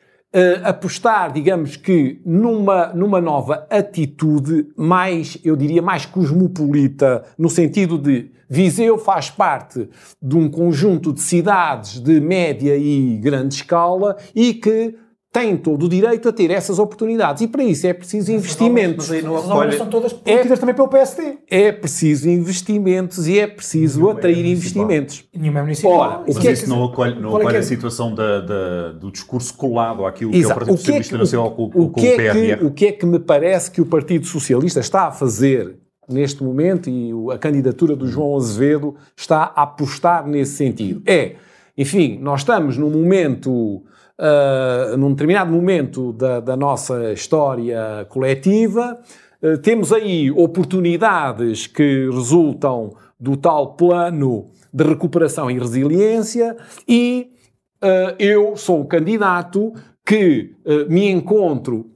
apostar, 0.64 1.34
digamos 1.34 1.76
que, 1.76 2.22
numa, 2.26 2.88
numa 2.94 3.20
nova 3.20 3.68
atitude 3.70 4.66
mais, 4.78 5.38
eu 5.44 5.58
diria, 5.58 5.82
mais 5.82 6.06
cosmopolita, 6.06 7.26
no 7.38 7.50
sentido 7.50 7.98
de 7.98 8.32
Viseu 8.54 8.98
faz 8.98 9.30
parte 9.30 9.88
de 10.22 10.36
um 10.36 10.50
conjunto 10.50 11.14
de 11.14 11.22
cidades 11.22 12.02
de 12.02 12.20
média 12.20 12.76
e 12.76 13.18
grande 13.18 13.56
escala 13.56 14.18
e 14.36 14.54
que 14.54 14.94
têm 15.32 15.56
todo 15.56 15.86
o 15.86 15.90
direito 15.90 16.28
a 16.28 16.34
ter 16.34 16.52
essas 16.52 16.78
oportunidades. 16.78 17.42
E 17.42 17.48
para 17.48 17.64
isso 17.64 17.88
é 17.88 17.94
preciso 17.94 18.32
investimentos. 18.32 19.08
Mas 19.08 19.18
aí 19.18 19.22
não 19.22 19.38
acolhe... 19.38 19.78
são 19.78 19.88
todas 19.88 20.12
políticas 20.12 20.52
é, 20.52 20.58
também 20.58 20.76
pelo 20.76 20.90
PSD. 20.90 21.38
É 21.50 21.72
preciso 21.72 22.30
investimentos 22.30 23.28
e 23.28 23.40
é 23.40 23.48
preciso 23.48 24.00
Nenhuma 24.00 24.18
atrair 24.18 24.46
é 24.46 24.50
investimentos. 24.50 25.24
Nenhuma 25.34 25.60
é 25.60 25.62
municipal. 25.62 25.94
Ora, 25.94 26.24
mas 26.28 26.36
o 26.36 26.40
que 26.40 26.48
é 26.50 26.52
isso 26.52 26.70
não 26.70 26.84
acolhe, 26.84 27.20
não 27.20 27.30
acolhe 27.38 27.56
é 27.56 27.60
a 27.60 27.64
situação 27.64 28.14
da, 28.14 28.42
da, 28.42 28.92
do 28.92 29.10
discurso 29.10 29.54
colado 29.54 30.06
àquilo 30.06 30.36
Exato. 30.36 30.66
que 30.66 30.70
é 30.70 30.74
o 30.74 30.74
Partido 30.74 30.74
o 30.74 30.78
que 30.78 30.82
Socialista 30.82 31.16
é 31.16 31.18
que, 31.18 31.24
Nacional 31.24 31.52
com, 31.52 31.64
o, 31.64 31.70
com 31.90 32.02
o, 32.02 32.06
é 32.06 32.34
que, 32.34 32.66
o 32.66 32.72
que 32.72 32.86
é 32.88 32.92
que 32.92 33.06
me 33.06 33.20
parece 33.20 33.72
que 33.72 33.80
o 33.80 33.86
Partido 33.86 34.26
Socialista 34.26 34.82
está 34.82 35.08
a 35.08 35.12
fazer 35.12 35.81
neste 36.10 36.44
momento 36.44 36.90
e 36.90 37.12
a 37.34 37.38
candidatura 37.38 37.96
do 37.96 38.08
João 38.08 38.36
Azevedo 38.36 38.96
está 39.16 39.54
a 39.56 39.64
apostar 39.64 40.28
nesse 40.28 40.54
sentido? 40.54 41.02
É, 41.06 41.36
enfim, 41.78 42.20
nós 42.22 42.42
estamos 42.42 42.78
num 42.78 42.90
momento 42.90 43.84
uh, 44.22 44.98
num 44.98 45.12
determinado 45.12 45.52
momento 45.52 46.14
da, 46.14 46.40
da 46.40 46.56
nossa 46.56 47.12
história 47.12 48.06
coletiva, 48.10 49.00
uh, 49.42 49.58
temos 49.58 49.92
aí 49.92 50.32
oportunidades 50.32 51.66
que 51.68 52.10
resultam 52.12 52.96
do 53.20 53.36
tal 53.36 53.76
plano 53.76 54.46
de 54.74 54.84
recuperação 54.84 55.50
e 55.50 55.60
resiliência 55.60 56.56
e 56.88 57.32
uh, 57.84 58.16
eu 58.20 58.56
sou 58.56 58.82
o 58.82 58.86
candidato 58.86 59.74
que 60.06 60.56
me 60.90 61.08
encontro 61.10 61.92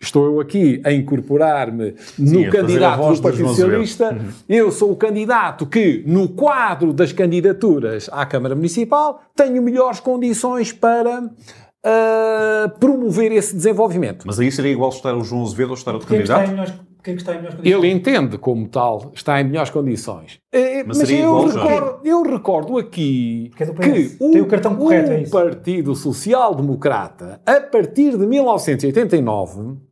estou 0.00 0.26
eu 0.26 0.40
aqui 0.40 0.80
a 0.84 0.92
incorporar-me 0.92 1.94
no 2.18 2.50
candidato 2.50 3.14
do 3.14 3.22
Partido 3.22 3.48
Socialista, 3.48 4.12
uhum. 4.12 4.28
eu 4.48 4.70
sou 4.70 4.92
o 4.92 4.96
candidato 4.96 5.66
que, 5.66 6.04
no 6.06 6.28
quadro 6.28 6.92
das 6.92 7.12
candidaturas 7.12 8.08
à 8.12 8.24
Câmara 8.24 8.54
Municipal, 8.54 9.22
tenho 9.34 9.60
melhores 9.62 10.00
condições 10.00 10.72
para 10.72 11.20
uh, 11.20 12.78
promover 12.78 13.32
esse 13.32 13.54
desenvolvimento. 13.54 14.24
Mas 14.26 14.38
aí 14.38 14.50
seria 14.52 14.72
igual 14.72 14.90
estar 14.90 15.14
o 15.14 15.24
João 15.24 15.42
Azevedo 15.42 15.70
ou 15.70 15.74
estar 15.74 15.92
outro 15.92 16.08
quem 16.08 16.18
candidato? 16.18 16.42
Está 16.42 16.50
melhores, 16.52 16.74
quem 17.02 17.14
está 17.14 17.32
em 17.32 17.36
melhores 17.36 17.56
condições? 17.56 17.84
Ele 17.84 17.92
entende 17.92 18.38
como 18.38 18.68
tal, 18.68 19.10
está 19.14 19.40
em 19.40 19.44
melhores 19.44 19.70
condições. 19.70 20.38
Eh, 20.52 20.84
mas, 20.84 20.98
mas 20.98 21.10
eu, 21.10 21.44
recordo, 21.44 22.00
eu, 22.06 22.22
recordo, 22.22 22.78
aqui 22.78 23.50
que, 23.56 23.62
é 23.62 23.66
que 23.66 24.16
o, 24.20 24.30
Tem 24.30 24.40
o, 24.40 24.46
cartão 24.46 24.76
correto, 24.76 25.10
é 25.10 25.22
o 25.22 25.30
Partido 25.30 25.94
Social 25.96 26.54
Democrata, 26.54 27.40
a 27.44 27.60
partir 27.60 28.16
de 28.16 28.26
1989, 28.26 29.87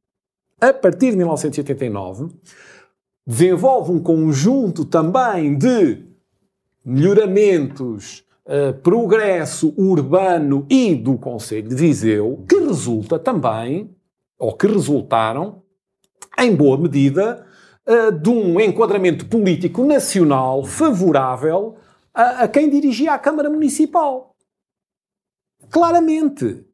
a 0.60 0.72
partir 0.72 1.10
de 1.10 1.16
1989, 1.16 2.28
desenvolve 3.26 3.92
um 3.92 4.00
conjunto 4.00 4.84
também 4.84 5.56
de 5.56 6.04
melhoramentos, 6.84 8.24
uh, 8.46 8.72
progresso 8.80 9.74
urbano 9.76 10.66
e 10.70 10.94
do 10.94 11.18
Conselho 11.18 11.68
de 11.68 11.74
Viseu, 11.74 12.44
que 12.48 12.56
resulta 12.60 13.18
também, 13.18 13.94
ou 14.38 14.56
que 14.56 14.66
resultaram, 14.66 15.62
em 16.38 16.54
boa 16.54 16.78
medida, 16.78 17.44
uh, 17.86 18.12
de 18.12 18.30
um 18.30 18.60
enquadramento 18.60 19.26
político 19.26 19.84
nacional 19.84 20.64
favorável 20.64 21.76
a, 22.14 22.44
a 22.44 22.48
quem 22.48 22.70
dirigia 22.70 23.12
a 23.12 23.18
Câmara 23.18 23.50
Municipal. 23.50 24.34
Claramente. 25.70 26.64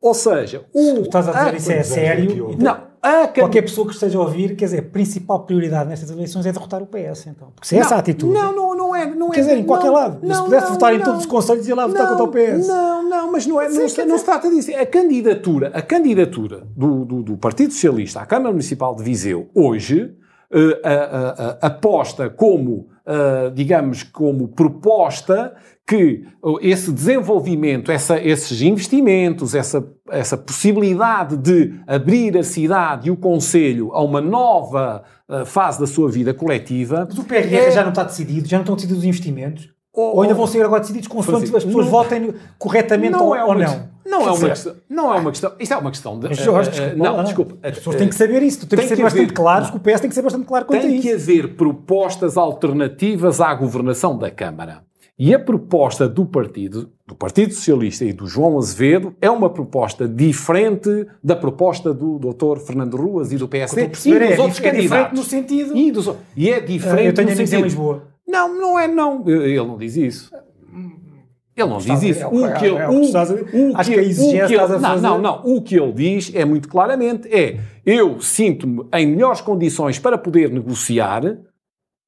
Ou 0.00 0.14
seja, 0.14 0.66
o. 0.74 1.00
Estás 1.00 1.28
a 1.28 1.32
dizer 1.32 1.50
a, 1.50 1.56
isso 1.56 1.72
é 1.72 1.82
sério? 1.82 2.56
Não, 2.58 2.91
a 3.02 3.26
Qualquer 3.26 3.62
pessoa 3.62 3.84
que 3.88 3.94
esteja 3.94 4.16
a 4.16 4.20
ouvir, 4.20 4.54
quer 4.54 4.66
dizer, 4.66 4.78
a 4.78 4.82
principal 4.82 5.40
prioridade 5.40 5.88
nestas 5.88 6.08
eleições 6.08 6.46
é 6.46 6.52
derrotar 6.52 6.80
o 6.80 6.86
PS, 6.86 7.26
então. 7.26 7.48
Porque 7.52 7.66
se 7.66 7.76
é 7.76 7.80
essa 7.80 7.96
a 7.96 7.98
atitude. 7.98 8.32
Não, 8.32 8.54
não, 8.54 8.76
não 8.76 8.94
é. 8.94 9.06
Não 9.06 9.30
quer 9.30 9.40
é, 9.40 9.42
dizer, 9.42 9.58
em 9.58 9.64
qualquer 9.64 9.88
não, 9.88 9.94
lado. 9.94 10.18
Não, 10.22 10.34
se 10.36 10.42
pudesse 10.42 10.66
não, 10.66 10.72
votar 10.72 10.92
não, 10.92 11.00
em 11.00 11.02
todos 11.02 11.20
os 11.20 11.26
conselhos, 11.26 11.66
ia 11.66 11.74
lá 11.74 11.88
votar 11.88 12.06
contra 12.06 12.22
o 12.22 12.28
PS. 12.28 12.68
Não, 12.68 13.08
não, 13.08 13.32
mas 13.32 13.44
não, 13.44 13.60
é, 13.60 13.68
não, 13.68 13.88
se, 13.88 14.04
não 14.04 14.18
se 14.18 14.24
trata 14.24 14.48
disso. 14.48 14.70
A 14.76 14.86
candidatura, 14.86 15.72
a 15.74 15.82
candidatura 15.82 16.62
do, 16.76 17.04
do, 17.04 17.22
do 17.24 17.36
Partido 17.36 17.72
Socialista 17.72 18.20
à 18.20 18.26
Câmara 18.26 18.52
Municipal 18.52 18.94
de 18.94 19.02
Viseu, 19.02 19.50
hoje, 19.52 20.14
uh, 20.52 20.80
a, 20.84 20.92
a, 20.92 21.58
a, 21.60 21.66
aposta 21.66 22.30
como, 22.30 22.86
uh, 23.06 23.50
digamos, 23.52 24.02
como 24.02 24.48
proposta 24.48 25.54
que 25.86 26.24
esse 26.60 26.92
desenvolvimento, 26.92 27.90
essa, 27.90 28.18
esses 28.20 28.62
investimentos, 28.62 29.54
essa, 29.54 29.84
essa 30.10 30.36
possibilidade 30.36 31.36
de 31.36 31.74
abrir 31.86 32.36
a 32.38 32.42
cidade 32.42 33.08
e 33.08 33.10
o 33.10 33.16
Conselho 33.16 33.92
a 33.92 34.02
uma 34.02 34.20
nova 34.20 35.02
uh, 35.28 35.44
fase 35.44 35.80
da 35.80 35.86
sua 35.86 36.08
vida 36.08 36.32
coletiva. 36.32 37.06
Mas 37.08 37.18
o 37.18 37.24
PRR 37.24 37.54
é... 37.54 37.70
já 37.70 37.82
não 37.82 37.90
está 37.90 38.04
decidido, 38.04 38.48
já 38.48 38.56
não 38.56 38.62
estão 38.62 38.76
decididos 38.76 39.02
os 39.02 39.08
investimentos? 39.08 39.68
Ou, 39.92 40.16
ou 40.16 40.22
ainda 40.22 40.34
vão 40.34 40.46
ser 40.46 40.64
agora 40.64 40.80
decididos 40.80 41.08
consoante 41.08 41.54
as 41.54 41.64
pessoas 41.64 41.84
não, 41.84 41.92
votem 41.92 42.34
corretamente 42.58 43.12
não 43.12 43.26
ou, 43.26 43.36
é 43.36 43.44
ou 43.44 43.54
não? 43.54 43.91
Não 44.04 44.22
é, 44.22 44.32
uma 44.32 44.48
questão, 44.48 44.76
não 44.88 45.14
é 45.14 45.18
uma 45.18 45.30
questão. 45.30 45.52
Isto 45.58 45.74
é 45.74 45.76
uma 45.76 45.90
questão 45.90 46.18
de. 46.18 46.34
Jorge, 46.34 46.70
uh, 46.70 46.72
desculpa, 46.72 46.96
não, 46.96 47.24
desculpa. 47.24 47.58
As 47.62 47.78
pessoas 47.78 47.96
têm 47.96 48.08
que 48.08 48.14
saber 48.14 48.42
isso. 48.42 48.60
Tu 48.60 48.66
tens 48.66 48.80
tem 48.80 48.88
que 48.88 48.96
ser 48.96 49.02
bastante 49.02 49.24
haver, 49.24 49.34
claro. 49.34 49.76
O 49.76 49.80
PS 49.80 50.00
tem 50.00 50.08
que 50.08 50.14
ser 50.14 50.22
bastante 50.22 50.46
claro 50.46 50.64
quanto 50.64 50.80
tem 50.80 50.90
a 50.90 50.92
isso. 50.94 51.02
Tem 51.02 51.16
que 51.16 51.22
haver 51.22 51.54
propostas 51.54 52.36
alternativas 52.36 53.40
à 53.40 53.54
governação 53.54 54.18
da 54.18 54.30
Câmara. 54.30 54.82
E 55.18 55.34
a 55.34 55.38
proposta 55.38 56.08
do 56.08 56.24
partido, 56.24 56.90
do 57.06 57.14
Partido 57.14 57.52
Socialista 57.52 58.04
e 58.04 58.12
do 58.12 58.26
João 58.26 58.58
Azevedo, 58.58 59.14
é 59.20 59.30
uma 59.30 59.50
proposta 59.50 60.08
diferente 60.08 61.06
da 61.22 61.36
proposta 61.36 61.92
do 61.92 62.18
Dr. 62.18 62.58
Fernando 62.58 62.96
Ruas 62.96 63.30
e 63.30 63.36
do 63.36 63.46
PSD 63.46 63.84
e 63.84 63.88
dos 63.88 64.06
é, 64.06 64.40
outros 64.40 64.60
é 64.60 64.70
candidatos. 64.70 65.18
no 65.18 65.24
sentido... 65.24 65.76
E, 65.76 65.92
dos, 65.92 66.10
e 66.36 66.50
é 66.50 66.60
diferente 66.60 67.06
Eu 67.06 67.14
tenho 67.14 67.28
no 67.30 67.36
sentido... 67.36 67.58
em 67.58 67.62
Lisboa. 67.62 68.08
Não, 68.26 68.58
não 68.58 68.78
é 68.78 68.88
não. 68.88 69.22
Ele 69.28 69.58
não 69.58 69.76
diz 69.76 69.96
isso. 69.96 70.32
Ele 71.56 71.68
não 71.68 71.78
diz 71.78 72.02
isso. 72.02 72.20
É 72.22 72.26
O 72.26 72.58
que 72.58 72.64
ele, 72.66 72.76
é 72.76 72.88
não, 74.80 74.88
não, 75.02 75.18
não. 75.20 75.42
O 75.56 75.62
que 75.62 75.76
ele 75.76 75.92
diz 75.92 76.32
é 76.34 76.44
muito 76.44 76.68
claramente 76.68 77.28
é 77.34 77.58
eu 77.84 78.20
sinto-me 78.20 78.84
em 78.94 79.06
melhores 79.06 79.40
condições 79.40 79.98
para 79.98 80.16
poder 80.16 80.50
negociar, 80.50 81.22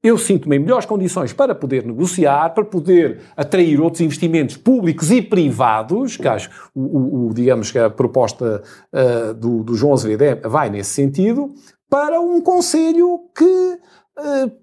eu 0.02 0.16
sinto-me 0.18 0.56
em 0.56 0.58
melhores 0.60 0.84
condições 0.86 1.32
para 1.32 1.54
poder 1.54 1.84
negociar, 1.84 2.50
para 2.54 2.64
poder 2.64 3.20
atrair 3.36 3.80
outros 3.80 4.00
investimentos 4.02 4.56
públicos 4.56 5.10
e 5.10 5.20
privados, 5.22 6.16
que 6.16 6.28
acho, 6.28 6.50
o, 6.74 7.28
o- 7.28 7.34
digamos 7.34 7.70
que 7.70 7.78
a 7.78 7.88
proposta 7.90 8.62
ah, 8.92 9.32
do, 9.32 9.62
do 9.62 9.74
João 9.74 9.94
Azevedo 9.94 10.22
é- 10.22 10.48
vai 10.48 10.68
nesse 10.70 10.90
sentido, 10.90 11.52
para 11.88 12.20
um 12.20 12.40
Conselho 12.40 13.20
que 13.36 13.78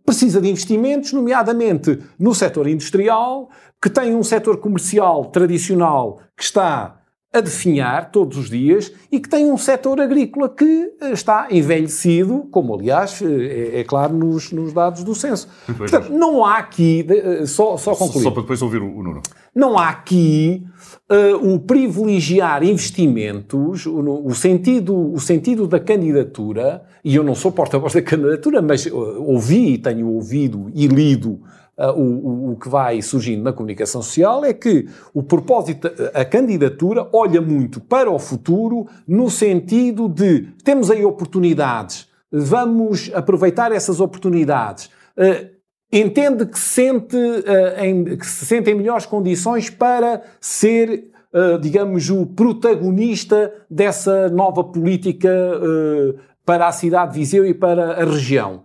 precisa 0.06 0.39
de 0.39 0.49
investimentos, 0.49 1.12
nomeadamente 1.14 1.99
no 2.18 2.34
setor 2.34 2.68
industrial, 2.68 3.49
que 3.82 3.89
tem 3.89 4.16
um 4.16 4.24
setor 4.24 4.58
comercial 4.58 5.26
tradicional 5.26 6.20
que 6.38 6.43
está 6.43 7.02
a 7.34 7.39
definhar 7.39 8.12
todos 8.12 8.38
os 8.38 8.49
dias 8.49 8.91
e 9.10 9.20
que 9.20 9.30
tem 9.30 9.49
um 9.49 9.58
setor 9.58 10.02
agrícola 10.02 10.49
que 10.49 10.91
eh, 10.99 11.12
está 11.12 11.47
envelhecido, 11.49 12.47
como 12.52 12.76
aliás 12.76 13.22
eh, 13.22 13.72
é, 13.76 13.80
é 13.80 13.84
claro 13.86 14.14
nos, 14.14 14.52
nos 14.52 14.74
dados 14.74 15.04
do 15.04 15.16
censo. 15.16 15.47
Portanto, 15.78 16.12
não 16.12 16.43
há 16.43 16.58
aqui, 16.58 17.06
eh, 17.10 17.45
só, 17.45 17.78
só 17.78 17.95
concluir, 17.95 18.24
Só 18.24 18.32
para 18.32 18.41
depois 18.41 18.62
ouvir 18.62 18.82
o, 18.82 18.97
o 18.97 19.02
Nuno. 19.02 19.22
Não 19.54 19.78
há 19.78 19.89
aqui 19.89 20.64
eh, 21.10 21.34
o 21.36 21.60
privilegiar 21.60 22.64
investimentos, 22.64 23.86
o, 23.86 23.99
o 24.26 24.34
sentido, 24.34 24.95
o 25.14 25.20
sentido 25.20 25.68
da 25.68 25.80
candidatura, 25.80 26.84
e 27.04 27.16
eu 27.16 27.24
não 27.24 27.36
sou 27.36 27.52
porta-voz 27.52 27.93
da 27.93 28.02
candidatura, 28.02 28.62
mas 28.62 28.86
eh, 28.88 28.91
ouvi 28.91 29.74
e 29.74 29.78
tenho 29.78 30.08
ouvido 30.08 30.72
e 30.74 30.88
lido 30.88 31.39
eh, 31.78 31.91
o, 31.91 32.52
o- 32.52 32.56
que 32.56 32.70
vai 32.70 33.02
surgindo 33.02 33.43
na 33.43 33.52
comunicação 33.52 34.02
social, 34.02 34.45
é 34.45 34.54
que 34.54 34.88
o 35.14 35.22
propósito, 35.24 35.89
a 36.14 36.24
candidatura 36.24 37.08
olha 37.12 37.41
muito 37.41 37.82
para 37.82 38.10
o 38.10 38.20
futuro 38.20 38.88
no 39.08 39.30
sentido 39.30 40.08
de 40.08 40.47
temos 40.64 40.89
aí 40.91 41.04
oportunidades, 41.04 42.08
vamos 42.32 43.12
aproveitar 43.14 43.72
essas 43.74 43.99
oportunidades. 43.99 44.89
Eh, 45.18 45.49
entende 45.92 46.46
que 46.46 46.58
se 46.58 46.70
sente, 46.70 47.18
eh, 47.18 47.88
em, 47.88 48.18
que 48.18 48.26
se 48.26 48.46
sente 48.46 48.70
em 48.70 48.76
melhores 48.76 49.06
condições 49.06 49.70
para 49.70 50.22
ser, 50.39 51.12
eh, 51.34 51.58
digamos, 51.58 52.10
o 52.10 52.26
protagonista 52.26 53.54
dessa 53.70 54.30
nova 54.30 54.64
política 54.64 55.30
eh, 55.30 56.16
para 56.46 56.68
a 56.68 56.72
cidade 56.72 57.14
de 57.14 57.20
Viseu 57.20 57.46
e 57.46 57.54
para 57.54 58.02
a 58.02 58.06
região. 58.06 58.64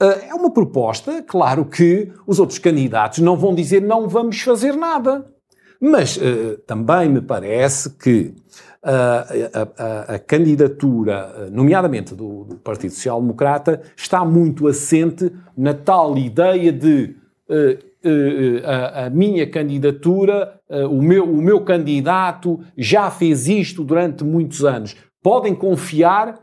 Eh, 0.00 0.28
é 0.28 0.34
uma 0.34 0.52
proposta, 0.52 1.22
claro 1.22 1.64
que 1.64 2.12
os 2.26 2.38
outros 2.38 2.58
candidatos 2.58 3.18
não 3.18 3.36
vão 3.36 3.54
dizer 3.54 3.82
não 3.82 4.08
vamos 4.08 4.40
fazer 4.40 4.76
nada. 4.76 5.26
Mas 5.80 6.18
também 6.66 7.10
me 7.10 7.20
parece 7.20 7.90
que 7.98 8.32
a, 8.84 9.62
a- 9.78 10.14
a 10.14 10.18
candidatura, 10.18 11.48
nomeadamente 11.50 12.14
do, 12.14 12.44
do 12.44 12.56
Partido 12.56 12.92
Social 12.92 13.20
Democrata, 13.20 13.80
está 13.96 14.24
muito 14.24 14.66
assente 14.68 15.30
na 15.56 15.72
tal 15.74 16.16
ideia 16.18 16.70
de 16.72 17.16
eh, 17.48 17.78
eh, 18.04 18.62
a, 18.64 19.06
a 19.06 19.10
minha 19.10 19.46
candidatura, 19.48 20.60
o, 20.90 21.00
meu, 21.00 21.24
o 21.24 21.40
meu 21.42 21.60
candidato 21.62 22.60
já 22.76 23.10
fez 23.10 23.48
isto 23.48 23.82
durante 23.84 24.22
muitos 24.24 24.64
anos. 24.64 24.94
Podem 25.22 25.54
confiar, 25.54 26.38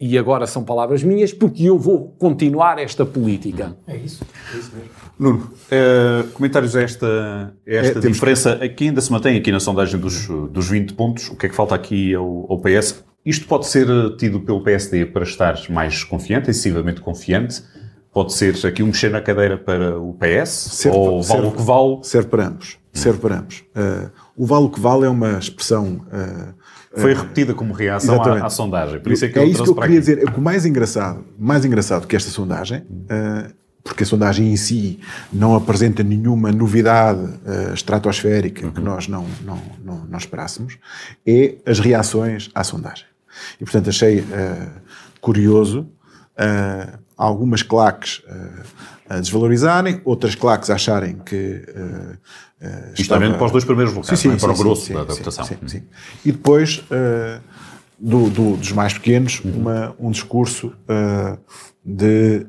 e 0.00 0.16
agora 0.16 0.46
são 0.46 0.62
palavras 0.62 1.02
minhas, 1.02 1.32
porque 1.32 1.64
eu 1.64 1.78
vou 1.78 2.14
continuar 2.18 2.78
esta 2.78 3.04
política. 3.04 3.76
É 3.86 3.96
isso. 3.96 4.24
Nuno, 5.18 5.50
eh, 5.70 6.24
comentários 6.34 6.76
a 6.76 6.82
esta, 6.82 7.06
a 7.66 7.70
esta 7.70 7.98
É, 7.98 8.02
diferença. 8.02 8.52
Aqui 8.62 8.84
ainda 8.88 9.00
se 9.00 9.10
mantém 9.10 9.36
aqui 9.36 9.50
na 9.50 9.58
sondagem 9.60 9.98
dos, 9.98 10.28
dos 10.50 10.68
20 10.68 10.94
pontos. 10.94 11.28
O 11.30 11.36
que 11.36 11.46
é 11.46 11.48
que 11.48 11.54
falta 11.54 11.74
aqui 11.74 12.14
ao, 12.14 12.46
ao 12.48 12.60
PS? 12.60 13.04
Isto 13.26 13.46
pode 13.46 13.66
ser 13.66 13.88
eh, 13.90 14.16
tido 14.16 14.40
pelo 14.40 14.62
PSD 14.62 15.06
para 15.06 15.24
estar 15.24 15.58
mais 15.68 16.04
confiante, 16.04 16.48
excessivamente 16.50 17.00
confiante. 17.00 17.62
Pode 18.12 18.32
ser 18.32 18.54
aqui 18.66 18.82
um 18.82 18.86
mexer 18.86 19.10
na 19.10 19.20
cadeira 19.20 19.58
para 19.58 19.98
o 19.98 20.14
PS, 20.14 20.48
Serve- 20.48 20.96
ou 20.96 21.22
vale 21.22 21.40
o 21.40 21.44
serve- 21.44 21.56
que 21.56 21.62
vale. 21.62 21.98
Serve 22.02 22.28
para 22.28 22.46
ambos. 22.46 22.78
Serve 22.92 23.18
para 23.20 23.38
ambos. 23.38 23.64
Uh, 23.76 24.10
o 24.38 24.46
vale 24.46 24.66
o 24.66 24.70
que 24.70 24.80
vale 24.80 25.04
é 25.04 25.08
uma 25.08 25.38
expressão. 25.38 26.06
uh, 26.06 26.54
Foi 26.96 27.12
repetida 27.12 27.52
como 27.52 27.74
reação 27.74 28.22
à, 28.22 28.46
à 28.46 28.50
sondagem. 28.50 29.00
Por 29.00 29.12
isso 29.12 29.24
é 29.24 29.28
que 29.28 29.38
é 29.38 29.44
isso 29.44 29.64
que 29.64 29.70
eu 29.70 29.74
queria 29.74 29.98
aqui. 29.98 30.14
dizer. 30.14 30.34
O 30.36 30.40
mais 30.40 30.64
engraçado, 30.64 31.24
mais 31.38 31.64
engraçado 31.64 32.06
que 32.06 32.14
esta 32.14 32.30
sondagem, 32.30 32.78
uh, 32.80 33.52
porque 33.82 34.04
a 34.04 34.06
sondagem 34.06 34.52
em 34.52 34.56
si 34.56 35.00
não 35.32 35.56
apresenta 35.56 36.02
nenhuma 36.02 36.52
novidade 36.52 37.20
uh, 37.20 37.74
estratosférica 37.74 38.70
que 38.70 38.80
nós 38.80 39.08
não, 39.08 39.26
não, 39.44 39.60
não, 39.84 40.06
não 40.06 40.18
esperássemos, 40.18 40.78
é 41.26 41.56
as 41.66 41.80
reações 41.80 42.50
à 42.54 42.62
sondagem. 42.62 43.06
E, 43.60 43.64
portanto, 43.64 43.88
achei 43.88 44.24
curioso 45.20 45.86
algumas 47.18 47.62
claques 47.62 48.18
uh, 48.20 48.62
a 49.10 49.18
desvalorizarem, 49.20 50.00
outras 50.04 50.34
claques 50.34 50.70
a 50.70 50.74
acharem 50.76 51.16
que. 51.26 51.64
Uh, 51.68 52.16
uh, 52.64 52.92
Isto 52.94 53.08
também 53.12 53.32
para 53.34 53.44
os 53.46 53.52
dois 53.52 53.64
primeiros 53.64 53.92
lugares, 53.94 54.22
não 54.24 54.32
é? 54.34 54.36
para 54.38 54.52
o 54.52 54.56
grosso 54.56 54.92
da, 54.92 55.04
sim, 55.44 55.54
sim, 55.66 55.68
sim. 55.68 55.82
E 56.24 56.30
depois, 56.32 56.78
uh, 56.90 57.40
do, 57.98 58.30
do- 58.30 58.56
dos 58.56 58.70
mais 58.72 58.92
pequenos, 58.92 59.40
uma- 59.44 59.94
um 59.98 60.10
discurso 60.10 60.68
uh, 60.68 61.36
de, 61.84 62.46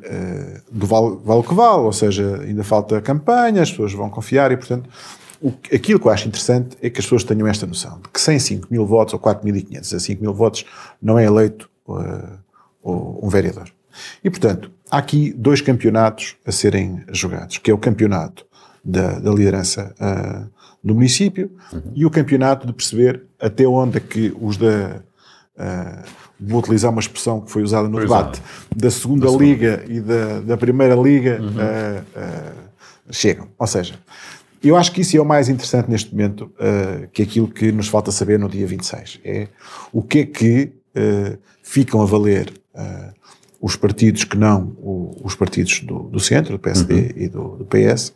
do 0.71 0.85
vale, 0.85 1.17
vale 1.23 1.43
que 1.43 1.53
vale, 1.53 1.81
ou 1.83 1.93
seja, 1.93 2.41
ainda 2.41 2.63
falta 2.63 3.01
campanha, 3.01 3.61
as 3.61 3.69
pessoas 3.71 3.93
vão 3.93 4.09
confiar 4.09 4.51
e, 4.51 4.57
portanto, 4.57 4.89
o, 5.41 5.53
aquilo 5.73 5.97
que 5.97 6.05
eu 6.07 6.11
acho 6.11 6.27
interessante 6.27 6.77
é 6.81 6.89
que 6.89 6.99
as 6.99 7.05
pessoas 7.05 7.23
tenham 7.23 7.47
esta 7.47 7.65
noção 7.65 8.01
de 8.01 8.09
que 8.09 8.19
sem 8.19 8.37
5 8.37 8.67
mil 8.69 8.85
votos 8.85 9.13
ou 9.13 9.19
4.500 9.19 9.95
a 9.95 9.99
5 9.99 10.21
mil 10.21 10.33
votos 10.33 10.65
não 11.01 11.17
é 11.17 11.23
eleito 11.23 11.69
um 12.83 13.29
vereador. 13.29 13.69
E, 14.23 14.29
portanto, 14.29 14.71
há 14.89 14.97
aqui 14.97 15.33
dois 15.33 15.61
campeonatos 15.61 16.35
a 16.45 16.51
serem 16.51 17.03
jogados, 17.11 17.57
que 17.57 17.71
é 17.71 17.73
o 17.73 17.77
campeonato 17.77 18.45
da, 18.83 19.19
da 19.19 19.31
liderança 19.31 19.93
ah, 19.99 20.45
do 20.83 20.93
município 20.95 21.51
e 21.93 22.05
o 22.05 22.09
campeonato 22.09 22.65
de 22.65 22.73
perceber 22.73 23.23
até 23.39 23.67
onde 23.67 23.97
é 23.97 23.99
que 23.99 24.33
os 24.39 24.57
da... 24.57 25.01
ah, 25.57 26.03
vou 26.39 26.59
utilizar 26.59 26.89
uma 26.89 27.01
expressão 27.01 27.41
que 27.41 27.51
foi 27.51 27.63
usada 27.63 27.87
no 27.87 27.95
Foi 27.95 28.03
debate, 28.03 28.41
da 28.75 28.89
segunda 28.89 29.29
liga 29.29 29.83
e 29.87 29.99
da, 29.99 30.39
da 30.39 30.57
primeira 30.57 30.95
liga 30.95 31.39
ah, 31.57 32.03
ah, 32.15 33.11
chegam. 33.11 33.49
Ou 33.57 33.67
seja, 33.67 33.95
eu 34.63 34.75
acho 34.75 34.91
que 34.91 35.01
isso 35.01 35.15
é 35.15 35.21
o 35.21 35.25
mais 35.25 35.49
interessante 35.49 35.89
neste 35.89 36.11
momento, 36.11 36.51
ah, 36.59 37.07
que 37.11 37.21
é 37.21 37.25
aquilo 37.25 37.47
que 37.47 37.71
nos 37.71 37.87
falta 37.87 38.11
saber 38.11 38.39
no 38.39 38.49
dia 38.49 38.65
26. 38.65 39.19
É 39.23 39.47
o 39.91 40.01
que 40.01 40.19
é 40.19 40.25
que 40.25 40.73
ah, 40.95 41.37
ficam 41.61 42.01
a 42.01 42.05
valer 42.05 42.53
ah, 42.73 43.13
os 43.61 43.75
partidos 43.75 44.23
que 44.23 44.37
não 44.37 44.75
os 45.23 45.35
partidos 45.35 45.81
do, 45.81 46.03
do 46.03 46.19
centro, 46.19 46.53
do 46.53 46.59
PSD 46.59 47.13
e 47.15 47.27
do, 47.27 47.57
do 47.57 47.65
PS, 47.65 48.13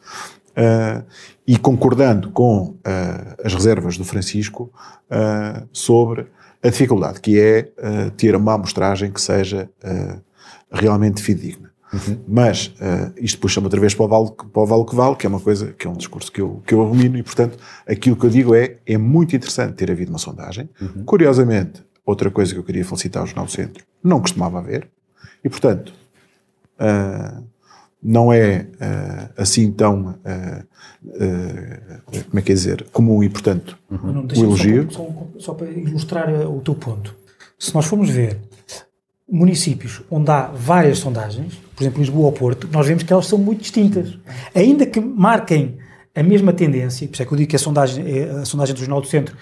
ah, 0.56 1.04
e 1.46 1.58
concordando 1.58 2.32
com 2.32 2.78
ah, 2.86 3.36
as 3.44 3.54
reservas 3.54 3.98
do 3.98 4.06
Francisco 4.06 4.72
ah, 5.10 5.64
sobre 5.72 6.28
a 6.62 6.70
dificuldade 6.70 7.20
que 7.20 7.38
é 7.38 7.72
ter 8.16 8.36
uma 8.36 8.54
amostragem 8.54 9.12
que 9.12 9.20
seja 9.20 9.70
realmente 10.72 11.22
fidedigna. 11.22 11.72
Mas 12.28 12.74
ah, 12.80 13.12
isto 13.18 13.40
puxa-me 13.40 13.66
outra 13.66 13.80
vez 13.80 13.94
para 13.94 14.06
o, 14.06 14.08
vale, 14.08 14.32
para 14.32 14.62
o 14.62 14.66
vale 14.66 14.86
que 14.86 14.96
vale, 14.96 15.16
que 15.16 15.26
é 15.26 15.30
uma 15.30 15.40
coisa, 15.40 15.74
que 15.74 15.86
é 15.86 15.90
um 15.90 15.98
discurso 15.98 16.32
que 16.32 16.42
eu, 16.42 16.62
que 16.66 16.74
eu 16.74 16.82
abomino, 16.82 17.18
e 17.18 17.24
portanto 17.24 17.58
aquilo 17.88 18.16
que 18.16 18.26
eu 18.26 18.30
digo 18.30 18.56
é, 18.56 18.78
é 18.86 18.98
muito 18.98 19.36
interessante 19.36 19.74
ter 19.74 19.92
havido 19.92 20.12
uma 20.12 20.20
sondagem. 20.20 20.70
Curiosamente, 21.06 21.84
outra 22.06 22.32
coisa 22.32 22.54
que 22.54 22.60
eu 22.60 22.64
queria 22.64 22.86
felicitar 22.86 23.24
o 23.24 23.26
Jornal 23.26 23.46
do 23.46 23.52
Centro, 23.52 23.84
não 24.04 24.22
costumava 24.22 24.60
haver, 24.60 24.90
e 25.44 25.50
portanto, 25.50 25.94
ah, 26.80 27.42
não 28.02 28.32
é 28.34 28.68
ah, 28.82 29.30
assim 29.38 29.72
tão, 29.72 30.16
ah, 30.26 30.64
como 32.30 32.40
é 32.40 32.42
que 32.42 32.52
é 32.52 32.56
dizer, 32.56 32.86
comum 32.92 33.24
e 33.24 33.30
portanto, 33.30 33.78
Não, 33.90 34.26
o 34.26 34.44
elogio. 34.44 34.86
para- 34.86 34.94
Só, 34.96 35.28
só 35.40 35.54
para 35.54 35.70
ilustrar 35.70 36.30
o 36.50 36.62
teu 36.62 36.76
ponto. 36.76 37.16
Se 37.60 37.74
nós 37.74 37.86
formos 37.86 38.10
ver 38.10 38.40
municípios 39.30 40.02
onde 40.12 40.30
há 40.30 40.48
várias 40.48 41.00
sondagens, 41.00 41.56
por 41.76 41.84
exemplo, 41.84 42.00
Lisboa 42.02 42.26
ou 42.26 42.32
Porto, 42.32 42.68
nós 42.72 42.86
vemos 42.88 43.04
que 43.04 43.12
elas 43.14 43.26
são 43.26 43.38
muito 43.40 43.62
distintas. 43.62 44.18
Ainda 44.54 44.86
que 44.86 45.00
marquem 45.00 45.78
a 46.16 46.22
mesma 46.22 46.54
tendência, 46.54 47.08
por 47.08 47.14
isso 47.14 47.24
é 47.24 47.26
que 47.26 47.32
eu 47.34 47.38
digo 47.38 47.50
que 47.50 47.56
a 47.56 47.60
sondagem, 47.60 48.06
é 48.06 48.30
a 48.30 48.46
sondagem 48.46 48.76
do 48.76 48.80
Jornal 48.80 49.02
do 49.02 49.08
Centro, 49.08 49.36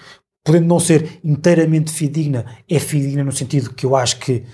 podendo 0.44 0.66
não 0.66 0.80
ser 0.80 1.20
inteiramente 1.22 1.92
fidedigna, 1.92 2.46
é 2.68 2.78
fidedigna 2.78 3.24
no 3.24 3.32
sentido 3.32 3.70
que 3.74 3.84
eu 3.84 3.94
acho 3.94 4.18
que 4.18 4.44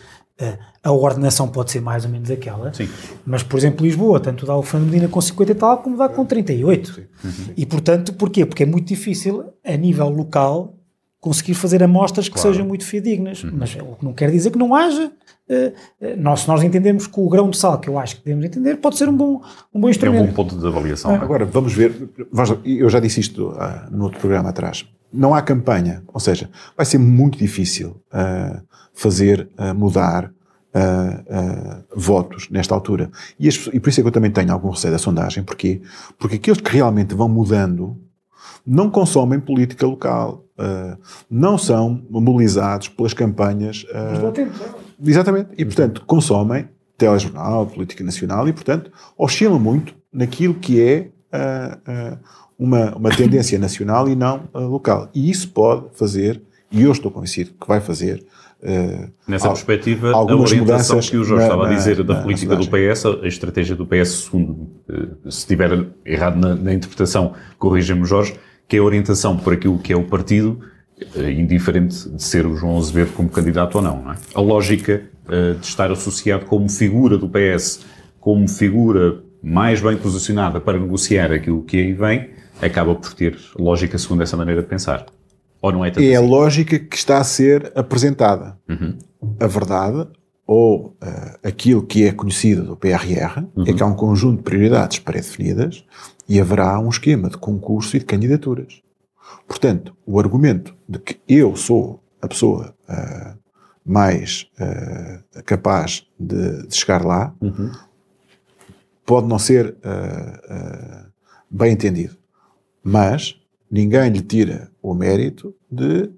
a 0.82 0.92
ordenação 0.92 1.48
pode 1.48 1.70
ser 1.70 1.80
mais 1.80 2.04
ou 2.04 2.10
menos 2.10 2.30
aquela. 2.30 2.72
Sim. 2.72 2.88
Mas, 3.26 3.42
por 3.42 3.58
exemplo, 3.58 3.84
Lisboa, 3.84 4.20
tanto 4.20 4.46
dá 4.46 4.56
o 4.56 4.62
Fernando 4.62 4.90
Medina 4.90 5.08
com 5.08 5.20
50 5.20 5.52
e 5.52 5.54
tal, 5.54 5.78
como 5.78 5.96
dá 5.96 6.08
com 6.08 6.24
38. 6.24 7.02
E, 7.56 7.66
portanto, 7.66 8.12
porquê? 8.14 8.46
Porque 8.46 8.62
é 8.62 8.66
muito 8.66 8.86
difícil, 8.86 9.44
a 9.64 9.76
nível 9.76 10.08
local, 10.08 10.78
conseguir 11.20 11.54
fazer 11.54 11.82
amostras 11.82 12.28
que 12.28 12.34
claro. 12.34 12.50
sejam 12.50 12.66
muito 12.66 12.84
fidedignas. 12.84 13.42
Uhum. 13.42 13.50
Mas 13.54 13.74
o 13.74 13.96
que 13.96 14.04
não 14.04 14.12
quer 14.12 14.30
dizer 14.30 14.50
que 14.50 14.58
não 14.58 14.74
haja. 14.74 15.10
Uh, 15.50 15.72
nós, 16.18 16.40
se 16.40 16.48
nós 16.48 16.62
entendemos 16.62 17.06
que 17.06 17.18
o 17.18 17.28
grão 17.28 17.48
de 17.48 17.56
sal, 17.56 17.78
que 17.78 17.88
eu 17.88 17.98
acho 17.98 18.16
que 18.16 18.24
devemos 18.24 18.44
entender, 18.44 18.76
pode 18.76 18.98
ser 18.98 19.08
um 19.08 19.16
bom, 19.16 19.40
um 19.74 19.80
bom 19.80 19.88
instrumento. 19.88 20.20
É 20.20 20.24
um 20.24 20.26
bom 20.26 20.34
ponto 20.34 20.56
de 20.56 20.66
avaliação. 20.66 21.10
Ah. 21.10 21.22
Agora, 21.22 21.44
vamos 21.44 21.72
ver. 21.72 22.08
Eu 22.64 22.88
já 22.88 23.00
disse 23.00 23.20
isto 23.20 23.48
uh, 23.48 23.90
no 23.90 24.04
outro 24.04 24.20
programa 24.20 24.50
atrás. 24.50 24.86
Não 25.12 25.34
há 25.34 25.42
campanha, 25.42 26.02
ou 26.08 26.20
seja, 26.20 26.50
vai 26.76 26.84
ser 26.84 26.98
muito 26.98 27.38
difícil 27.38 28.02
uh, 28.12 28.62
fazer 28.92 29.48
mudar 29.76 30.32
votos 31.96 32.48
nesta 32.50 32.72
altura. 32.72 33.10
E, 33.40 33.48
as, 33.48 33.54
e 33.72 33.80
por 33.80 33.88
isso 33.88 34.00
é 34.00 34.02
que 34.02 34.08
eu 34.08 34.12
também 34.12 34.30
tenho 34.30 34.52
algum 34.52 34.70
receio 34.70 34.92
da 34.92 34.98
sondagem. 34.98 35.42
Porquê? 35.42 35.80
Porque 36.16 36.36
aqueles 36.36 36.60
que 36.60 36.70
realmente 36.70 37.16
vão 37.16 37.28
mudando 37.28 37.98
não 38.68 38.90
consomem 38.90 39.40
política 39.40 39.86
local, 39.86 40.44
uh, 40.58 40.98
não 41.30 41.56
são 41.56 42.04
mobilizados 42.10 42.88
pelas 42.88 43.14
campanhas. 43.14 43.84
Uh, 43.84 44.14
exatamente. 45.04 45.50
E, 45.56 45.64
portanto, 45.64 46.04
consomem 46.06 46.68
telejornal, 46.96 47.66
política 47.66 48.04
nacional 48.04 48.46
e, 48.48 48.52
portanto, 48.52 48.90
oscilam 49.16 49.58
muito 49.58 49.94
naquilo 50.12 50.54
que 50.54 50.82
é 50.82 51.10
uh, 51.32 52.18
uma, 52.58 52.94
uma 52.96 53.10
tendência 53.10 53.58
nacional 53.58 54.08
e 54.08 54.16
não 54.16 54.48
local. 54.54 55.08
E 55.14 55.30
isso 55.30 55.48
pode 55.50 55.86
fazer, 55.92 56.42
e 56.70 56.82
eu 56.82 56.92
estou 56.92 57.10
convencido 57.10 57.50
que 57.58 57.68
vai 57.68 57.80
fazer, 57.80 58.24
Uh, 58.60 59.08
Nessa 59.28 59.46
al 59.46 59.54
perspectiva, 59.54 60.10
a 60.10 60.20
orientação 60.20 60.98
que 60.98 61.16
o 61.16 61.22
Jorge 61.22 61.46
na, 61.46 61.54
estava 61.54 61.68
a 61.68 61.74
dizer 61.74 61.98
na, 61.98 62.02
da 62.02 62.22
política 62.22 62.56
do 62.56 62.66
PS, 62.66 63.06
a 63.22 63.28
estratégia 63.28 63.76
do 63.76 63.86
PS, 63.86 64.24
segundo, 64.24 64.50
uh, 64.88 65.30
se 65.30 65.38
estiver 65.38 65.86
errado 66.04 66.40
na, 66.40 66.56
na 66.56 66.74
interpretação, 66.74 67.34
corrija-me 67.56 68.04
Jorge, 68.04 68.34
que 68.66 68.76
é 68.76 68.80
a 68.80 68.82
orientação 68.82 69.36
por 69.36 69.52
aquilo 69.52 69.78
que 69.78 69.92
é 69.92 69.96
o 69.96 70.02
partido, 70.02 70.58
eh, 71.14 71.30
indiferente 71.30 72.08
de 72.08 72.22
ser 72.22 72.44
o 72.44 72.56
João 72.56 72.76
Azevedo 72.76 73.12
como 73.12 73.28
candidato 73.28 73.76
ou 73.76 73.82
não. 73.82 74.02
não 74.02 74.12
é? 74.12 74.16
A 74.34 74.40
lógica 74.40 75.04
uh, 75.26 75.54
de 75.58 75.64
estar 75.64 75.90
associado 75.92 76.44
como 76.44 76.68
figura 76.68 77.16
do 77.16 77.28
PS, 77.28 77.80
como 78.18 78.48
figura 78.48 79.22
mais 79.40 79.80
bem 79.80 79.96
posicionada 79.96 80.60
para 80.60 80.78
negociar 80.78 81.32
aquilo 81.32 81.62
que 81.62 81.76
aí 81.76 81.92
vem, 81.92 82.30
acaba 82.60 82.94
por 82.94 83.12
ter 83.14 83.38
lógica 83.58 83.98
segundo 83.98 84.22
essa 84.22 84.36
maneira 84.36 84.62
de 84.62 84.68
pensar. 84.68 85.06
Ou 85.60 85.72
não 85.72 85.84
é 85.84 85.90
tanto 85.90 86.04
É 86.04 86.14
assim? 86.14 86.16
a 86.16 86.20
lógica 86.20 86.78
que 86.78 86.96
está 86.96 87.18
a 87.18 87.24
ser 87.24 87.72
apresentada. 87.74 88.58
Uhum. 88.68 88.96
A 89.40 89.46
verdade, 89.46 90.08
ou 90.46 90.96
uh, 91.02 91.38
aquilo 91.42 91.84
que 91.84 92.04
é 92.04 92.12
conhecido 92.12 92.64
do 92.64 92.76
PRR, 92.76 93.44
uhum. 93.54 93.64
é 93.66 93.72
que 93.72 93.82
há 93.82 93.86
um 93.86 93.94
conjunto 93.94 94.38
de 94.38 94.42
prioridades 94.44 94.98
pré-definidas 94.98 95.84
e 96.28 96.40
haverá 96.40 96.78
um 96.78 96.88
esquema 96.88 97.28
de 97.28 97.36
concurso 97.36 97.96
e 97.96 97.98
de 97.98 98.04
candidaturas. 98.04 98.80
Portanto, 99.46 99.96
o 100.06 100.18
argumento 100.18 100.74
de 100.88 100.98
que 100.98 101.20
eu 101.28 101.56
sou 101.56 102.02
a 102.20 102.28
pessoa 102.28 102.74
uh, 102.88 103.38
mais 103.84 104.46
uh, 104.60 105.42
capaz 105.44 106.06
de, 106.18 106.66
de, 106.66 106.74
chegar 106.74 107.04
lá 107.04 107.34
uhum. 107.40 107.70
pode 109.04 109.26
não 109.26 109.38
ser 109.38 109.74
bem 111.50 111.72
entendido, 111.72 112.16
mas 112.82 113.36
ninguém 113.70 114.10
lhe 114.10 114.20
tira 114.20 114.70
o 114.82 114.94
mérito 114.94 115.54
de 115.70 116.10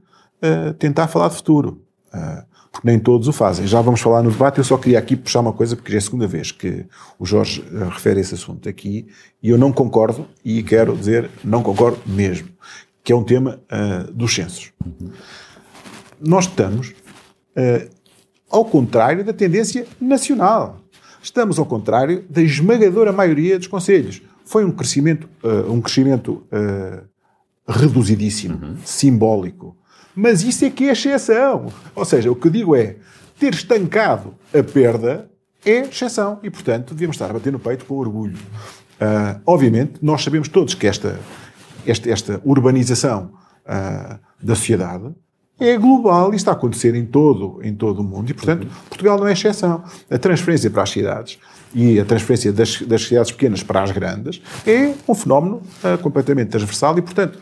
tentar 0.79 1.07
falar 1.09 1.29
de 1.29 1.37
futuro 1.37 1.83
porque 2.73 2.87
nem 2.87 2.99
todos 2.99 3.27
o 3.27 3.33
fazem. 3.33 3.67
Já 3.67 3.81
vamos 3.81 4.01
falar 4.01 4.23
no 4.23 4.31
debate, 4.31 4.59
eu 4.59 4.65
só 4.65 4.77
queria 4.77 4.99
aqui 4.99 5.17
puxar 5.17 5.41
uma 5.41 5.53
coisa, 5.53 5.75
porque 5.75 5.93
é 5.93 5.99
a 5.99 6.01
segunda 6.01 6.27
vez 6.27 6.53
que 6.53 6.87
o 7.19 7.27
Jorge 7.27 7.63
uh, 7.63 7.89
refere 7.89 8.21
esse 8.21 8.35
assunto 8.35 8.69
aqui, 8.69 9.07
e 9.43 9.51
eu 9.51 9.59
não 9.59 9.73
concordo, 9.73 10.27
e 10.45 10.63
quero 10.63 10.97
dizer, 10.97 11.31
não 11.43 11.63
concordo 11.63 11.99
mesmo, 12.07 12.49
que 13.03 13.13
é 13.13 13.17
um 13.17 13.25
tema 13.25 13.61
uh, 13.71 14.13
dos 14.13 14.35
censos. 14.35 14.73
Nós 16.21 16.47
estamos 16.47 16.91
uh, 16.91 17.91
ao 18.49 18.65
contrário 18.65 19.25
da 19.25 19.33
tendência 19.33 19.87
nacional. 20.01 20.81
Estamos 21.23 21.59
ao 21.59 21.67
contrário 21.67 22.25
da 22.31 22.41
esmagadora 22.41 23.13
maioria 23.13 23.59
dos 23.59 23.67
conselhos. 23.67 24.23
Foi 24.51 24.65
um 24.65 24.73
crescimento, 24.73 25.29
um 25.69 25.81
crescimento 25.81 26.43
reduzidíssimo, 27.69 28.59
uhum. 28.61 28.77
simbólico, 28.85 29.77
mas 30.15 30.43
isso 30.43 30.65
é 30.65 30.71
que 30.71 30.89
é 30.89 30.93
exceção. 30.93 31.73
Ou 31.95 32.05
seja, 32.05 32.31
o 32.33 32.35
que 32.35 32.49
eu 32.49 32.51
digo 32.51 32.75
é, 32.75 32.97
ter 33.39 33.55
estancado 33.55 34.35
a 34.53 34.63
perda 34.63 35.31
é 35.65 35.81
exceção. 35.81 36.41
E, 36.43 36.51
portanto, 36.51 36.95
devíamos 36.95 37.15
estar 37.15 37.31
a 37.31 37.33
bater 37.33 37.53
no 37.53 37.59
peito 37.59 37.85
com 37.85 37.95
orgulho. 37.97 38.37
Uh, 38.37 39.41
obviamente, 39.47 39.95
nós 40.03 40.23
sabemos 40.23 40.49
todos 40.49 40.75
que 40.75 40.87
esta, 40.87 41.19
esta, 41.87 42.11
esta 42.11 42.41
urbanização 42.45 43.33
uh, 43.65 44.19
da 44.43 44.55
sociedade 44.55 45.15
é 45.59 45.77
global 45.77 46.33
e 46.33 46.37
está 46.37 46.53
a 46.53 46.55
acontecer 46.55 46.95
em 46.95 47.07
todo, 47.07 47.61
em 47.63 47.75
todo 47.75 48.01
o 48.01 48.05
mundo. 48.05 48.31
E, 48.31 48.35
portanto, 48.35 48.67
Portugal 48.89 49.19
não 49.19 49.27
é 49.27 49.33
exceção. 49.33 49.85
A 50.11 50.19
transferência 50.19 50.71
para 50.71 50.83
as 50.83 50.91
cidades 50.91 51.39
e 51.75 52.01
a 52.01 52.05
transferência 52.05 52.53
das, 52.53 52.83
das 52.83 53.03
cidades 53.03 53.31
pequenas 53.33 53.63
para 53.63 53.83
as 53.83 53.91
grandes 53.91 54.43
é 54.67 54.93
um 55.09 55.15
fenómeno 55.15 55.63
uh, 55.85 55.99
completamente 55.99 56.49
transversal 56.49 56.99
e, 56.99 57.03
portanto, 57.03 57.39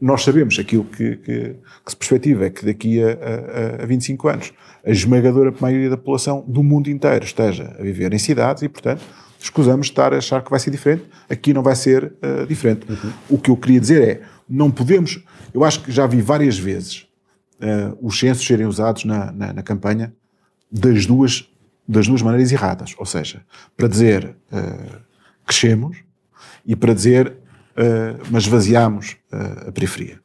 nós 0.00 0.24
sabemos 0.24 0.58
aquilo 0.58 0.84
que, 0.84 1.16
que, 1.16 1.54
que, 1.84 1.90
se 1.90 1.96
perspectiva 1.96 2.44
é 2.44 2.50
que 2.50 2.66
daqui 2.66 3.00
a, 3.02 3.78
a, 3.78 3.82
a 3.84 3.86
25 3.86 4.28
anos 4.28 4.52
a 4.84 4.90
esmagadora 4.90 5.54
maioria 5.60 5.88
da 5.88 5.96
população 5.96 6.44
do 6.46 6.62
mundo 6.62 6.90
inteiro 6.90 7.24
esteja 7.24 7.74
a 7.78 7.82
viver 7.82 8.12
em 8.12 8.18
cidades 8.18 8.64
e, 8.64 8.68
portanto, 8.68 9.02
escusamos 9.38 9.86
de 9.86 9.92
estar 9.92 10.12
a 10.12 10.18
achar 10.18 10.42
que 10.42 10.50
vai 10.50 10.58
ser 10.58 10.70
diferente. 10.70 11.04
Aqui 11.28 11.52
não 11.52 11.62
vai 11.62 11.76
ser 11.76 12.04
uh, 12.04 12.46
diferente. 12.46 12.86
Uhum. 12.90 13.12
O 13.30 13.38
que 13.38 13.50
eu 13.50 13.56
queria 13.56 13.80
dizer 13.80 14.02
é, 14.02 14.20
não 14.48 14.70
podemos... 14.70 15.22
Eu 15.54 15.64
acho 15.64 15.82
que 15.82 15.92
já 15.92 16.06
vi 16.06 16.20
várias 16.20 16.58
vezes 16.58 17.06
uh, 17.60 17.96
os 18.00 18.18
censos 18.18 18.46
serem 18.46 18.66
usados 18.66 19.04
na, 19.04 19.30
na, 19.32 19.52
na, 19.52 19.62
campanha 19.62 20.12
das 20.70 21.06
duas, 21.06 21.48
das 21.86 22.06
duas 22.06 22.22
maneiras 22.22 22.52
erradas. 22.52 22.94
Ou 22.98 23.06
seja, 23.06 23.42
para 23.76 23.88
dizer 23.88 24.36
uh, 24.52 25.00
crescemos 25.46 25.98
e 26.64 26.76
para 26.76 26.94
dizer 26.94 27.36
uh, 27.76 28.26
mas 28.30 28.44
esvaziámos 28.44 29.16
uh, 29.32 29.68
a 29.68 29.72
periferia. 29.72 30.20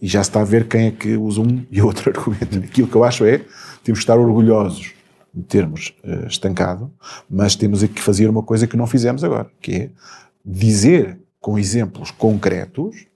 E 0.00 0.06
já 0.06 0.22
se 0.22 0.30
está 0.30 0.40
a 0.40 0.44
ver 0.44 0.68
quem 0.68 0.86
é 0.86 0.90
que 0.90 1.16
usa 1.16 1.40
um 1.40 1.66
e 1.70 1.82
outro 1.82 2.10
argumento. 2.16 2.58
Aquilo 2.58 2.88
que 2.88 2.94
eu 2.94 3.04
acho 3.04 3.24
é, 3.24 3.38
temos 3.82 3.98
que 3.98 4.04
estar 4.04 4.16
orgulhosos 4.16 4.92
de 5.34 5.42
termos 5.44 5.94
uh, 6.04 6.26
estancado, 6.26 6.92
mas 7.28 7.54
temos 7.54 7.82
que 7.82 8.00
fazer 8.00 8.28
uma 8.28 8.42
coisa 8.42 8.66
que 8.66 8.76
não 8.76 8.86
fizemos 8.86 9.22
agora, 9.22 9.50
que 9.60 9.72
é 9.72 9.90
dizer 10.44 11.18
com 11.40 11.58
exemplos 11.58 12.10
concretos, 12.10 13.06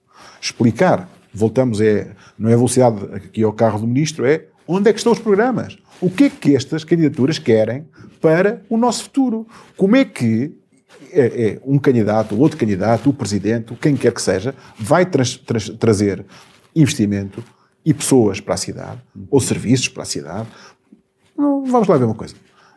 explicar, 0.41 1.09
voltamos, 1.33 1.81
é, 1.81 2.15
não 2.37 2.49
é 2.49 2.53
a 2.53 2.57
velocidade 2.57 3.03
aqui 3.13 3.43
ao 3.43 3.51
carro 3.51 3.79
do 3.79 3.87
ministro, 3.87 4.25
é 4.25 4.45
onde 4.67 4.89
é 4.89 4.93
que 4.93 4.99
estão 4.99 5.11
os 5.11 5.19
programas? 5.19 5.77
O 6.03 6.09
que 6.09 6.25
é 6.25 6.29
que 6.29 6.53
estas 6.53 6.83
candidaturas 6.83 7.39
querem 7.39 7.85
para 8.19 8.61
o 8.69 8.75
nosso 8.75 9.05
futuro? 9.05 9.47
Como 9.77 9.95
é 9.95 10.03
que 10.03 10.53
é, 11.13 11.21
é, 11.21 11.61
um 11.65 11.79
candidato, 11.79 12.37
outro 12.37 12.57
candidato, 12.57 13.09
o 13.09 13.13
presidente, 13.13 13.73
quem 13.75 13.95
quer 13.95 14.11
que 14.11 14.21
seja, 14.21 14.53
vai 14.77 15.05
trazer 15.79 16.25
investimento 16.75 17.41
e 17.85 17.93
pessoas 17.93 18.41
para 18.41 18.55
a 18.55 18.57
cidade, 18.57 19.01
ou 19.31 19.39
serviços 19.39 19.87
para 19.87 20.03
a 20.03 20.05
cidade. 20.05 20.49
Não, 21.37 21.63
vamos 21.63 21.87
lá 21.87 21.95
ver 21.95 22.03
uma 22.03 22.15
coisa. 22.15 22.35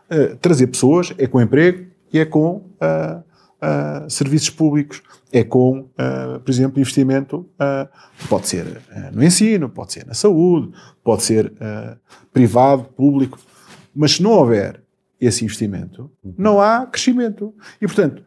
Uh, 0.08 0.36
trazer 0.36 0.68
pessoas 0.68 1.12
é 1.18 1.26
com 1.26 1.40
emprego 1.40 1.84
e 2.12 2.20
é 2.20 2.24
com 2.24 2.58
uh, 2.80 3.24
uh, 3.62 4.08
serviços 4.10 4.50
públicos, 4.50 5.02
é 5.32 5.42
com, 5.44 5.88
por 6.44 6.50
exemplo, 6.50 6.80
investimento, 6.80 7.46
pode 8.28 8.48
ser 8.48 8.80
no 9.12 9.22
ensino, 9.22 9.68
pode 9.68 9.92
ser 9.92 10.06
na 10.06 10.14
saúde, 10.14 10.72
pode 11.04 11.24
ser 11.24 11.52
privado, 12.32 12.84
público, 12.84 13.38
mas 13.94 14.12
se 14.12 14.22
não 14.22 14.30
houver 14.30 14.80
esse 15.20 15.44
investimento, 15.44 16.10
não 16.38 16.60
há 16.60 16.86
crescimento. 16.86 17.52
E, 17.80 17.86
portanto, 17.86 18.22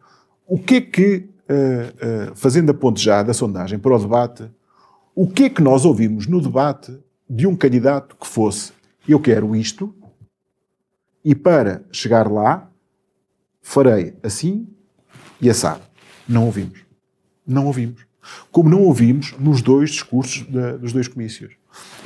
o 0.48 0.58
que 0.58 0.76
é 0.76 0.82
que, 0.82 1.30
uh, 1.50 2.32
uh, 2.32 2.36
fazendo 2.36 2.72
a 2.72 2.74
ponte 2.74 3.02
já 3.02 3.22
da 3.22 3.34
sondagem 3.34 3.78
para 3.78 3.96
o 3.96 4.00
debate, 4.00 4.50
o 5.16 5.28
que 5.28 5.44
é 5.44 5.50
que 5.50 5.62
nós 5.62 5.86
ouvimos 5.86 6.26
no 6.26 6.42
debate 6.42 6.98
de 7.30 7.46
um 7.46 7.56
candidato 7.56 8.16
que 8.16 8.28
fosse 8.28 8.74
eu 9.08 9.20
quero 9.20 9.56
isto 9.56 9.94
e 11.24 11.36
para 11.36 11.84
chegar 11.92 12.32
lá 12.32 12.70
farei 13.62 14.16
assim 14.24 14.68
e 15.42 15.50
assado. 15.50 15.82
Não 16.28 16.46
ouvimos. 16.46 16.80
Não 17.46 17.66
ouvimos. 17.66 18.06
Como 18.52 18.70
não 18.70 18.84
ouvimos 18.84 19.34
nos 19.40 19.62
dois 19.62 19.92
discursos 19.92 20.46
de, 20.46 20.78
dos 20.78 20.94
dois 20.94 21.08
comícios. 21.08 21.54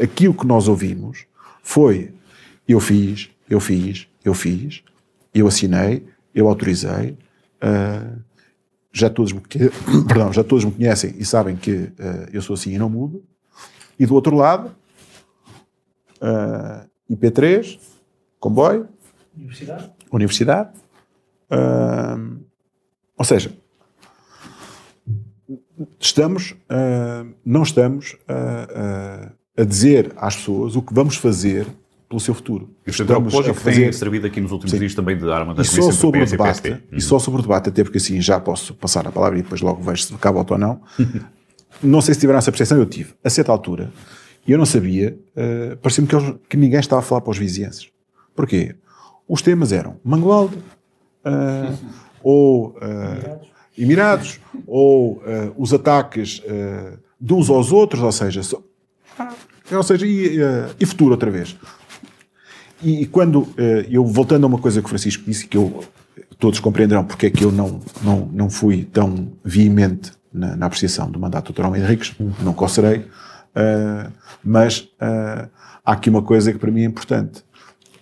Aquilo 0.02 0.34
que 0.34 0.46
nós 0.46 0.68
ouvimos 0.68 1.26
foi 1.62 2.14
eu 2.68 2.80
fiz, 2.80 3.30
eu 3.50 3.60
fiz, 3.60 4.08
eu 4.24 4.34
fiz, 4.34 4.84
eu 5.34 5.48
assinei, 5.48 6.06
eu 6.34 6.48
autorizei, 6.48 7.18
uh, 7.62 8.22
já, 8.92 9.10
todos 9.10 9.34
me, 9.34 9.42
perdão, 10.08 10.32
já 10.32 10.44
todos 10.44 10.64
me 10.64 10.72
conhecem 10.72 11.14
e 11.18 11.26
sabem 11.26 11.56
que 11.56 11.72
uh, 11.72 12.30
eu 12.32 12.42
sou 12.42 12.54
assim 12.54 12.72
e 12.72 12.78
não 12.78 12.90
mudo. 12.90 13.24
E 14.00 14.06
do 14.06 14.16
outro 14.16 14.36
lado, 14.36 14.70
uh, 16.22 16.26
ah, 16.26 16.86
IP3, 17.10 17.80
comboio, 18.40 18.88
Universidade. 19.36 19.92
Universidade. 20.12 20.70
Ou 23.18 23.26
seja, 23.26 23.52
estamos, 26.00 26.52
uh, 26.52 27.34
não 27.46 27.64
estamos 27.64 28.14
uh, 28.14 29.32
a 29.58 29.64
dizer 29.64 30.12
às 30.18 30.36
pessoas 30.36 30.76
o 30.76 30.82
que 30.82 30.94
vamos 30.94 31.16
fazer 31.16 31.68
pelo 32.14 32.20
seu 32.20 32.34
futuro. 32.34 32.70
E 32.86 32.92
o 32.92 32.94
Centro 32.94 33.18
Apológico 33.18 33.56
fazer... 33.56 33.84
tem 33.84 33.92
servido 33.92 34.28
aqui 34.28 34.40
nos 34.40 34.52
últimos 34.52 34.72
Sim. 34.72 34.80
dias 34.80 34.94
também 34.94 35.18
de 35.18 35.30
arma 35.32 35.54
da 35.54 35.64
e 35.64 35.66
só 35.66 35.92
sobre 35.92 36.22
o 36.22 36.26
debate, 36.26 36.70
uhum. 36.70 36.80
E 36.92 37.02
só 37.02 37.18
sobre 37.18 37.40
o 37.40 37.42
debate, 37.42 37.70
até 37.70 37.84
porque 37.84 37.98
assim 37.98 38.22
já 38.22 38.40
posso 38.40 38.74
passar 38.76 39.08
a 39.08 39.12
palavra 39.12 39.40
e 39.40 39.42
depois 39.42 39.62
logo 39.62 39.82
vejo 39.82 40.04
se 40.04 40.14
cabe 40.16 40.38
ou 40.38 40.58
não. 40.58 40.82
não 41.82 42.02
sei 42.02 42.14
se 42.14 42.20
tiveram 42.20 42.38
essa 42.38 42.52
percepção, 42.52 42.78
eu 42.78 42.86
tive. 42.86 43.14
A 43.24 43.30
certa 43.30 43.52
altura, 43.52 43.92
eu 44.48 44.58
não 44.58 44.66
sabia, 44.66 45.18
uh, 45.36 45.78
parecia-me 45.78 46.08
que, 46.08 46.48
que, 46.50 46.58
ninguém 46.58 46.80
estava 46.80 47.02
a 47.02 47.04
falar 47.04 47.22
para 47.22 47.32
os 47.32 47.38
vizinhanços. 47.38 47.90
Porquê? 48.36 48.76
Os 49.28 49.42
temas 49.42 49.72
eram 49.72 50.00
Mangualde, 50.04 50.58
uh, 50.58 51.78
ou 52.24 52.70
uh, 52.70 53.40
Emirados, 53.78 54.40
ou 54.66 55.22
os 55.58 55.74
ataques 55.74 56.42
de 57.20 57.34
uns 57.34 57.50
aos 57.50 57.72
outros, 57.72 58.04
ou 58.04 58.12
seja, 58.12 58.44
so, 58.44 58.64
ou 59.72 59.84
seja 59.84 60.06
e, 60.06 60.38
e 60.80 60.86
futuro 60.86 61.12
outra 61.12 61.32
vez. 61.32 61.58
E, 62.84 63.08
quando 63.08 63.48
eu, 63.90 64.06
voltando 64.06 64.44
a 64.44 64.48
uma 64.48 64.60
coisa 64.60 64.80
que 64.80 64.86
o 64.86 64.90
Francisco 64.90 65.24
disse, 65.26 65.48
que 65.48 65.58
eu, 65.58 65.84
todos 66.38 66.60
compreenderão 66.60 67.04
porque 67.04 67.26
é 67.26 67.30
que 67.32 67.44
eu 67.44 67.52
não, 67.52 67.80
não, 68.04 68.30
não 68.32 68.50
fui 68.50 68.84
tão 68.84 69.30
veemente 69.44 70.12
na, 70.34 70.56
na 70.56 70.66
apreciação 70.66 71.10
do 71.10 71.20
mandato 71.20 71.54
do 71.54 71.56
Dr. 71.56 71.66
Almeida 71.66 71.88
Henriques, 71.88 72.16
não 72.42 72.54
cocerei, 72.54 73.00
uh, 73.00 74.12
mas 74.44 74.80
uh, 74.80 75.50
há 75.86 75.92
aqui 75.92 76.10
uma 76.10 76.24
coisa 76.24 76.52
que 76.52 76.58
para 76.58 76.72
mim 76.72 76.82
é 76.82 76.86
importante, 76.86 77.44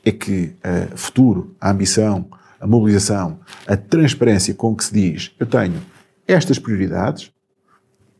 é 0.05 0.11
que 0.11 0.55
uh, 0.65 0.97
futuro, 0.97 1.53
a 1.59 1.69
ambição, 1.69 2.26
a 2.62 2.68
mobilização, 2.68 3.39
a 3.68 3.76
transparência 3.76 4.53
com 4.53 4.76
que 4.76 4.86
se 4.86 4.93
diz, 4.93 5.32
eu 5.39 5.45
tenho 5.45 5.82
estas 6.28 6.59
prioridades, 6.59 7.32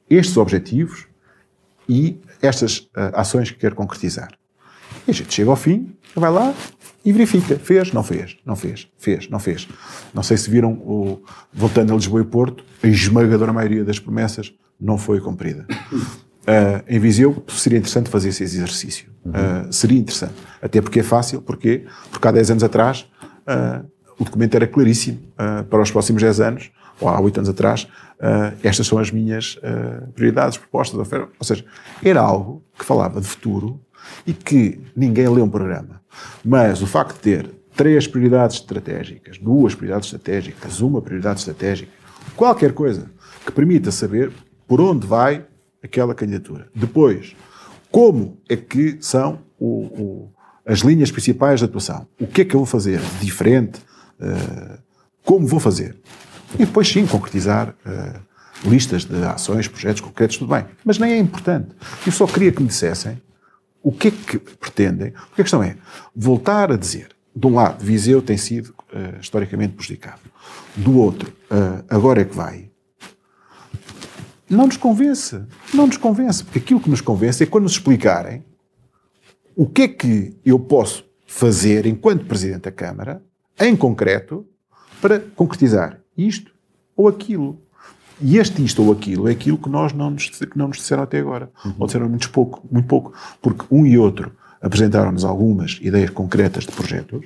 estes 0.10 0.36
objetivos 0.36 1.08
e 1.88 2.20
estas 2.42 2.90
ações 3.14 3.52
que 3.52 3.58
quero 3.58 3.76
concretizar. 3.76 4.30
E 5.08 5.12
a 5.12 5.14
gente 5.14 5.34
chega 5.34 5.50
ao 5.50 5.56
fim, 5.56 5.96
vai 6.16 6.32
lá 6.32 6.54
e 7.04 7.12
verifica. 7.12 7.58
Fez, 7.58 7.92
não 7.92 8.04
fez, 8.04 8.38
não 8.46 8.56
fez, 8.56 8.88
fez, 8.98 9.30
não 9.30 9.40
fez. 9.40 9.68
Não 10.14 10.24
sei 10.24 10.38
se 10.38 10.50
viram, 10.50 10.74
o, 10.74 11.24
voltando 11.54 11.94
a 11.94 11.96
Lisboa 11.96 12.22
e 12.22 12.26
Porto, 12.26 12.64
a 12.84 12.88
esmagadora 12.88 13.54
maioria 13.54 13.84
das 13.84 14.00
promessas 14.00 14.54
não 14.80 14.98
foi 14.98 15.20
cumprida. 15.20 15.66
Uh, 15.94 16.84
em 16.88 17.00
Viseu 17.00 17.44
seria 17.48 17.78
interessante 17.78 18.10
fazer 18.10 18.30
esse 18.30 18.44
exercício. 18.44 19.12
Uh, 19.26 19.72
seria 19.72 20.00
interessante. 20.00 20.34
Até 20.62 20.82
porque 20.82 21.00
é 21.00 21.04
fácil, 21.04 21.42
porque, 21.42 21.86
porque 22.10 22.28
há 22.28 22.32
10 22.32 22.52
anos 22.52 22.64
atrás 22.64 23.08
uh, 23.48 23.86
o 24.20 24.24
documento 24.24 24.56
era 24.56 24.68
claríssimo 24.68 25.20
para 25.70 25.82
os 25.82 25.92
próximos 25.92 26.22
10 26.22 26.40
anos, 26.40 26.72
ou 27.00 27.10
há 27.10 27.20
8 27.20 27.38
anos 27.38 27.50
atrás, 27.50 27.88
estas 28.62 28.86
são 28.86 29.00
as 29.00 29.12
minhas 29.12 29.60
prioridades, 30.14 30.58
propostas, 30.58 31.00
ofertas. 31.00 31.30
Ou 31.40 31.46
seja, 31.46 31.66
era 32.04 32.22
algo 32.22 32.64
que 32.78 32.86
falava 32.86 33.20
de 33.20 33.28
futuro 33.28 33.80
e 34.26 34.34
que 34.34 34.80
ninguém 34.96 35.28
lê 35.28 35.42
um 35.42 35.50
programa. 35.50 36.02
Mas 36.44 36.82
o 36.82 36.88
facto 36.88 37.16
de 37.16 37.22
ter 37.22 37.50
três 37.76 38.08
prioridades 38.08 38.58
estratégicas, 38.58 39.38
duas 39.38 39.74
prioridades 39.74 40.08
estratégicas, 40.08 40.82
uma 40.82 41.02
prioridade 41.02 41.40
estratégica, 41.40 41.92
qualquer 42.36 42.74
coisa 42.74 43.10
que 43.46 43.52
permita 43.52 43.92
saber 43.92 44.32
por 44.68 44.80
onde 44.80 45.08
vai 45.08 45.46
aquela 45.84 46.14
candidatura. 46.14 46.68
Depois, 46.76 47.36
como 47.90 48.38
é 48.48 48.56
que 48.56 48.98
são 49.02 49.40
o, 49.60 49.68
o, 49.68 50.32
as 50.66 50.80
linhas 50.80 51.12
principais 51.12 51.60
de 51.60 51.66
atuação? 51.66 52.08
O 52.20 52.28
que 52.28 52.42
é 52.42 52.46
que 52.46 52.56
eu 52.56 52.60
vou 52.60 52.68
fazer 52.68 53.02
diferente? 53.20 53.82
Uh, 54.22 54.78
como 55.24 55.48
vou 55.48 55.60
fazer? 55.60 55.98
E 56.56 56.66
depois, 56.66 56.88
sim, 56.88 57.06
concretizar 57.06 57.70
uh, 57.70 58.70
listas 58.70 59.06
de 59.06 59.24
ações, 59.24 59.68
projetos 59.68 60.02
concretos, 60.02 60.38
tudo 60.38 60.54
bem. 60.54 60.66
Mas 60.84 60.98
nem 60.98 61.14
é 61.14 61.18
importante. 61.18 61.70
Eu 62.06 62.12
só 62.12 62.28
queria 62.28 62.52
que 62.52 62.62
me 62.62 62.68
dissessem 62.68 63.22
o 63.84 63.92
que 63.92 64.10
é 64.10 64.12
que 64.12 64.38
pretendem? 64.38 65.12
Porque 65.12 65.42
a 65.42 65.44
questão 65.44 65.64
é 65.64 65.76
voltar 66.16 66.72
a 66.72 66.78
dizer, 66.78 67.10
de 67.36 67.48
um 67.48 67.56
lado, 67.56 67.84
Viseu 67.84 68.22
tem 68.22 68.38
sido 68.38 68.68
uh, 68.94 69.20
historicamente 69.20 69.74
prejudicado, 69.74 70.22
do 70.76 70.98
outro, 70.98 71.34
uh, 71.50 71.84
agora 71.90 72.22
é 72.22 72.26
que 72.26 72.36
vai. 72.36 72.70
Não 74.50 74.68
nos 74.68 74.78
convence. 74.78 75.42
Não 75.74 75.88
nos 75.88 75.98
convence. 75.98 76.44
Porque 76.44 76.60
aquilo 76.60 76.82
que 76.82 76.90
nos 76.90 77.00
convence 77.00 77.42
é 77.42 77.46
quando 77.46 77.64
nos 77.64 77.72
explicarem 77.74 78.44
o 79.56 79.66
que 79.66 79.84
é 79.84 79.88
que 79.88 80.38
eu 80.46 80.60
posso 80.60 81.06
fazer 81.26 81.86
enquanto 81.86 82.26
Presidente 82.26 82.64
da 82.64 82.72
Câmara, 82.72 83.24
em 83.62 83.76
concreto, 83.76 84.46
para 85.02 85.20
concretizar 85.20 86.00
isto 86.18 86.52
ou 86.96 87.08
aquilo. 87.08 87.60
E 88.20 88.38
este 88.38 88.64
isto 88.64 88.84
ou 88.84 88.92
aquilo 88.92 89.28
é 89.28 89.32
aquilo 89.32 89.58
que 89.58 89.70
nós 89.70 89.94
não 89.94 90.12
nos, 90.12 90.30
que 90.30 90.58
não 90.58 90.68
nos 90.68 90.78
disseram 90.78 91.04
até 91.04 91.20
agora. 91.20 91.50
Uhum. 91.66 91.74
Ou 91.80 91.86
disseram 91.88 92.08
muito 92.08 92.30
pouco, 92.30 92.64
muito 92.72 92.88
pouco. 92.88 93.14
Porque 93.42 93.66
um 93.72 93.86
e 93.86 93.98
outro 93.98 94.32
apresentaram-nos 94.62 95.26
algumas 95.26 95.80
ideias 95.82 96.12
concretas 96.12 96.66
de 96.66 96.72
projetos, 96.72 97.26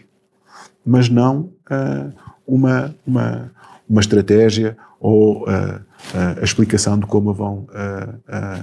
mas 0.85 1.09
não 1.09 1.49
uh, 1.69 2.13
uma, 2.47 2.95
uma, 3.05 3.51
uma 3.89 3.99
estratégia 3.99 4.77
ou 4.99 5.43
uh, 5.43 5.81
a 6.13 6.43
explicação 6.43 6.99
de 6.99 7.05
como 7.05 7.31
a 7.31 7.33
vão 7.33 7.67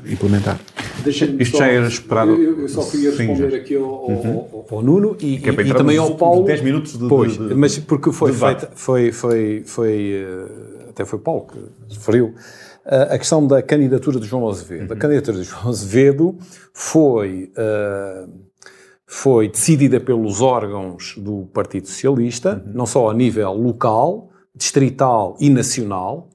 implementar. 0.06 0.60
Isto 1.06 1.44
só, 1.52 1.58
já 1.58 1.66
era 1.66 1.86
esperado. 1.86 2.32
Eu, 2.32 2.60
eu 2.60 2.68
só 2.68 2.84
queria 2.84 3.10
responder 3.10 3.50
Sim, 3.50 3.56
aqui 3.56 3.76
ao, 3.76 3.82
uhum. 3.82 4.48
ao, 4.52 4.76
ao, 4.76 4.82
Nuno 4.82 5.16
e, 5.20 5.36
e, 5.36 5.48
e 5.48 5.74
também 5.74 5.96
ao 5.98 6.14
Paulo. 6.14 6.44
10 6.44 6.62
minutos 6.62 6.98
de, 6.98 7.08
pois, 7.08 7.36
de, 7.36 7.48
de, 7.48 7.54
mas 7.54 7.78
porque 7.78 8.12
foi 8.12 8.32
feita, 8.32 8.70
foi, 8.74 9.10
foi, 9.10 9.62
foi 9.66 10.24
até 10.90 11.04
foi 11.04 11.18
Paulo 11.18 11.46
que 11.46 11.94
referiu, 11.94 12.34
a 12.84 13.16
questão 13.18 13.46
da 13.46 13.62
candidatura 13.62 14.18
de 14.18 14.26
João 14.26 14.48
Azevedo. 14.48 14.90
Uhum. 14.90 14.96
A 14.96 14.96
candidatura 14.96 15.38
de 15.38 15.44
João 15.44 15.68
Azevedo 15.68 16.36
foi, 16.72 17.52
uh, 17.56 18.30
foi 19.06 19.48
decidida 19.48 20.00
pelos 20.00 20.40
órgãos 20.40 21.14
do 21.16 21.46
Partido 21.52 21.86
Socialista, 21.86 22.62
uhum. 22.66 22.72
não 22.74 22.86
só 22.86 23.10
a 23.10 23.14
nível 23.14 23.52
local, 23.52 24.30
distrital 24.54 25.36
e 25.40 25.48
nacional. 25.48 26.28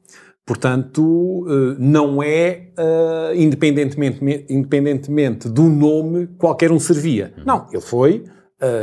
Portanto, 0.48 1.04
uh, 1.04 1.76
não 1.78 2.24
é 2.24 2.70
uh, 2.80 3.36
independentemente, 3.36 4.20
independentemente 4.50 5.50
do 5.50 5.64
nome 5.64 6.28
qualquer 6.38 6.72
um 6.72 6.80
servia. 6.80 7.34
Não, 7.46 7.68
ele 7.72 7.82
foi 7.82 8.24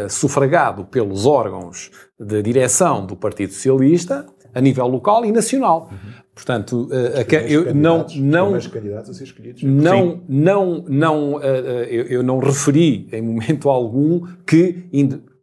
sufragado 0.08 0.84
pelos 0.84 1.26
órgãos 1.26 1.90
de 2.16 2.40
direção 2.42 3.04
do 3.04 3.16
Partido 3.16 3.52
Socialista 3.52 4.24
a 4.54 4.60
nível 4.60 4.86
local 4.86 5.24
e 5.24 5.32
nacional. 5.32 5.88
Uhum. 5.90 6.12
Portanto, 6.34 6.88
uh, 6.90 7.34
eu 7.48 7.74
não 7.74 8.06
não 8.16 8.52
não 9.62 10.22
não 10.28 10.84
não 10.88 11.34
uh, 11.34 11.42
eu, 11.88 12.04
eu, 12.06 12.22
não 12.22 12.38
referi 12.38 13.08
em 13.12 13.22
momento 13.22 13.68
algum 13.68 14.26
que 14.46 14.84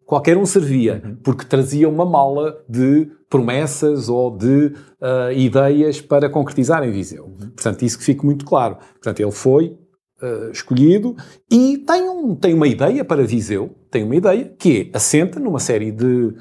qualquer 0.06 0.38
um 0.38 0.46
servia, 0.46 1.02
uhum. 1.04 1.16
porque 1.24 1.46
trazia 1.46 1.88
uma 1.88 2.06
mala 2.06 2.62
de 2.68 3.10
promessas 3.32 4.10
ou 4.10 4.30
de 4.30 4.74
uh, 5.02 5.32
ideias 5.34 6.00
para 6.00 6.30
concretizar 6.30 6.84
em 6.84 6.92
Viseu. 6.92 7.24
Uhum. 7.24 7.50
Portanto, 7.56 7.82
isso 7.82 7.98
que 7.98 8.04
fique 8.04 8.24
muito 8.24 8.46
claro. 8.46 8.76
Portanto, 8.76 9.22
ele 9.22 9.32
foi 9.32 9.78
uh, 10.22 10.52
escolhido 10.52 11.16
e 11.50 11.80
tem, 11.80 12.10
um, 12.10 12.36
tem 12.36 12.54
uma 12.54 12.68
ideia 12.68 13.04
para 13.04 13.24
Viseu, 13.24 13.74
tem 13.90 14.04
uma 14.04 14.16
ideia 14.16 14.54
que 14.60 14.92
é, 14.94 14.98
assenta 14.98 15.40
numa 15.40 15.60
série 15.60 15.92
de 15.92 16.36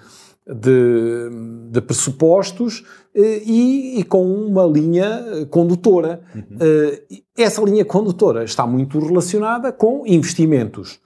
de, 0.46 1.30
de 1.70 1.80
pressupostos 1.80 2.84
eh, 3.14 3.42
e, 3.44 4.00
e, 4.00 4.04
com 4.04 4.24
uma 4.24 4.64
linha 4.64 5.46
condutora. 5.48 6.22
Uhum. 6.34 6.42
Uh, 6.56 7.22
essa 7.38 7.62
linha 7.62 7.84
condutora 7.84 8.42
está 8.42 8.66
muito 8.66 8.98
relacionada 8.98 9.70
com 9.70 10.02
investimentos 10.06 10.98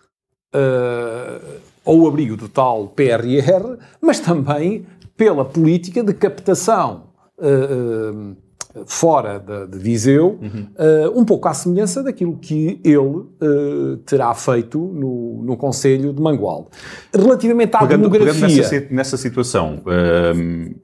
uh, 0.55 1.61
ao 1.85 2.07
abrigo 2.07 2.37
do 2.37 2.49
tal 2.49 2.89
PRR, 2.89 3.77
mas 4.01 4.19
também 4.19 4.87
pela 5.17 5.45
política 5.45 6.03
de 6.03 6.13
captação 6.13 7.05
uh, 7.39 8.37
fora 8.87 9.39
de, 9.39 9.69
de 9.69 9.79
Viseu, 9.79 10.39
uhum. 10.43 10.67
uh, 10.77 11.19
um 11.19 11.25
pouco 11.25 11.47
à 11.47 11.55
semelhança 11.55 12.03
daquilo 12.03 12.37
que 12.37 12.81
ele 12.85 12.99
uh, 12.99 13.97
terá 14.05 14.35
feito 14.35 14.79
no, 14.79 15.43
no 15.45 15.57
Conselho 15.57 16.13
de 16.13 16.21
Mangualde. 16.21 16.69
Relativamente 17.15 17.77
à 17.77 17.79
pegando, 17.79 18.09
demografia... 18.09 18.49
Pegando 18.49 18.57
nessa, 18.57 18.87
nessa 18.91 19.17
situação, 19.17 19.83
uh, 19.87 20.75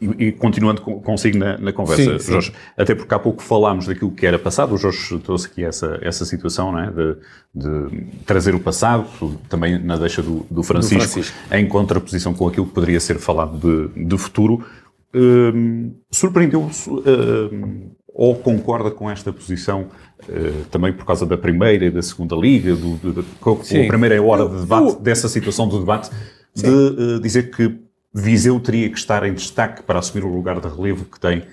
e, 0.00 0.26
e, 0.26 0.32
continuando 0.32 0.80
consigo 0.80 1.38
na, 1.38 1.58
na 1.58 1.72
conversa, 1.72 2.18
sim, 2.18 2.32
Jorge, 2.32 2.50
sim. 2.50 2.56
até 2.76 2.94
porque 2.94 3.12
há 3.12 3.18
pouco 3.18 3.42
falámos 3.42 3.86
daquilo 3.86 4.12
que 4.12 4.24
era 4.24 4.38
passado, 4.38 4.74
o 4.74 4.78
Jorge 4.78 5.18
trouxe 5.18 5.46
aqui 5.48 5.64
essa, 5.64 5.98
essa 6.02 6.24
situação, 6.24 6.70
não 6.70 6.78
é? 6.78 6.90
de, 6.90 7.16
de 7.54 8.04
trazer 8.24 8.54
o 8.54 8.60
passado, 8.60 9.06
também 9.48 9.78
na 9.82 9.96
deixa 9.96 10.22
do, 10.22 10.46
do, 10.48 10.62
Francisco, 10.62 10.98
do 10.98 11.10
Francisco, 11.10 11.36
em 11.52 11.66
contraposição 11.66 12.32
com 12.32 12.46
aquilo 12.46 12.66
que 12.66 12.72
poderia 12.72 13.00
ser 13.00 13.18
falado 13.18 13.58
de, 13.58 14.04
de 14.04 14.18
futuro. 14.18 14.64
Hum, 15.12 15.94
surpreendeu-se 16.10 16.88
hum, 16.90 17.90
ou 18.14 18.36
concorda 18.36 18.90
com 18.90 19.10
esta 19.10 19.32
posição 19.32 19.88
uh, 20.28 20.64
também 20.70 20.92
por 20.92 21.06
causa 21.06 21.24
da 21.24 21.36
primeira 21.36 21.86
e 21.86 21.90
da 21.90 22.02
segunda 22.02 22.36
liga, 22.36 22.76
do, 22.76 22.96
do, 22.96 23.12
do, 23.14 23.20
a 23.20 23.86
primeira 23.88 24.14
é 24.14 24.20
hora 24.20 24.48
de 24.48 24.60
debate, 24.60 25.00
dessa 25.00 25.28
situação 25.28 25.68
do 25.68 25.80
debate, 25.80 26.10
Sim. 26.54 26.66
de 26.66 26.68
uh, 26.68 27.20
dizer 27.20 27.50
que 27.50 27.87
Viseu 28.14 28.58
teria 28.60 28.88
que 28.88 28.98
estar 28.98 29.24
em 29.26 29.34
destaque 29.34 29.82
para 29.82 29.98
assumir 29.98 30.24
o 30.24 30.28
lugar 30.34 30.60
de 30.60 30.68
relevo 30.68 31.04
que 31.04 31.20
tem 31.20 31.38
uh, 31.40 31.44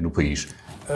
no 0.00 0.10
país. 0.10 0.48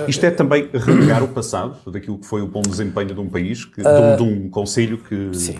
Isto 0.07 0.25
é 0.27 0.31
também 0.31 0.69
renegar 0.73 1.23
o 1.23 1.29
passado, 1.29 1.91
daquilo 1.91 2.19
que 2.19 2.27
foi 2.27 2.43
o 2.43 2.47
bom 2.47 2.63
desempenho 2.63 3.13
de 3.13 3.21
um 3.21 3.29
país, 3.29 3.65
que, 3.65 3.83
de, 3.83 3.89
um, 3.89 4.17
de 4.17 4.23
um 4.23 4.49
conselho 4.51 4.99
que... 4.99 5.31
Sim. 5.37 5.59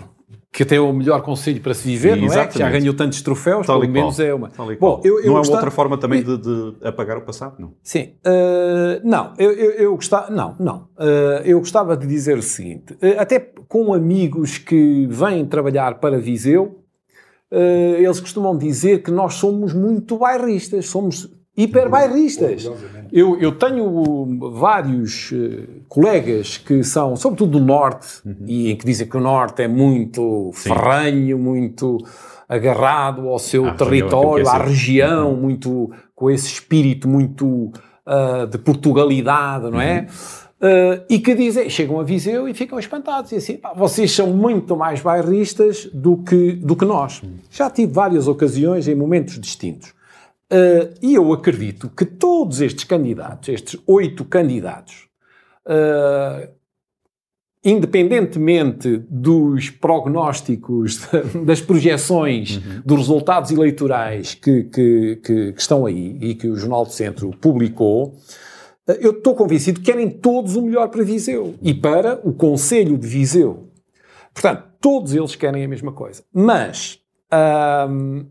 Que 0.53 0.63
até 0.63 0.75
é 0.75 0.81
o 0.81 0.91
melhor 0.91 1.21
conselho 1.21 1.61
para 1.61 1.73
se 1.73 1.87
viver, 1.87 2.15
Sim, 2.15 2.25
não 2.27 2.33
é? 2.33 2.45
Que 2.45 2.59
já 2.59 2.69
ganhou 2.69 2.93
tantos 2.93 3.21
troféus, 3.21 3.65
Tal 3.65 3.79
pelo 3.79 3.91
menos 3.91 4.17
qual. 4.17 4.27
é 4.27 4.33
uma. 4.33 4.49
Tal 4.49 4.71
e 4.73 4.75
Bom, 4.75 4.97
qual. 4.97 5.01
eu, 5.05 5.19
eu 5.19 5.27
não 5.27 5.35
é 5.35 5.37
gostava- 5.37 5.57
outra 5.59 5.71
forma 5.71 5.97
também 5.97 6.21
de, 6.21 6.37
de 6.37 6.75
apagar 6.83 7.17
o 7.17 7.21
passado, 7.21 7.55
não? 7.57 7.73
Sim. 7.81 8.15
Uh, 8.25 8.99
não, 9.01 9.33
eu, 9.37 9.49
eu, 9.53 9.71
eu 9.71 9.95
gostava. 9.95 10.29
Não, 10.29 10.53
não. 10.59 10.89
Uh, 10.97 11.41
eu 11.45 11.57
gostava 11.57 11.95
de 11.95 12.05
dizer 12.05 12.37
o 12.37 12.41
seguinte: 12.43 12.91
uh, 12.95 13.19
até 13.19 13.39
com 13.39 13.93
amigos 13.93 14.57
que 14.57 15.07
vêm 15.09 15.45
trabalhar 15.45 16.01
para 16.01 16.19
Viseu, 16.19 16.63
uh, 16.63 16.80
eles 17.51 18.19
costumam 18.19 18.57
dizer 18.57 19.03
que 19.03 19.11
nós 19.11 19.33
somos 19.35 19.73
muito 19.73 20.17
bairristas, 20.17 20.87
somos 20.87 21.29
hiper 21.55 21.89
bairristas. 21.89 22.69
Eu, 23.11 23.37
eu 23.39 23.51
tenho 23.51 24.51
vários 24.53 25.31
uh, 25.31 25.83
colegas 25.89 26.57
que 26.57 26.83
são, 26.83 27.15
sobretudo 27.15 27.59
do 27.59 27.65
Norte, 27.65 28.21
e 28.47 28.71
em 28.71 28.75
que 28.75 28.85
dizem 28.85 29.07
que 29.07 29.17
o 29.17 29.19
Norte 29.19 29.63
é 29.63 29.67
muito 29.67 30.51
ferranho, 30.53 31.37
muito 31.37 31.97
agarrado 32.47 33.27
ao 33.27 33.37
seu 33.37 33.63
região, 33.63 33.77
território, 33.77 34.45
é 34.45 34.49
à 34.49 34.57
região, 34.57 35.35
muito 35.35 35.91
com 36.15 36.29
esse 36.29 36.47
espírito 36.47 37.07
muito 37.07 37.71
ah, 38.05 38.45
de 38.49 38.57
Portugalidade, 38.57 39.69
não 39.69 39.79
é? 39.79 40.07
Ah, 40.61 41.03
e 41.09 41.17
que 41.19 41.33
dizem, 41.33 41.69
chegam 41.69 41.99
a 41.99 42.03
Viseu 42.03 42.47
e 42.47 42.53
ficam 42.53 42.77
espantados. 42.77 43.31
E 43.31 43.35
assim, 43.37 43.57
"Pá, 43.57 43.73
vocês 43.75 44.11
são 44.11 44.27
muito 44.27 44.77
mais 44.77 45.01
bairristas 45.01 45.87
do 45.93 46.17
que, 46.17 46.51
do 46.53 46.75
que 46.75 46.85
nós. 46.85 47.21
Já 47.49 47.69
tive 47.69 47.91
várias 47.91 48.27
ocasiões 48.27 48.87
em 48.87 48.93
momentos 48.95 49.39
distintos. 49.39 49.93
Ah, 50.51 50.89
e 51.01 51.15
eu 51.15 51.33
acredito 51.33 51.89
que 51.89 52.05
todos 52.05 52.61
estes 52.61 52.83
candidatos, 52.83 53.49
estes 53.49 53.79
oito 53.87 54.23
candidatos, 54.25 55.07
ah, 55.65 56.47
independentemente 57.63 58.97
dos 59.09 59.69
prognósticos, 59.69 61.07
das 61.45 61.61
projeções 61.61 62.57
dos 62.83 62.99
resultados 62.99 63.51
eleitorais 63.51 64.33
que, 64.33 64.63
que, 64.63 65.15
que- 65.23 65.53
que 65.53 65.59
estão 65.61 65.85
aí 65.85 66.17
e 66.21 66.35
que 66.35 66.47
o 66.47 66.55
Jornal 66.55 66.85
do 66.85 66.91
Centro 66.91 67.29
publicou, 67.39 68.15
eu 68.99 69.11
estou 69.11 69.35
convencido 69.35 69.79
que 69.79 69.91
querem 69.91 70.09
todos 70.09 70.55
o 70.55 70.61
melhor 70.61 70.89
para 70.89 71.03
Viseu 71.03 71.55
e 71.61 71.73
para 71.73 72.19
o 72.23 72.33
Conselho 72.33 72.97
de 72.97 73.07
Viseu. 73.07 73.69
Portanto, 74.33 74.63
todos 74.79 75.13
eles 75.13 75.35
querem 75.35 75.63
a 75.63 75.67
mesma 75.67 75.91
coisa. 75.91 76.23
Mas, 76.33 76.99
ahm, 77.29 78.25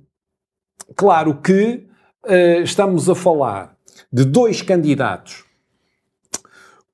claro 0.96 1.40
que 1.40 1.86
eh, 2.26 2.60
estamos 2.62 3.08
a 3.08 3.14
falar 3.14 3.76
de 4.12 4.24
dois 4.24 4.60
candidatos 4.60 5.44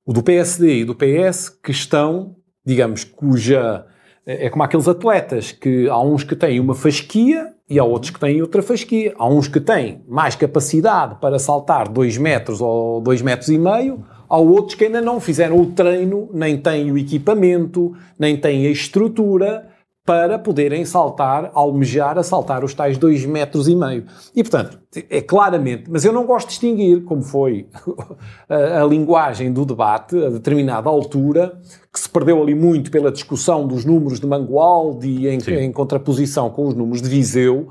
o 0.07 0.13
do 0.13 0.23
PSD 0.23 0.81
e 0.81 0.85
do 0.85 0.95
PS 0.95 1.49
que 1.49 1.73
estão, 1.73 2.37
digamos, 2.65 3.03
cuja. 3.03 3.87
É 4.29 4.51
como 4.51 4.65
aqueles 4.65 4.89
atletas 4.89 5.53
que 5.53 5.89
há 5.89 6.01
uns 6.01 6.25
que 6.25 6.35
têm 6.35 6.59
uma 6.59 6.75
fasquia 6.75 7.55
e 7.71 7.79
há 7.79 7.85
outros 7.85 8.11
que 8.11 8.19
têm 8.19 8.43
outra 8.43 8.61
fasquia. 8.61 9.15
Há 9.17 9.29
uns 9.29 9.47
que 9.47 9.61
têm 9.61 10.03
mais 10.09 10.35
capacidade 10.35 11.21
para 11.21 11.39
saltar 11.39 11.89
2 11.89 12.19
metros 12.19 12.61
ou 12.61 13.01
2 13.01 13.23
metros 13.23 13.49
e 13.51 13.57
meio, 13.57 14.05
há 14.29 14.37
outros 14.37 14.75
que 14.75 14.87
ainda 14.87 15.01
não 15.01 15.21
fizeram 15.21 15.61
o 15.61 15.67
treino, 15.67 16.29
nem 16.33 16.59
têm 16.59 16.91
o 16.91 16.99
equipamento, 16.99 17.95
nem 18.19 18.37
têm 18.37 18.67
a 18.67 18.71
estrutura 18.71 19.69
para 20.07 20.39
poderem 20.39 20.85
saltar, 20.85 21.51
almejar 21.53 22.17
a 22.17 22.23
saltar 22.23 22.63
os 22.63 22.73
tais 22.73 22.97
2 22.97 23.27
metros 23.27 23.67
e 23.67 23.75
meio. 23.75 24.05
E, 24.35 24.43
portanto, 24.45 24.79
é 25.11 25.21
claramente, 25.21 25.91
mas 25.91 26.05
eu 26.05 26.13
não 26.13 26.25
gosto 26.25 26.47
de 26.47 26.53
distinguir, 26.53 27.03
como 27.03 27.23
foi 27.23 27.67
a, 28.49 28.83
a 28.83 28.87
linguagem 28.87 29.53
do 29.53 29.67
debate, 29.67 30.17
a 30.17 30.31
determinada 30.31 30.89
altura, 30.89 31.59
que 31.93 31.99
se 31.99 32.09
perdeu 32.09 32.41
ali 32.41 32.55
muito 32.55 32.89
pela 32.89 33.11
discussão 33.11 33.67
dos 33.67 33.85
números 33.85 34.21
de 34.21 34.27
Mangualde 34.29 35.27
em, 35.27 35.39
em 35.39 35.73
contraposição 35.73 36.49
com 36.51 36.69
os 36.69 36.75
números 36.75 37.03
de 37.03 37.09
Viseu, 37.09 37.71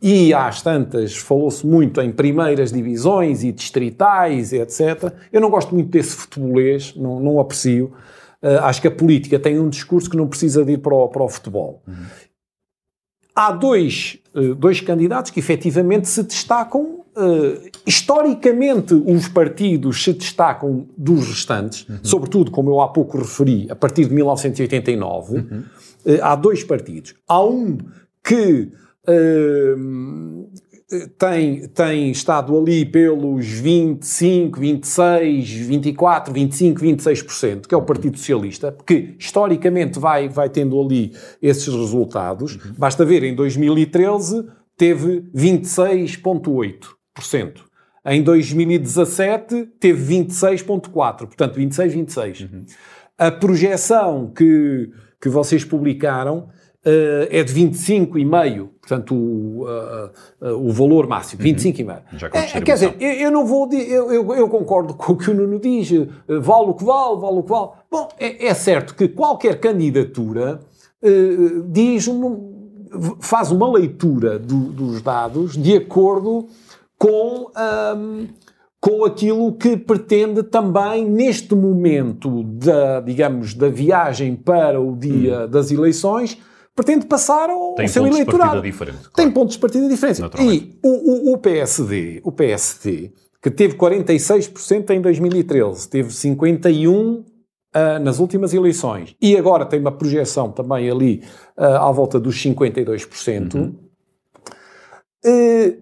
e 0.00 0.32
às 0.34 0.62
tantas 0.62 1.16
falou-se 1.16 1.66
muito 1.66 2.00
em 2.00 2.12
primeiras 2.12 2.72
divisões 2.72 3.42
e 3.42 3.50
distritais, 3.50 4.52
e 4.52 4.58
etc. 4.58 5.12
Eu 5.32 5.40
não 5.40 5.50
gosto 5.50 5.74
muito 5.74 5.90
desse 5.90 6.14
futebolês, 6.16 6.94
não, 6.96 7.20
não 7.20 7.40
aprecio. 7.40 7.92
Uh, 8.42 8.58
acho 8.64 8.80
que 8.80 8.88
a 8.88 8.90
política 8.90 9.38
tem 9.38 9.58
um 9.58 9.68
discurso 9.68 10.10
que 10.10 10.16
não 10.16 10.26
precisa 10.26 10.64
de 10.64 10.72
ir 10.72 10.78
para 10.78 10.94
o, 10.94 11.08
para 11.08 11.22
o 11.22 11.28
futebol. 11.28 11.82
Há 13.34 13.52
dois, 13.52 14.18
uh, 14.34 14.54
dois 14.54 14.80
candidatos 14.80 15.30
que 15.30 15.40
efetivamente 15.40 16.08
se 16.08 16.22
destacam. 16.22 17.00
Uh, 17.14 17.70
historicamente, 17.86 18.94
os 18.94 19.28
partidos 19.28 20.02
se 20.02 20.12
destacam 20.12 20.86
dos 20.96 21.28
restantes, 21.28 21.86
sobretudo, 22.02 22.50
como 22.50 22.70
eu 22.70 22.80
há 22.80 22.88
pouco 22.88 23.18
referi, 23.18 23.66
a 23.70 23.76
partir 23.76 24.06
de 24.06 24.14
1989. 24.14 25.38
Uh, 25.38 25.66
há 26.20 26.34
dois 26.34 26.64
partidos. 26.64 27.14
Há 27.28 27.42
um 27.42 27.78
que 28.24 28.72
uh, 29.08 30.50
tem, 31.18 31.66
tem 31.68 32.10
estado 32.10 32.58
ali 32.58 32.84
pelos 32.84 33.46
25, 33.46 34.60
26, 34.60 35.50
24, 35.50 36.32
25, 36.32 36.80
26%, 36.80 37.66
que 37.66 37.74
é 37.74 37.78
o 37.78 37.82
Partido 37.82 38.18
Socialista, 38.18 38.76
que 38.86 39.14
historicamente 39.18 39.98
vai, 39.98 40.28
vai 40.28 40.50
tendo 40.50 40.78
ali 40.80 41.12
esses 41.40 41.74
resultados. 41.74 42.56
Basta 42.76 43.04
ver, 43.04 43.22
em 43.22 43.34
2013 43.34 44.44
teve 44.76 45.22
26,8%. 45.34 47.60
Em 48.04 48.20
2017 48.22 49.68
teve 49.78 50.24
26,4%, 50.24 51.18
portanto 51.18 51.54
26, 51.54 51.94
26. 51.94 52.48
A 53.16 53.30
projeção 53.30 54.32
que, 54.34 54.90
que 55.20 55.28
vocês 55.28 55.64
publicaram 55.64 56.48
Uh, 56.84 57.30
é 57.30 57.44
de 57.44 57.54
25,5, 57.54 58.71
portanto, 58.82 59.14
o, 59.14 59.62
uh, 59.64 60.10
uh, 60.52 60.68
o 60.68 60.72
valor 60.72 61.06
máximo, 61.06 61.40
25,5. 61.42 62.02
Já 62.18 62.28
com 62.28 62.36
É, 62.36 62.42
distribuição. 62.42 62.62
quer 62.62 62.74
dizer, 62.74 62.96
eu, 63.00 63.12
eu 63.26 63.30
não 63.30 63.46
vou. 63.46 63.72
Eu, 63.72 64.12
eu, 64.12 64.34
eu 64.34 64.48
concordo 64.48 64.92
com 64.94 65.12
o 65.12 65.16
que 65.16 65.30
o 65.30 65.34
Nuno 65.34 65.58
diz, 65.58 65.90
eh, 65.92 66.06
vale 66.40 66.70
o 66.70 66.74
que 66.74 66.84
vale, 66.84 67.20
vale 67.20 67.38
o 67.38 67.42
que 67.44 67.50
vale. 67.50 67.68
Bom, 67.90 68.08
é, 68.18 68.46
é 68.48 68.54
certo 68.54 68.94
que 68.94 69.06
qualquer 69.08 69.60
candidatura 69.60 70.60
eh, 71.02 71.10
diz 71.68 72.06
uma- 72.08 72.38
faz 73.20 73.50
uma 73.50 73.70
leitura 73.70 74.38
do- 74.38 74.72
dos 74.72 75.00
dados 75.00 75.56
de 75.56 75.76
acordo 75.76 76.46
com. 76.98 77.50
ahm, 77.54 78.26
com 78.84 79.04
aquilo 79.04 79.52
que 79.52 79.76
pretende 79.76 80.42
também 80.42 81.08
neste 81.08 81.54
momento 81.54 82.42
da, 82.42 82.98
digamos, 83.00 83.54
da 83.54 83.68
viagem 83.68 84.34
para 84.34 84.80
o 84.80 84.96
dia 84.96 85.46
das 85.46 85.70
eleições, 85.70 86.36
pretende 86.74 87.06
passar 87.06 87.50
ao, 87.50 87.74
Tem 87.74 87.86
seu 87.88 88.02
pontos 88.02 88.16
de 88.16 88.22
eleitorado. 88.22 88.50
partida 88.52 88.72
diferente, 88.72 88.98
Tem 89.02 89.10
claro. 89.26 89.32
pontos 89.32 89.54
de 89.54 89.60
partida 89.60 89.88
diferentes. 89.88 90.20
E 90.40 90.78
o, 90.82 91.30
o- 91.30 91.34
o 91.34 91.38
PSD, 91.38 92.20
o 92.24 92.32
PSD, 92.32 93.12
que 93.42 93.50
teve 93.50 93.74
46% 93.76 94.90
em 94.90 95.00
2013, 95.00 95.88
teve 95.88 96.08
51% 96.10 97.24
ah, 97.74 97.98
nas 97.98 98.18
últimas 98.18 98.52
eleições, 98.54 99.16
e 99.20 99.36
agora 99.36 99.64
tem 99.66 99.80
uma 99.80 99.92
projeção 99.92 100.50
também 100.52 100.90
ali 100.90 101.22
ah, 101.56 101.88
à 101.88 101.92
volta 101.92 102.20
dos 102.20 102.36
52%, 102.36 103.54
Uhum. 103.54 103.74
eh, 105.24 105.78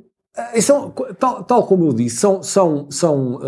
são, 0.61 0.91
tal, 1.19 1.43
tal 1.45 1.67
como 1.67 1.87
eu 1.87 1.93
disse, 1.93 2.17
são, 2.17 2.43
são, 2.43 2.91
são, 2.91 3.41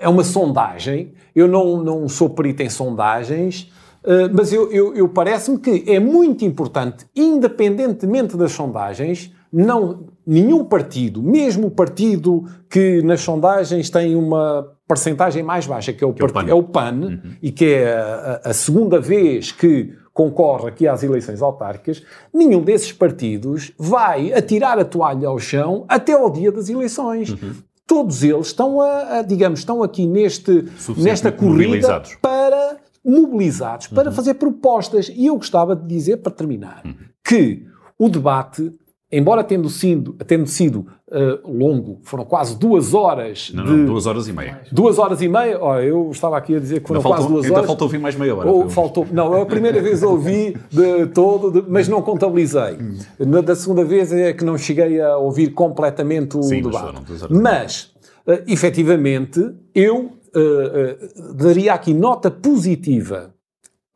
é 0.00 0.08
uma 0.08 0.24
sondagem. 0.24 1.12
Eu 1.34 1.46
não, 1.46 1.76
não 1.82 2.08
sou 2.08 2.30
perito 2.30 2.62
em 2.62 2.70
sondagens, 2.70 3.70
eh, 4.06 4.28
mas 4.32 4.52
eu, 4.52 4.70
eu, 4.72 4.94
eu 4.94 5.08
parece-me 5.08 5.58
que 5.58 5.84
é 5.86 5.98
muito 6.00 6.44
importante, 6.44 7.06
independentemente 7.14 8.36
das 8.36 8.52
sondagens, 8.52 9.32
não, 9.52 10.04
nenhum 10.26 10.64
partido, 10.64 11.22
mesmo 11.22 11.68
o 11.68 11.70
partido 11.70 12.44
que 12.68 13.00
nas 13.02 13.20
sondagens 13.20 13.88
tem 13.90 14.14
uma 14.16 14.68
percentagem 14.88 15.42
mais 15.42 15.66
baixa, 15.66 15.92
que 15.92 16.02
é 16.04 16.06
o, 16.06 16.10
é 16.10 16.12
o 16.12 16.16
parti- 16.16 16.32
PAN. 16.34 16.46
é 16.50 16.54
o 16.54 16.62
PAN, 16.62 17.20
e 17.42 17.50
que 17.50 17.64
é 17.74 17.94
a, 17.96 18.40
a- 18.44 18.52
segunda 18.52 19.00
vez 19.00 19.50
que 19.52 19.92
concorre 20.12 20.68
aqui 20.68 20.86
às 20.88 21.02
eleições 21.02 21.42
autárquicas, 21.42 22.02
nenhum 22.32 22.62
desses 22.62 22.92
partidos 22.92 23.72
vai 23.78 24.32
atirar 24.32 24.78
a 24.78 24.84
toalha 24.84 25.28
ao 25.28 25.38
chão 25.38 25.84
até 25.88 26.12
ao 26.12 26.30
dia 26.30 26.50
das 26.50 26.68
eleições. 26.68 27.30
Uhum. 27.30 27.52
Todos 27.86 28.24
eles 28.24 28.48
estão, 28.48 28.80
a, 28.80 29.18
a, 29.18 29.22
digamos, 29.22 29.60
estão 29.60 29.80
aqui 29.82 30.06
neste, 30.08 30.64
nesta 30.96 31.30
corrida. 31.30 31.98
Uhum. 31.98 32.02
para 32.20 32.65
mobilizados 33.06 33.86
para 33.86 34.10
fazer 34.10 34.34
propostas. 34.34 35.08
E 35.14 35.26
eu 35.26 35.36
gostava 35.36 35.76
de 35.76 35.86
dizer, 35.86 36.18
para 36.18 36.32
terminar, 36.32 36.82
que 37.24 37.64
o 37.98 38.08
debate, 38.08 38.72
embora 39.10 39.42
tendo 39.44 39.68
sido, 39.70 40.12
tendo 40.26 40.46
sido 40.46 40.86
eh, 41.10 41.38
longo, 41.44 42.00
foram 42.02 42.24
quase 42.24 42.58
duas 42.58 42.92
horas 42.92 43.52
Não, 43.54 43.64
de... 43.64 43.70
não, 43.70 43.86
duas 43.86 44.06
horas 44.06 44.26
e 44.28 44.32
meia. 44.32 44.60
Duas 44.72 44.98
horas 44.98 45.22
e 45.22 45.28
meia, 45.28 45.58
olha, 45.62 45.84
eu 45.84 46.10
estava 46.10 46.36
aqui 46.36 46.56
a 46.56 46.58
dizer 46.58 46.80
que 46.80 46.88
foram 46.88 46.98
Ainda 47.00 47.08
quase 47.08 47.22
faltou, 47.22 47.34
duas 47.36 47.44
ainda 47.46 47.56
horas. 47.58 47.66
faltou 47.68 47.86
ouvir 47.86 47.98
mais 47.98 48.16
meia 48.16 48.34
hora. 48.34 48.50
Ou 48.50 48.68
faltou, 48.68 49.06
não, 49.12 49.40
a 49.40 49.46
primeira 49.46 49.80
vez 49.80 50.02
ouvi 50.02 50.56
de 50.70 51.06
todo, 51.14 51.50
de- 51.62 51.70
mas 51.70 51.86
não 51.88 52.02
contabilizei. 52.02 52.76
Na 53.20 53.40
da 53.40 53.54
segunda 53.54 53.84
vez 53.84 54.12
é 54.12 54.32
que 54.32 54.44
não 54.44 54.58
cheguei 54.58 55.00
a 55.00 55.16
ouvir 55.16 55.50
completamente 55.50 56.36
o 56.36 56.42
Sim, 56.42 56.62
mas 56.62 56.72
debate. 56.72 56.86
foram 56.86 57.02
duas 57.04 57.22
horas. 57.22 57.38
Mas, 57.40 57.92
eh, 58.26 58.42
efetivamente, 58.48 59.54
eu 59.74 60.10
uh, 60.36 61.34
daria 61.34 61.74
aqui 61.74 61.94
nota 61.94 62.30
positiva 62.30 63.34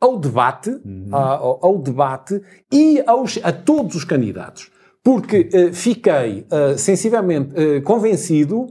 ao 0.01 0.17
debate, 0.17 0.71
uhum. 0.83 1.07
ao, 1.11 1.59
ao, 1.63 1.77
debate 1.77 2.41
e 2.73 3.03
aos, 3.05 3.39
a 3.43 3.51
todos 3.51 3.95
os 3.95 4.03
candidatos. 4.03 4.71
Porque 5.03 5.49
uh, 5.53 5.73
fiquei 5.73 6.47
uh, 6.51 6.77
sensivelmente 6.77 7.53
uh, 7.53 7.81
convencido 7.83 8.65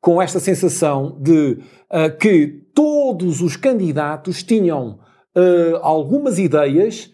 com 0.00 0.22
esta 0.22 0.38
sensação 0.38 1.18
de 1.20 1.58
que 2.20 2.68
todos 2.72 3.40
os 3.40 3.56
candidatos 3.56 4.44
tinham 4.44 5.00
algumas 5.82 6.38
ideias, 6.38 7.10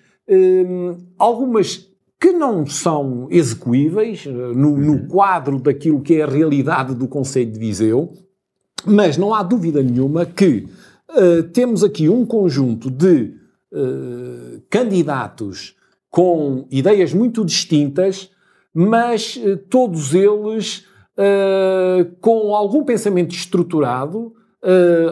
algumas 1.18 1.88
que 2.20 2.30
não 2.32 2.66
são 2.66 3.26
execuíveis 3.30 4.26
no, 4.26 4.76
no, 4.76 4.92
uhum. 4.92 5.08
quadro 5.08 5.58
daquilo 5.58 6.02
que 6.02 6.16
é 6.16 6.24
a 6.24 6.26
realidade 6.26 6.94
do 6.94 7.08
Conselho 7.08 7.52
de 7.52 7.58
Viseu, 7.58 8.12
mas 8.86 9.16
não 9.16 9.34
há 9.34 9.42
dúvida 9.42 9.82
nenhuma 9.82 10.26
que 10.26 10.66
temos 11.52 11.84
aqui 11.84 12.08
um 12.08 12.26
conjunto 12.26 12.90
de 12.90 13.34
eh, 13.76 14.60
candidatos 14.70 15.74
com 16.08 16.64
ideias 16.70 17.12
muito 17.12 17.44
distintas, 17.44 18.30
mas 18.72 19.34
uh, 19.34 19.56
todos 19.68 20.14
eles 20.14 20.86
uh, 21.18 22.04
com 22.20 22.54
algum 22.54 22.84
pensamento 22.84 23.34
estruturado, 23.34 24.32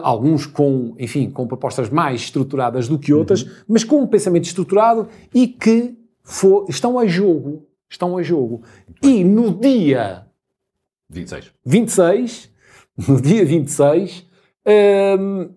alguns 0.01 0.47
com, 0.47 0.95
enfim, 0.97 1.29
com 1.29 1.45
propostas 1.45 1.89
mais 1.89 2.21
estruturadas 2.21 2.87
do 2.87 2.97
que 2.97 3.13
outras, 3.13 3.43
uhum. 3.43 3.51
mas 3.67 3.83
com 3.83 4.01
um 4.01 4.07
pensamento 4.07 4.45
estruturado 4.45 5.07
e 5.31 5.45
que 5.45 5.95
for, 6.23 6.65
estão 6.69 6.97
a 6.97 7.05
jogo. 7.05 7.67
Estão 7.87 8.17
a 8.17 8.23
jogo. 8.23 8.63
E 9.03 9.23
no 9.23 9.51
dia 9.51 10.25
26, 11.09 11.51
26 11.63 12.49
no 13.07 13.21
dia 13.21 13.45
26, 13.45 14.25
um, 15.19 15.49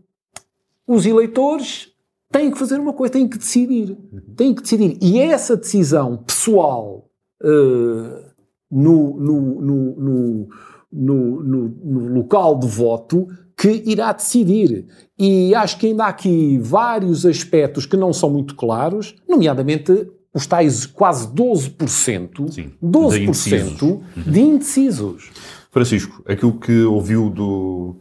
os 0.86 1.06
eleitores 1.06 1.92
têm 2.30 2.50
que 2.50 2.58
fazer 2.58 2.78
uma 2.78 2.92
coisa, 2.92 3.12
têm 3.14 3.28
que 3.28 3.38
decidir. 3.38 3.96
Têm 4.36 4.54
que 4.54 4.62
decidir. 4.62 4.98
E 5.00 5.18
é 5.18 5.26
essa 5.26 5.56
decisão 5.56 6.16
pessoal 6.18 7.08
uh, 7.42 8.26
no, 8.70 9.20
no, 9.20 9.60
no, 9.60 10.48
no, 10.92 11.42
no 11.42 12.14
local 12.14 12.58
de 12.58 12.66
voto 12.66 13.28
que 13.56 13.82
irá 13.86 14.12
decidir. 14.12 14.86
E 15.18 15.54
acho 15.54 15.78
que 15.78 15.86
ainda 15.86 16.04
há 16.04 16.08
aqui 16.08 16.58
vários 16.58 17.24
aspectos 17.24 17.86
que 17.86 17.96
não 17.96 18.12
são 18.12 18.28
muito 18.28 18.54
claros, 18.54 19.14
nomeadamente 19.26 20.08
os 20.34 20.46
tais 20.46 20.84
quase 20.84 21.28
12%, 21.28 22.52
Sim, 22.52 22.72
12% 22.84 23.10
de 23.10 23.22
indecisos. 23.22 23.78
de 24.14 24.40
indecisos. 24.40 25.30
Francisco, 25.76 26.22
aquilo 26.26 26.58
que 26.58 26.84
ouviu 26.84 27.28
do, 27.28 27.96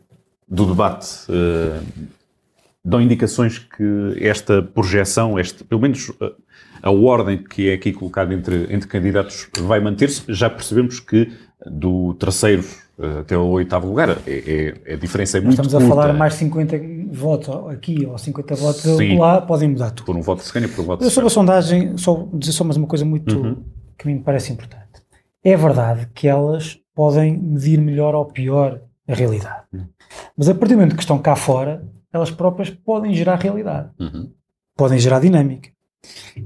do 0.48 0.66
debate 0.66 1.08
uh, 1.30 1.84
dão 2.82 3.02
indicações 3.02 3.60
que 3.60 4.16
esta 4.18 4.62
projeção, 4.62 5.38
este, 5.38 5.62
pelo 5.66 5.82
menos 5.82 6.10
a, 6.22 6.88
a 6.88 6.92
ordem 6.92 7.38
que 7.38 7.70
é 7.70 7.74
aqui 7.74 7.92
colocada 7.92 8.34
entre, 8.34 8.74
entre 8.74 8.88
candidatos 8.88 9.50
vai 9.60 9.82
manter-se. 9.82 10.24
Já 10.30 10.50
percebemos 10.50 11.02
que 11.02 11.34
do 11.66 12.14
terceiro 12.14 12.64
eh, 12.98 13.20
até 13.20 13.38
o 13.38 13.48
oitavo 13.48 13.88
lugar 13.88 14.20
é, 14.26 14.76
é, 14.88 14.94
a 14.94 14.96
diferença 14.96 15.38
é 15.38 15.42
muito 15.42 15.62
Estamos 15.62 15.74
curta. 15.74 15.86
a 15.86 15.90
falar 15.90 16.14
mais 16.14 16.36
50 16.36 16.80
votos 17.12 17.50
aqui 17.74 18.06
ou 18.06 18.18
50 18.18 18.56
votos 18.56 18.82
Sim, 18.84 19.18
lá, 19.18 19.42
podem 19.42 19.70
mudar 19.70 19.92
tudo. 19.92 20.06
Por 20.06 20.16
um 20.16 20.22
voto 20.22 20.44
se 20.44 20.54
ganha, 20.54 20.70
por 20.70 20.82
um 20.82 20.86
voto 20.86 21.04
se 21.04 21.10
Sobre 21.10 21.28
a 21.28 21.30
sondagem, 21.30 21.98
só 21.98 22.26
dizer 22.34 22.54
só 22.54 22.64
mais 22.64 22.78
uma 22.78 22.88
coisa 22.88 23.04
muito 23.04 23.38
uhum. 23.38 23.64
que 23.98 24.08
me 24.08 24.20
parece 24.20 24.54
importante. 24.54 24.86
É 25.44 25.58
verdade 25.58 26.08
que 26.14 26.28
elas 26.28 26.80
podem 26.96 27.38
medir 27.38 27.80
melhor 27.80 28.16
ou 28.16 28.26
pior 28.26 28.82
a 29.08 29.14
realidade. 29.14 29.64
Uhum. 29.74 29.88
Mas 30.36 30.50
a 30.50 30.56
partir 30.56 30.74
do 30.74 30.80
momento 30.80 30.96
que 30.96 31.02
estão 31.02 31.20
cá 31.20 31.36
fora, 31.36 31.86
elas 32.12 32.32
próprias 32.32 32.70
podem 32.70 33.14
gerar 33.14 33.36
realidade, 33.36 33.90
uhum. 34.00 34.32
podem 34.76 34.98
gerar 34.98 35.20
dinâmica. 35.20 35.70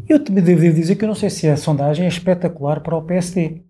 Eu 0.07 0.23
também 0.23 0.43
devo 0.43 0.61
dizer 0.73 0.95
que 0.95 1.03
eu 1.03 1.07
não 1.07 1.15
sei 1.15 1.29
se 1.29 1.47
a 1.47 1.55
sondagem 1.55 2.05
é 2.05 2.09
espetacular 2.09 2.81
para 2.81 2.97
o 2.97 3.01
PSD, 3.03 3.61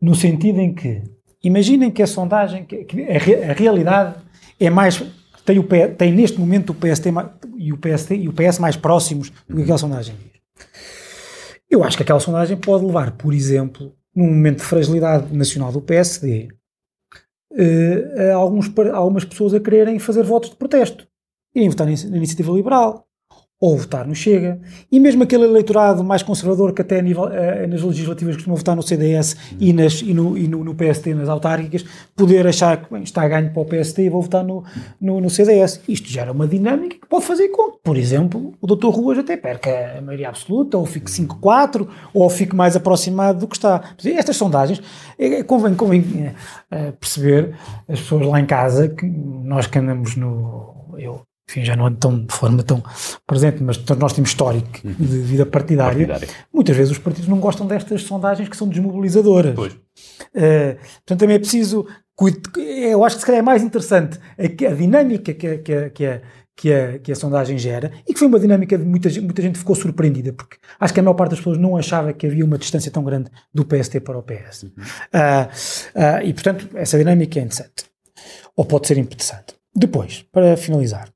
no 0.00 0.14
sentido 0.14 0.60
em 0.60 0.74
que, 0.74 1.02
imaginem 1.42 1.90
que 1.90 2.02
a 2.02 2.06
sondagem, 2.06 2.64
que, 2.64 2.86
a, 3.02 3.50
a, 3.50 3.54
realidade 3.54 4.16
é 4.58 4.68
mais, 4.68 5.02
tem, 5.44 5.58
o, 5.58 5.66
tem 5.96 6.12
neste 6.12 6.38
momento 6.38 6.70
o 6.70 6.74
PSD 6.74 7.10
e 7.56 7.72
o 7.72 7.78
PSD 7.78 8.16
e 8.16 8.28
o 8.28 8.32
PS 8.32 8.58
mais 8.58 8.76
próximos 8.76 9.30
do 9.48 9.56
que 9.56 9.62
aquela 9.62 9.78
sondagem 9.78 10.16
diz. 10.16 10.32
Eu 11.70 11.82
acho 11.82 11.96
que 11.96 12.02
aquela 12.02 12.20
sondagem 12.20 12.56
pode 12.56 12.84
levar, 12.84 13.12
por 13.12 13.32
exemplo, 13.32 13.94
num 14.14 14.26
momento 14.26 14.58
de 14.58 14.64
fragilidade 14.64 15.34
nacional 15.34 15.72
do 15.72 15.80
PSD, 15.80 16.48
uh, 17.52 18.30
a 18.32 18.34
alguns, 18.34 18.70
algumas 18.92 19.24
pessoas 19.24 19.54
a 19.54 19.60
quererem 19.60 19.98
fazer 19.98 20.22
votos 20.22 20.50
de 20.50 20.56
protesto 20.56 21.06
irem 21.54 21.68
votar 21.68 21.86
na 21.86 22.16
Iniciativa 22.16 22.52
Liberal 22.52 23.06
ou 23.62 23.78
votar 23.78 24.04
no 24.08 24.12
Chega, 24.12 24.60
e 24.90 24.98
mesmo 24.98 25.22
aquele 25.22 25.44
eleitorado 25.44 26.02
mais 26.02 26.20
conservador 26.20 26.72
que 26.72 26.82
até 26.82 27.00
nível, 27.00 27.26
uh, 27.26 27.68
nas 27.68 27.80
legislativas 27.80 28.34
costuma 28.34 28.56
votar 28.56 28.74
no 28.74 28.82
CDS 28.82 29.34
uhum. 29.34 29.58
e, 29.60 29.72
nas, 29.72 30.02
e, 30.02 30.12
no, 30.12 30.36
e 30.36 30.48
no, 30.48 30.64
no, 30.64 30.74
PST, 30.74 31.14
nas 31.14 31.28
autárquicas, 31.28 31.84
poder 32.16 32.44
achar 32.44 32.82
que 32.82 32.92
bem, 32.92 33.04
está 33.04 33.22
a 33.22 33.28
ganho 33.28 33.52
para 33.52 33.62
o 33.62 33.64
PST 33.64 34.02
e 34.02 34.08
vou 34.08 34.20
votar 34.20 34.42
no, 34.42 34.64
no, 35.00 35.20
no, 35.20 35.30
CDS. 35.30 35.80
Isto 35.86 36.08
gera 36.08 36.32
uma 36.32 36.48
dinâmica 36.48 36.96
que 36.96 37.06
pode 37.06 37.24
fazer 37.24 37.50
com 37.50 37.78
por 37.84 37.96
exemplo, 37.96 38.52
o 38.60 38.66
Dr. 38.66 38.88
Ruas 38.88 39.18
até 39.18 39.36
perca 39.36 39.98
a 39.98 40.00
maioria 40.00 40.28
absoluta, 40.28 40.76
ou 40.76 40.84
fique 40.84 41.10
5-4, 41.10 41.86
ou 42.12 42.28
fique 42.30 42.56
mais 42.56 42.74
aproximado 42.74 43.38
do 43.38 43.46
que 43.46 43.56
está. 43.56 43.94
Estas 44.04 44.36
sondagens, 44.36 44.82
é, 45.16 45.40
é, 45.40 45.42
convém, 45.44 45.74
convém 45.76 46.34
é, 46.68 46.90
perceber, 46.92 47.54
as 47.88 48.00
pessoas 48.00 48.26
lá 48.26 48.40
em 48.40 48.46
casa, 48.46 48.88
que 48.88 49.06
nós 49.06 49.68
que 49.68 49.78
andamos 49.78 50.16
no... 50.16 50.94
Eu, 50.98 51.22
enfim, 51.52 51.64
já 51.64 51.76
não 51.76 51.86
ando 51.86 51.98
tão, 51.98 52.24
de 52.24 52.34
forma 52.34 52.62
tão 52.62 52.82
presente, 53.26 53.62
mas 53.62 53.78
nós 53.98 54.12
temos 54.14 54.30
histórico 54.30 54.68
uhum. 54.84 54.94
de 54.98 55.18
vida 55.18 55.44
partidária. 55.44 56.06
partidária. 56.06 56.28
Muitas 56.52 56.76
vezes 56.76 56.92
os 56.92 56.98
partidos 56.98 57.28
não 57.28 57.38
gostam 57.38 57.66
destas 57.66 58.02
sondagens 58.02 58.48
que 58.48 58.56
são 58.56 58.66
desmobilizadoras. 58.66 59.54
Pois. 59.54 59.72
Uh, 59.74 60.76
portanto, 60.96 61.18
também 61.18 61.36
é 61.36 61.38
preciso. 61.38 61.86
Eu 62.66 63.04
acho 63.04 63.16
que 63.16 63.20
se 63.20 63.26
calhar 63.26 63.40
é 63.40 63.42
mais 63.42 63.62
interessante 63.62 64.18
a, 64.38 64.70
a 64.70 64.74
dinâmica 64.74 65.34
que 65.34 65.46
a, 65.46 65.58
que, 65.58 65.90
que, 65.90 66.06
a, 66.06 66.22
que, 66.56 66.72
a, 66.72 66.98
que 66.98 67.12
a 67.12 67.16
sondagem 67.16 67.58
gera 67.58 67.90
e 68.08 68.12
que 68.12 68.18
foi 68.18 68.28
uma 68.28 68.38
dinâmica 68.38 68.78
de 68.78 68.84
muita, 68.84 69.08
muita 69.20 69.42
gente 69.42 69.58
ficou 69.58 69.74
surpreendida, 69.74 70.32
porque 70.32 70.56
acho 70.78 70.94
que 70.94 71.00
a 71.00 71.02
maior 71.02 71.14
parte 71.14 71.30
das 71.30 71.40
pessoas 71.40 71.58
não 71.58 71.76
achava 71.76 72.12
que 72.12 72.26
havia 72.26 72.44
uma 72.44 72.56
distância 72.56 72.90
tão 72.90 73.02
grande 73.02 73.30
do 73.52 73.64
PST 73.64 74.00
para 74.00 74.18
o 74.18 74.22
PS. 74.22 74.62
Uhum. 74.62 74.70
Uh, 74.70 76.22
uh, 76.22 76.26
e, 76.26 76.32
portanto, 76.32 76.68
essa 76.74 76.96
dinâmica 76.96 77.38
é 77.38 77.42
interessante. 77.42 77.84
Ou 78.56 78.64
pode 78.64 78.86
ser 78.86 78.98
interessante. 78.98 79.54
Depois, 79.74 80.24
para 80.30 80.56
finalizar, 80.56 81.08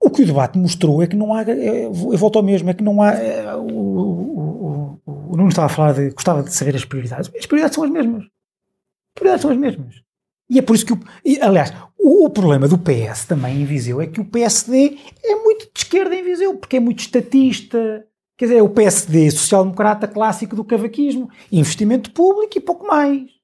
o 0.00 0.10
que 0.10 0.22
o 0.22 0.26
debate 0.26 0.58
mostrou 0.58 1.02
é 1.02 1.06
que 1.06 1.16
não 1.16 1.34
há, 1.34 1.42
é, 1.42 1.84
eu 1.84 1.92
volto 1.92 2.36
ao 2.36 2.42
mesmo, 2.42 2.70
é 2.70 2.74
que 2.74 2.82
não 2.82 3.02
há, 3.02 3.12
é, 3.12 3.54
o, 3.54 3.68
o, 3.68 5.00
o, 5.04 5.36
Nuno 5.36 5.48
estava 5.48 5.66
a 5.66 5.68
falar 5.68 5.92
de, 5.92 6.10
gostava 6.10 6.42
de 6.42 6.52
saber 6.52 6.74
as 6.74 6.84
prioridades, 6.84 7.30
as 7.36 7.46
prioridades 7.46 7.74
são 7.74 7.84
as 7.84 7.90
mesmas, 7.90 8.22
as 8.22 9.14
prioridades 9.14 9.42
são 9.42 9.50
as 9.50 9.56
mesmas. 9.56 10.02
E 10.50 10.58
é 10.58 10.62
por 10.62 10.74
isso 10.74 10.86
que, 10.86 10.94
o, 10.94 11.00
aliás, 11.42 11.72
o, 11.98 12.24
o, 12.24 12.30
problema 12.30 12.66
do 12.66 12.78
PS 12.78 13.26
também 13.26 13.60
em 13.60 13.64
Viseu 13.66 14.00
é 14.00 14.06
que 14.06 14.20
o 14.20 14.24
PSD 14.24 14.96
é 15.22 15.34
muito 15.36 15.66
de 15.66 15.72
esquerda 15.76 16.14
em 16.14 16.24
Viseu, 16.24 16.56
porque 16.56 16.78
é 16.78 16.80
muito 16.80 17.00
estatista, 17.00 18.06
quer 18.36 18.46
dizer, 18.46 18.58
é 18.58 18.62
o 18.62 18.70
PSD 18.70 19.30
social-democrata 19.30 20.08
clássico 20.08 20.56
do 20.56 20.64
cavaquismo, 20.64 21.28
investimento 21.52 22.12
público 22.12 22.56
e 22.56 22.60
pouco 22.60 22.86
mais. 22.86 23.37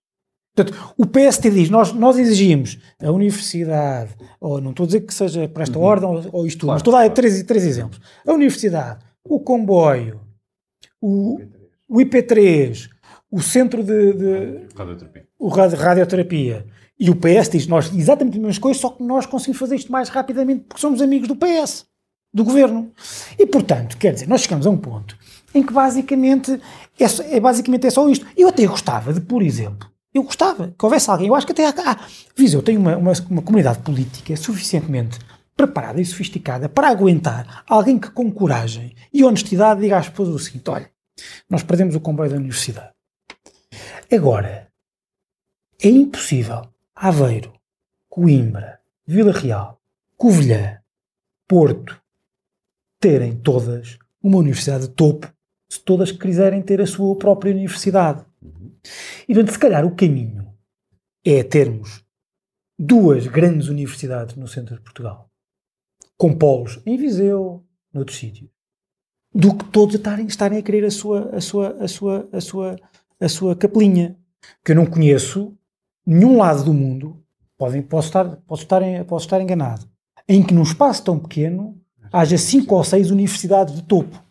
Portanto, 0.54 0.94
o 0.96 1.04
PST 1.04 1.50
diz, 1.50 1.68
nós, 1.68 1.92
nós 1.92 2.16
exigimos 2.16 2.78
a 3.02 3.10
universidade, 3.10 4.14
ou 4.40 4.60
não 4.60 4.70
estou 4.70 4.84
a 4.84 4.86
dizer 4.86 5.00
que 5.00 5.12
seja 5.12 5.48
para 5.48 5.64
esta 5.64 5.78
uhum. 5.78 5.84
ordem 5.84 6.08
ou, 6.08 6.24
ou 6.32 6.46
isto 6.46 6.60
tudo, 6.60 6.68
claro, 6.68 6.74
mas 6.74 6.80
estou 6.80 6.94
a 6.94 6.98
dar 6.98 7.04
claro. 7.06 7.14
três, 7.14 7.42
três 7.42 7.64
exemplos. 7.64 8.00
A 8.24 8.32
universidade, 8.32 9.04
o 9.24 9.40
comboio, 9.40 10.20
o, 11.00 11.40
o 11.88 11.98
IP3, 11.98 12.88
o 13.30 13.42
centro 13.42 13.82
de, 13.82 14.12
de 14.12 14.66
radioterapia. 14.76 15.26
o 15.38 15.48
radio, 15.48 15.76
radioterapia 15.76 16.66
e 16.98 17.10
o 17.10 17.16
PS 17.16 17.48
diz, 17.50 17.66
nós 17.66 17.92
exatamente 17.92 18.34
as 18.34 18.38
mesmas 18.38 18.58
coisas, 18.58 18.80
só 18.80 18.90
que 18.90 19.02
nós 19.02 19.26
conseguimos 19.26 19.58
fazer 19.58 19.74
isto 19.74 19.90
mais 19.90 20.08
rapidamente 20.08 20.66
porque 20.68 20.80
somos 20.80 21.02
amigos 21.02 21.26
do 21.26 21.34
PS, 21.34 21.84
do 22.32 22.44
governo. 22.44 22.92
E 23.36 23.44
portanto, 23.44 23.96
quer 23.98 24.14
dizer, 24.14 24.28
nós 24.28 24.42
chegamos 24.42 24.66
a 24.66 24.70
um 24.70 24.76
ponto 24.76 25.18
em 25.52 25.62
que 25.64 25.72
basicamente 25.72 26.60
é, 26.98 27.36
é 27.36 27.40
basicamente 27.40 27.88
é 27.88 27.90
só 27.90 28.08
isto. 28.08 28.24
Eu 28.36 28.48
até 28.48 28.64
gostava 28.66 29.12
de, 29.12 29.20
por 29.20 29.42
exemplo, 29.42 29.88
eu 30.14 30.22
gostava 30.22 30.74
que 30.78 30.84
houvesse 30.84 31.10
alguém. 31.10 31.26
Eu 31.26 31.34
acho 31.34 31.44
que 31.44 31.52
até 31.52 31.66
há. 31.66 31.74
Ah, 31.76 32.06
Viseu 32.36 32.62
tem 32.62 32.76
uma, 32.76 32.96
uma, 32.96 33.12
uma 33.28 33.42
comunidade 33.42 33.80
política 33.80 34.36
suficientemente 34.36 35.18
preparada 35.56 36.00
e 36.00 36.04
sofisticada 36.04 36.68
para 36.68 36.88
aguentar 36.88 37.64
alguém 37.68 37.98
que, 37.98 38.10
com 38.10 38.30
coragem 38.30 38.94
e 39.12 39.24
honestidade, 39.24 39.80
diga 39.80 39.98
às 39.98 40.08
pessoas 40.08 40.28
o 40.28 40.38
seguinte: 40.38 40.70
olha, 40.70 40.88
nós 41.50 41.62
perdemos 41.62 41.94
o 41.94 42.00
comboio 42.00 42.30
da 42.30 42.36
universidade. 42.36 42.92
Agora, 44.12 44.68
é 45.82 45.88
impossível 45.88 46.62
Aveiro, 46.94 47.52
Coimbra, 48.08 48.80
Vila 49.06 49.32
Real, 49.32 49.80
Covilhã, 50.16 50.78
Porto 51.48 52.00
terem 53.00 53.36
todas 53.36 53.98
uma 54.22 54.38
universidade 54.38 54.88
de 54.88 54.94
topo 54.94 55.30
se 55.68 55.80
todas 55.80 56.12
quiserem 56.12 56.62
ter 56.62 56.80
a 56.80 56.86
sua 56.86 57.16
própria 57.16 57.52
universidade. 57.52 58.24
E, 59.28 59.34
portanto, 59.34 59.52
se 59.52 59.58
calhar 59.58 59.84
o 59.84 59.94
caminho 59.94 60.46
é 61.24 61.42
termos 61.42 62.04
duas 62.78 63.26
grandes 63.26 63.68
universidades 63.68 64.36
no 64.36 64.48
centro 64.48 64.76
de 64.76 64.82
Portugal, 64.82 65.30
com 66.16 66.36
polos 66.36 66.80
em 66.84 66.96
Viseu, 66.96 67.64
noutros 67.92 68.18
sítios, 68.18 68.50
do 69.32 69.56
que 69.56 69.64
todos 69.64 69.94
estarem, 69.94 70.26
estarem 70.26 70.58
a 70.58 70.62
querer 70.62 70.84
a 70.84 70.90
sua, 70.90 71.30
a 71.34 71.40
sua, 71.40 71.76
a 71.80 71.88
sua, 71.88 72.28
a 72.32 72.40
sua, 72.40 72.76
a 73.20 73.28
sua 73.28 73.56
capelinha. 73.56 74.16
Que 74.62 74.72
eu 74.72 74.76
não 74.76 74.86
conheço 74.86 75.56
nenhum 76.06 76.36
lado 76.36 76.64
do 76.64 76.74
mundo, 76.74 77.24
podem, 77.56 77.82
posso, 77.82 78.08
estar, 78.08 78.36
posso, 78.46 78.62
estar, 78.62 78.82
posso 79.06 79.26
estar 79.26 79.40
enganado, 79.40 79.88
em 80.28 80.42
que 80.42 80.52
num 80.52 80.62
espaço 80.62 81.02
tão 81.02 81.18
pequeno 81.18 81.80
haja 82.12 82.36
cinco 82.36 82.76
ou 82.76 82.84
seis 82.84 83.10
universidades 83.10 83.74
de 83.74 83.82
topo. 83.82 84.22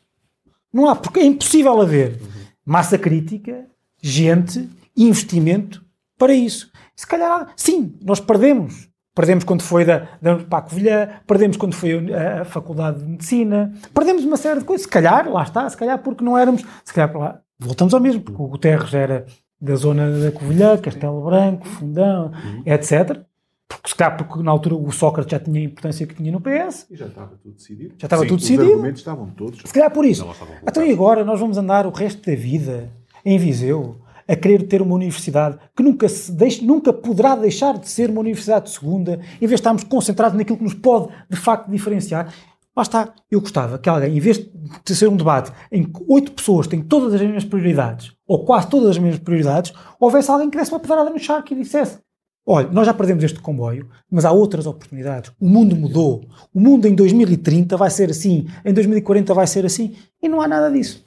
Não 0.72 0.88
há, 0.88 0.96
porque 0.96 1.20
é 1.20 1.26
impossível 1.26 1.82
haver 1.82 2.20
massa 2.66 2.98
crítica, 2.98 3.68
gente, 4.04 4.70
investimento 4.98 5.82
para 6.18 6.34
isso. 6.34 6.70
Se 6.94 7.08
calhar, 7.08 7.54
sim, 7.56 7.98
nós 8.04 8.20
perdemos. 8.20 8.90
Perdemos 9.16 9.44
quando 9.44 9.62
foi 9.62 9.86
da, 9.86 10.10
da 10.22 10.38
para 10.38 10.60
a 10.60 10.62
Covilhã, 10.64 11.10
perdemos 11.26 11.56
quando 11.56 11.76
foi 11.76 12.14
a, 12.14 12.42
a, 12.42 12.46
Faculdade 12.46 13.00
de 13.00 13.06
Medicina, 13.06 13.72
perdemos 13.94 14.26
uma 14.26 14.38
série 14.38 14.60
de 14.60 14.66
coisas. 14.66 14.86
Se 14.86 14.92
calhar, 14.92 15.30
lá 15.32 15.44
está, 15.44 15.70
se 15.70 15.78
calhar 15.78 16.00
porque 16.00 16.24
não 16.24 16.38
éramos, 16.38 16.64
se 16.84 16.94
calhar 16.94 17.16
lá, 17.16 17.40
voltamos 17.60 17.94
ao 17.94 18.00
mesmo, 18.00 18.22
porque 18.22 18.42
o 18.42 18.48
Guterres 18.48 18.94
era 18.94 19.26
da 19.62 19.76
zona 19.76 20.20
da 20.20 20.32
Covilhã, 20.32 20.78
Castelo 20.78 21.24
Branco, 21.24 21.68
Fundão, 21.68 22.32
uhum. 22.34 22.64
etc. 22.66 23.24
Porque, 23.68 23.90
se 23.90 23.96
calhar, 23.96 24.18
porque 24.18 24.44
na 24.44 24.52
altura 24.52 24.76
o 24.76 24.92
Sócrates 24.92 25.32
já 25.32 25.40
tinha 25.40 25.62
a 25.62 25.64
importância 25.64 26.08
que 26.08 26.16
tinha 26.16 26.32
no 26.32 26.42
PS. 26.42 26.88
E 26.90 26.96
já 26.96 27.06
estava 27.06 27.36
tudo 27.38 27.56
decidido. 27.56 27.96
Já 27.98 28.06
estava 28.08 28.24
Sim, 28.24 28.28
tudo 28.28 28.38
os 28.40 28.44
decidido. 28.44 28.72
argumentos 28.72 29.00
estavam 29.00 29.30
todos. 29.30 29.62
Se 29.64 29.74
calhar 29.74 29.92
por 29.92 30.06
isso. 30.06 30.28
Então 30.68 30.84
e 30.84 30.92
agora 30.92 31.24
nós 31.24 31.40
vamos 31.40 31.58
andar 31.58 31.86
o 31.86 31.92
resto 31.92 32.30
da 32.30 32.36
vida 32.36 32.90
em 33.26 33.38
Viseu 33.38 34.02
a 34.28 34.36
querer 34.36 34.64
ter 34.68 34.82
uma 34.82 34.96
universidade 34.96 35.58
que 35.76 35.84
nunca, 35.84 36.08
se 36.08 36.32
deixe, 36.32 36.64
nunca 36.64 36.94
poderá 36.94 37.36
deixar 37.36 37.78
de 37.78 37.90
ser 37.90 38.10
uma 38.10 38.22
universidade 38.22 38.66
de 38.66 38.72
segunda, 38.72 39.20
em 39.36 39.40
vez 39.40 39.52
de 39.52 39.56
estarmos 39.56 39.84
concentrados 39.84 40.38
naquilo 40.38 40.58
que 40.58 40.64
nos 40.64 40.74
pode 40.74 41.10
de 41.30 41.38
facto 41.38 41.70
diferenciar. 41.70 42.34
Lá 42.76 42.82
está, 42.82 43.14
eu 43.30 43.40
gostava 43.40 43.78
que 43.78 43.88
alguém, 43.88 44.18
em 44.18 44.20
vez 44.20 44.38
de 44.38 44.96
ser 44.96 45.08
um 45.08 45.16
debate 45.16 45.52
em 45.72 45.84
que 45.84 46.04
oito 46.08 46.32
pessoas 46.32 46.66
têm 46.66 46.82
todas 46.82 47.14
as 47.14 47.22
mesmas 47.22 47.44
prioridades, 47.44 48.12
ou 48.28 48.44
quase 48.46 48.68
todas 48.68 48.90
as 48.90 48.98
mesmas 48.98 49.20
prioridades, 49.20 49.74
houvesse 50.00 50.32
alguém 50.32 50.50
que 50.50 50.58
desse 50.58 50.72
uma 50.72 50.80
pedrada 50.80 51.10
no 51.10 51.20
charco 51.20 51.54
e 51.54 51.58
dissesse 51.58 52.00
Olha, 52.46 52.68
nós 52.68 52.86
já 52.86 52.94
perdemos 52.94 53.24
este 53.24 53.40
comboio, 53.40 53.88
mas 54.12 54.26
há 54.26 54.32
outras 54.32 54.66
oportunidades. 54.66 55.32
O 55.40 55.48
mundo 55.48 55.78
mudou. 55.78 56.26
O 56.54 56.60
mundo 56.60 56.86
em 56.86 56.94
2030 56.94 57.78
vai 57.78 57.90
ser 57.90 58.10
assim, 58.10 58.48
em 58.66 58.74
2040 58.74 59.34
vai 59.34 59.48
ser 59.48 59.66
assim, 59.66 59.96
e 60.22 60.28
não 60.28 60.42
há 60.42 60.48
nada 60.48 60.70
disso. 60.70 61.03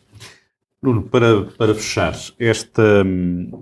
Nuno, 0.83 1.03
para, 1.03 1.43
para 1.57 1.75
fechar, 1.75 2.15
este, 2.39 2.83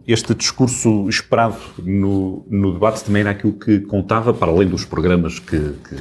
este 0.06 0.34
discurso 0.34 1.08
esperado 1.08 1.56
no, 1.82 2.44
no 2.50 2.72
debate 2.72 3.04
também 3.04 3.20
era 3.20 3.30
aquilo 3.30 3.52
que 3.52 3.80
contava, 3.80 4.34
para 4.34 4.50
além 4.50 4.68
dos 4.68 4.84
programas 4.84 5.38
que, 5.38 5.56
que 5.88 5.96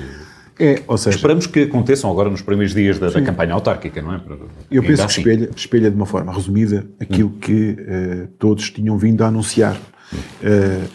é, 0.59 0.83
ou 0.87 0.97
seja, 0.97 1.17
esperamos 1.17 1.47
que 1.47 1.61
aconteçam 1.61 2.11
agora 2.11 2.29
nos 2.29 2.41
primeiros 2.41 2.75
dias 2.75 2.99
da, 2.99 3.09
da 3.09 3.21
campanha 3.21 3.53
autárquica, 3.53 4.01
não 4.01 4.13
é? 4.13 4.21
Eu 4.69 4.83
penso 4.83 5.03
assim. 5.03 5.23
que 5.23 5.29
espelha, 5.29 5.49
espelha 5.55 5.89
de 5.89 5.95
uma 5.95 6.05
forma 6.05 6.31
resumida 6.31 6.85
aquilo 6.99 7.29
hum. 7.29 7.39
que 7.39 7.71
uh, 7.71 8.27
todos 8.37 8.69
tinham 8.69 8.97
vindo 8.97 9.23
a 9.23 9.27
anunciar. 9.27 9.75
Uh, 9.75 10.87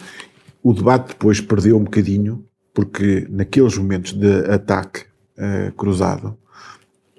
o 0.63 0.73
debate 0.73 1.09
depois 1.09 1.41
perdeu 1.41 1.77
um 1.77 1.83
bocadinho, 1.83 2.45
porque 2.73 3.27
naqueles 3.29 3.77
momentos 3.77 4.13
de 4.13 4.49
ataque 4.49 5.01
uh, 5.37 5.71
cruzado, 5.73 6.37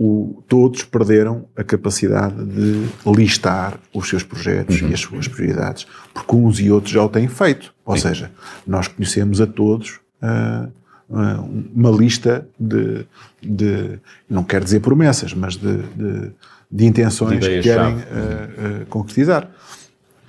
o, 0.02 0.42
todos 0.48 0.82
perderam 0.82 1.44
a 1.54 1.62
capacidade 1.62 2.42
de 2.46 2.88
listar 3.04 3.78
os 3.92 4.08
seus 4.08 4.22
projetos 4.22 4.80
uhum. 4.80 4.88
e 4.88 4.94
as 4.94 5.00
suas 5.00 5.28
prioridades, 5.28 5.86
porque 6.14 6.34
uns 6.34 6.58
e 6.58 6.70
outros 6.70 6.90
já 6.90 7.04
o 7.04 7.08
têm 7.10 7.28
feito. 7.28 7.74
Ou 7.84 7.94
Sim. 7.96 8.08
seja, 8.08 8.30
nós 8.66 8.88
conhecemos 8.88 9.42
a 9.42 9.46
todos 9.46 10.00
uh, 10.22 10.72
uma 11.06 11.90
lista 11.90 12.48
de, 12.58 13.06
de, 13.42 13.98
não 14.26 14.42
quero 14.42 14.64
dizer 14.64 14.80
promessas, 14.80 15.34
mas 15.34 15.56
de, 15.56 15.82
de, 15.82 16.32
de 16.70 16.86
intenções 16.86 17.46
que 17.46 17.60
querem 17.60 17.96
uh, 17.96 18.86
concretizar. 18.88 19.50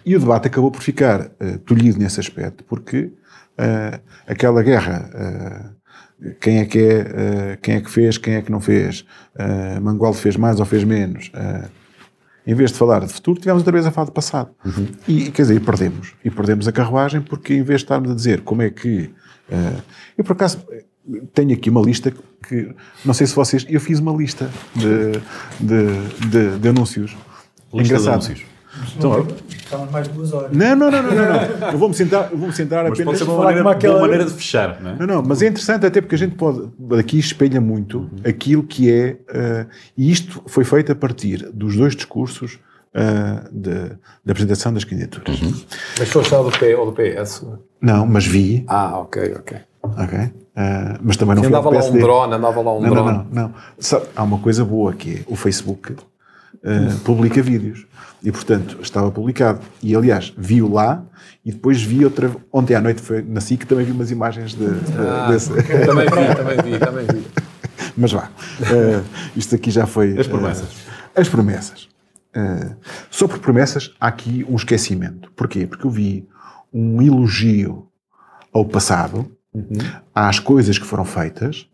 E 0.06 0.18
o 0.18 0.20
debate 0.20 0.48
acabou 0.48 0.70
por 0.70 0.82
ficar 0.82 1.30
tolhido 1.64 1.98
nesse 2.00 2.20
aspecto, 2.20 2.64
porque 2.64 3.12
aquela 4.26 4.64
guerra 4.64 5.76
quem 6.40 6.60
é 6.60 6.66
que 6.66 6.80
é, 6.80 7.02
uh, 7.02 7.62
quem 7.62 7.76
é 7.76 7.82
que 7.82 7.90
fez, 7.90 8.18
quem 8.18 8.36
é 8.36 8.42
que 8.42 8.52
não 8.52 8.62
fez, 8.62 9.06
uh, 9.36 9.82
Mangualde 9.82 10.18
fez 10.18 10.38
mais 10.38 10.60
ou 10.60 10.66
fez 10.66 10.84
menos. 10.84 11.30
Uh, 11.30 11.70
em 12.46 12.56
vez 12.56 12.72
de 12.72 12.78
falar 12.78 13.06
de 13.06 13.12
futuro, 13.12 13.40
tivemos 13.40 13.62
outra 13.62 13.72
vez 13.72 13.86
a 13.86 13.92
falar 13.92 14.06
de 14.06 14.14
passado. 14.14 14.50
Uhum. 14.66 14.88
E, 15.08 15.32
quer 15.32 15.44
dizer, 15.44 15.56
e 15.56 15.60
perdemos. 15.60 16.14
E 16.24 16.30
perdemos 16.30 16.68
a 16.68 16.72
carruagem 16.72 17.22
porque, 17.22 17.54
em 17.54 17.64
vez 17.64 17.80
de 17.80 17.86
estarmos 17.86 18.12
a 18.12 18.16
dizer 18.16 18.42
como 18.42 18.62
é 18.62 18.70
que. 18.70 19.12
Eu, 20.18 20.24
por 20.24 20.34
acaso, 20.34 20.66
tenho 21.34 21.54
aqui 21.54 21.70
uma 21.70 21.82
lista 21.82 22.12
que. 22.48 22.74
Não 23.06 23.14
sei 23.14 23.28
se 23.28 23.36
vocês. 23.36 23.64
Eu 23.70 23.80
fiz 23.80 24.00
uma 24.00 24.12
lista 24.12 24.50
de, 24.74 25.12
de, 25.60 26.30
de, 26.30 26.60
de 26.60 26.68
anúncios. 26.68 27.16
Lista 27.72 27.94
Engraçado. 27.94 28.22
De 28.22 28.26
anúncios. 28.26 28.51
Então, 28.98 29.28
Estamos 29.72 29.92
mais 29.92 30.08
de 30.08 30.14
duas 30.14 30.34
horas. 30.34 30.52
Não, 30.52 30.76
não, 30.76 30.92
não, 30.92 31.04
não, 31.04 31.14
não. 31.16 31.70
Eu 31.72 31.78
vou-me 31.78 31.96
centrar, 31.96 32.30
eu 32.32 32.38
vou-me 32.38 32.54
centrar 32.54 32.84
mas 32.84 32.94
apenas... 32.94 33.06
Pode 33.06 33.18
ser 33.20 33.24
uma 33.24 33.44
maneira, 33.44 33.62
uma 33.62 33.72
aquela... 33.72 34.02
maneira 34.02 34.26
de 34.26 34.32
fechar, 34.32 34.82
não 34.82 34.92
é? 34.92 34.96
Não, 35.00 35.08
não, 35.08 35.24
mas 35.24 35.42
é 35.42 35.48
interessante 35.48 35.86
até 35.86 36.02
porque 36.02 36.16
a 36.16 36.18
gente 36.18 36.36
pode... 36.36 36.70
Aqui 37.00 37.18
espelha 37.18 37.62
muito 37.62 38.00
uhum. 38.00 38.10
aquilo 38.26 38.64
que 38.64 38.92
é... 38.92 39.18
Uh, 39.30 39.70
e 39.98 40.12
isto 40.12 40.44
foi 40.46 40.66
feito 40.66 40.92
a 40.92 40.96
partir 40.96 41.50
dos 41.54 41.78
dois 41.78 41.96
discursos 41.96 42.60
uh, 42.96 43.50
de, 43.50 43.96
de 44.26 44.32
apresentação 44.32 44.74
das 44.74 44.84
candidaturas. 44.84 45.42
Uhum. 45.42 45.54
Mas 45.98 46.10
foste 46.10 46.36
ao 46.36 46.44
do, 46.44 46.52
P, 46.52 46.76
ou 46.76 46.92
do 46.92 46.94
PS? 46.94 47.46
Não, 47.80 48.06
mas 48.06 48.26
vi. 48.26 48.66
Ah, 48.68 49.00
ok, 49.00 49.36
ok. 49.40 49.58
Ok. 49.84 50.20
Uh, 50.20 51.00
mas 51.02 51.16
também 51.16 51.36
não 51.36 51.44
foi 51.44 51.50
andava 51.50 51.70
lá 51.70 51.84
um 51.84 51.98
drone, 51.98 52.34
andava 52.34 52.62
lá 52.62 52.74
um 52.74 52.82
não, 52.82 52.90
drone. 52.90 53.08
Não, 53.10 53.24
não, 53.32 53.44
não. 53.44 53.54
Sabe, 53.80 54.06
há 54.16 54.24
uma 54.24 54.38
coisa 54.38 54.66
boa 54.66 54.92
que 54.92 55.20
é 55.20 55.24
o 55.28 55.36
Facebook 55.36 55.96
uh, 56.64 57.00
publica 57.00 57.42
vídeos. 57.42 57.86
E, 58.24 58.32
portanto, 58.32 58.78
estava 58.82 59.12
publicado. 59.12 59.62
E, 59.82 59.96
aliás, 59.96 60.34
vi-o 60.38 60.72
lá 60.72 61.04
e 61.44 61.52
depois 61.52 61.82
vi 61.82 62.06
outra... 62.06 62.32
Ontem 62.54 62.76
à 62.76 62.82
noite 62.82 63.02
foi 63.02 63.22
na 63.24 63.42
SIC 63.42 63.66
também 63.66 63.86
vi 63.86 63.92
umas 63.92 64.12
imagens 64.12 64.54
de, 64.54 64.66
ah, 64.98 65.32
desse... 65.32 65.50
Também 65.50 66.06
vi, 66.06 66.36
também 66.36 66.72
vi, 66.72 66.80
também 66.80 67.06
vi. 67.06 67.28
Mas 67.98 68.12
vá. 68.12 68.30
Uh, 68.60 69.04
isto 69.36 69.56
aqui 69.56 69.72
já 69.72 69.88
foi... 69.88 70.20
As 70.20 70.28
promessas. 70.28 70.70
Uh, 70.70 70.92
as 71.16 71.30
promessas. 71.30 71.90
Uh, 72.36 72.76
sobre 73.10 73.40
promessas, 73.40 73.92
há 74.00 74.08
aqui 74.08 74.46
um 74.48 74.56
esquecimento. 74.56 75.32
Porquê? 75.36 75.66
Porque 75.66 75.86
eu 75.86 75.92
vi 75.92 76.28
um 76.72 77.02
elogio 77.02 77.88
ao 78.54 78.66
passado, 78.66 79.32
uhum. 79.54 79.78
às 80.14 80.40
coisas 80.40 80.78
que 80.78 80.86
foram 80.86 81.06
feitas, 81.06 81.68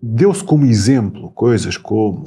deu-se 0.00 0.44
como 0.44 0.64
exemplo 0.64 1.30
coisas 1.30 1.76
como 1.76 2.24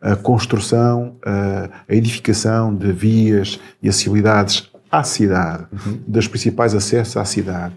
a 0.00 0.14
construção, 0.14 1.16
a 1.24 1.94
edificação 1.94 2.74
de 2.74 2.92
vias 2.92 3.58
e 3.82 3.88
acessibilidades 3.88 4.70
à 4.90 5.02
cidade, 5.02 5.66
uhum. 5.72 6.00
dos 6.06 6.28
principais 6.28 6.74
acessos 6.74 7.16
à 7.16 7.24
cidade, 7.24 7.74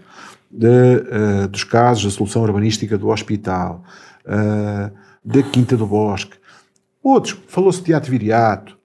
de, 0.50 0.66
uh, 0.66 1.48
dos 1.48 1.64
casos 1.64 2.04
da 2.04 2.10
solução 2.10 2.42
urbanística 2.42 2.98
do 2.98 3.08
hospital, 3.08 3.84
uh, 4.24 4.92
da 5.24 5.42
Quinta 5.42 5.76
do 5.76 5.86
Bosque. 5.86 6.36
Outros, 7.02 7.38
falou-se 7.46 7.78
de 7.78 7.86
teatro 7.86 8.10
viriato. 8.10 8.76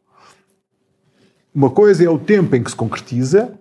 Uma 1.53 1.69
coisa 1.69 2.03
é 2.03 2.09
o 2.09 2.19
tempo 2.19 2.55
em 2.55 2.63
que 2.63 2.69
se 2.69 2.75
concretiza 2.75 3.53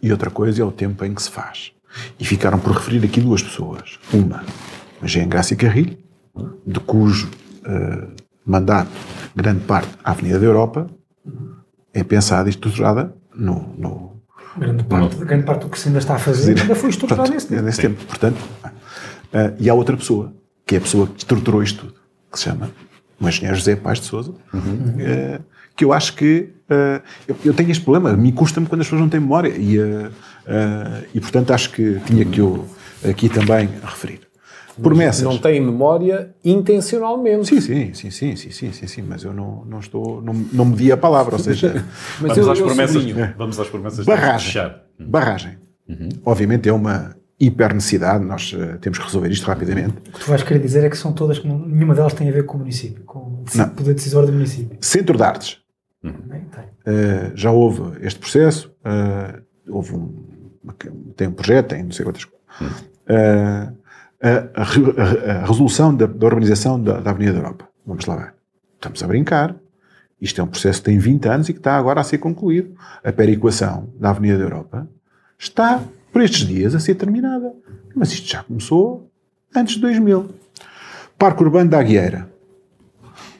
e 0.00 0.10
outra 0.12 0.30
coisa 0.30 0.62
é 0.62 0.64
o 0.64 0.70
tempo 0.70 1.04
em 1.04 1.14
que 1.14 1.22
se 1.22 1.30
faz. 1.30 1.72
E 2.18 2.24
ficaram 2.24 2.58
por 2.58 2.72
referir 2.72 3.04
aqui 3.04 3.20
duas 3.20 3.42
pessoas. 3.42 3.98
Uma, 4.12 4.44
a 5.00 5.06
Jean 5.06 5.28
Graça 5.28 5.56
Carrilho, 5.56 5.98
de 6.66 6.80
cujo 6.80 7.30
uh, 7.66 8.21
mandato, 8.44 8.90
grande 9.34 9.60
parte, 9.60 9.90
à 10.04 10.10
Avenida 10.10 10.38
da 10.38 10.46
Europa, 10.46 10.86
é 11.92 12.02
pensada 12.02 12.48
e 12.48 12.50
estruturada 12.50 13.14
no. 13.34 13.74
no 13.78 14.22
grande, 14.56 14.84
parte, 14.84 15.16
no, 15.16 15.26
grande 15.26 15.44
parte 15.44 15.62
do 15.62 15.68
que 15.68 15.78
se 15.78 15.88
ainda 15.88 15.98
está 15.98 16.14
a 16.14 16.18
fazer 16.18 16.58
ainda 16.60 16.74
foi 16.74 16.90
estruturado 16.90 17.30
nesse 17.30 17.48
tempo. 17.48 17.62
Nesse 17.62 17.80
tempo. 17.80 18.04
Portanto, 18.06 18.38
uh, 18.64 19.56
e 19.58 19.68
há 19.68 19.74
outra 19.74 19.96
pessoa, 19.96 20.32
que 20.66 20.74
é 20.74 20.78
a 20.78 20.80
pessoa 20.80 21.06
que 21.06 21.18
estruturou 21.18 21.62
isto 21.62 21.86
tudo, 21.86 21.94
que 22.30 22.38
se 22.38 22.44
chama 22.44 22.70
o 23.20 23.28
engenheiro 23.28 23.56
José 23.56 23.76
Paz 23.76 24.00
de 24.00 24.06
Souza, 24.06 24.32
uhum. 24.52 24.60
uh, 24.60 25.44
que 25.76 25.84
eu 25.84 25.92
acho 25.92 26.14
que. 26.14 26.50
Uh, 26.70 27.02
eu, 27.28 27.36
eu, 27.44 27.54
tenho 27.54 27.70
este 27.70 27.84
problema, 27.84 28.16
me 28.16 28.32
custa-me 28.32 28.66
quando 28.66 28.80
as 28.80 28.86
pessoas 28.86 29.02
não 29.02 29.08
têm 29.08 29.20
memória, 29.20 29.52
e, 29.54 29.76
e 31.14 31.20
portanto 31.20 31.52
acho 31.52 31.70
que 31.70 32.00
tinha 32.06 32.24
que 32.24 32.40
eu 32.40 32.66
aqui 33.06 33.28
também 33.28 33.68
referir. 33.84 34.31
Promessas. 34.80 35.22
Não 35.22 35.38
tem 35.38 35.60
memória 35.60 36.34
intencionalmente. 36.44 37.46
Sim, 37.46 37.60
sim, 37.60 37.94
sim, 37.94 38.10
sim, 38.10 38.36
sim, 38.36 38.50
sim, 38.50 38.72
sim, 38.72 38.86
sim, 38.86 39.02
mas 39.02 39.24
eu 39.24 39.32
não, 39.32 39.64
não 39.64 39.80
estou, 39.80 40.22
não, 40.22 40.32
não 40.52 40.64
medi 40.64 40.90
a 40.92 40.96
palavra, 40.96 41.34
ou 41.34 41.38
seja... 41.38 41.84
mas 42.20 42.36
vamos, 42.36 42.38
eu, 42.38 42.50
às 42.52 42.58
eu 42.58 42.66
promessas, 42.66 43.04
vamos 43.36 43.60
às 43.60 43.68
promessas. 43.68 44.06
Barragem. 44.06 44.72
Barragem. 44.98 45.58
Uhum. 45.88 46.08
Obviamente 46.24 46.68
é 46.68 46.72
uma 46.72 47.16
hiper 47.38 47.74
necessidade, 47.74 48.24
nós 48.24 48.52
uh, 48.52 48.78
temos 48.80 48.98
que 48.98 49.04
resolver 49.04 49.28
isto 49.28 49.44
rapidamente. 49.46 49.96
O 50.08 50.12
que 50.12 50.20
tu 50.20 50.26
vais 50.26 50.42
querer 50.42 50.60
dizer 50.60 50.84
é 50.84 50.90
que 50.90 50.96
são 50.96 51.12
todas, 51.12 51.42
nenhuma 51.42 51.94
delas 51.94 52.14
tem 52.14 52.28
a 52.28 52.32
ver 52.32 52.46
com 52.46 52.56
o 52.56 52.60
município, 52.60 53.02
com 53.04 53.18
o 53.18 53.70
poder 53.74 53.94
decisório 53.94 54.28
do 54.28 54.32
município. 54.32 54.78
Centro 54.80 55.16
de 55.16 55.22
Artes. 55.24 55.58
Uhum. 56.04 56.12
Uh, 56.12 57.32
já 57.34 57.50
houve 57.50 58.04
este 58.06 58.18
processo, 58.18 58.72
uh, 58.86 59.42
houve 59.68 59.94
um, 59.94 60.12
tem 61.16 61.28
um 61.28 61.32
projeto, 61.32 61.68
tem 61.68 61.82
não 61.82 61.92
sei 61.92 62.04
quantas 62.04 62.24
coisas 62.24 62.42
Uh, 63.02 63.76
a, 64.22 64.60
a, 64.60 65.40
a, 65.42 65.46
resolução 65.46 65.94
da, 65.94 66.06
da 66.06 66.26
urbanização 66.26 66.80
da, 66.80 67.00
da, 67.00 67.10
Avenida 67.10 67.32
da 67.32 67.38
Europa. 67.40 67.68
Vamos 67.84 68.06
lá 68.06 68.16
ver. 68.16 68.34
Estamos 68.74 69.02
a 69.02 69.06
brincar. 69.06 69.56
Isto 70.20 70.40
é 70.40 70.44
um 70.44 70.46
processo 70.46 70.78
que 70.78 70.84
tem 70.84 70.98
20 70.98 71.28
anos 71.28 71.48
e 71.48 71.52
que 71.52 71.58
está 71.58 71.76
agora 71.76 72.00
a 72.00 72.04
ser 72.04 72.18
concluído. 72.18 72.74
A 73.02 73.12
perequação 73.12 73.90
da 73.98 74.10
Avenida 74.10 74.38
da 74.38 74.44
Europa 74.44 74.88
está, 75.36 75.82
por 76.12 76.22
estes 76.22 76.46
dias, 76.46 76.74
a 76.74 76.80
ser 76.80 76.94
terminada. 76.94 77.52
Mas 77.94 78.12
isto 78.12 78.28
já 78.28 78.44
começou 78.44 79.10
antes 79.54 79.74
de 79.74 79.80
2000. 79.80 80.30
Parque 81.18 81.42
Urbano 81.42 81.70
da 81.70 81.80
Aguieira. 81.80 82.30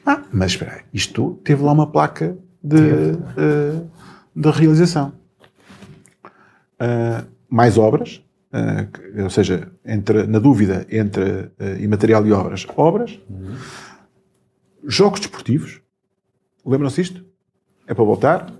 Ah, 0.05 0.21
mas 0.33 0.51
espera 0.51 0.73
aí, 0.73 0.81
isto 0.93 1.39
teve 1.45 1.63
lá 1.63 1.71
uma 1.71 1.87
placa 1.87 2.37
de, 2.61 2.75
uh, 2.75 3.89
de 4.35 4.51
realização. 4.51 5.13
Uh, 6.75 7.25
mais 7.49 7.77
obras, 7.77 8.21
ou 9.23 9.29
seja, 9.29 9.71
entre, 9.83 10.27
na 10.27 10.37
dúvida 10.37 10.85
entre 10.89 11.23
uh, 11.23 11.79
imaterial 11.79 12.25
e 12.25 12.31
obras, 12.31 12.67
obras. 12.75 13.19
Uhum. 13.29 13.55
Jogos 14.85 15.19
desportivos. 15.21 15.81
Lembram-se 16.65 17.01
isto? 17.01 17.25
É 17.87 17.93
para 17.93 18.03
voltar. 18.03 18.51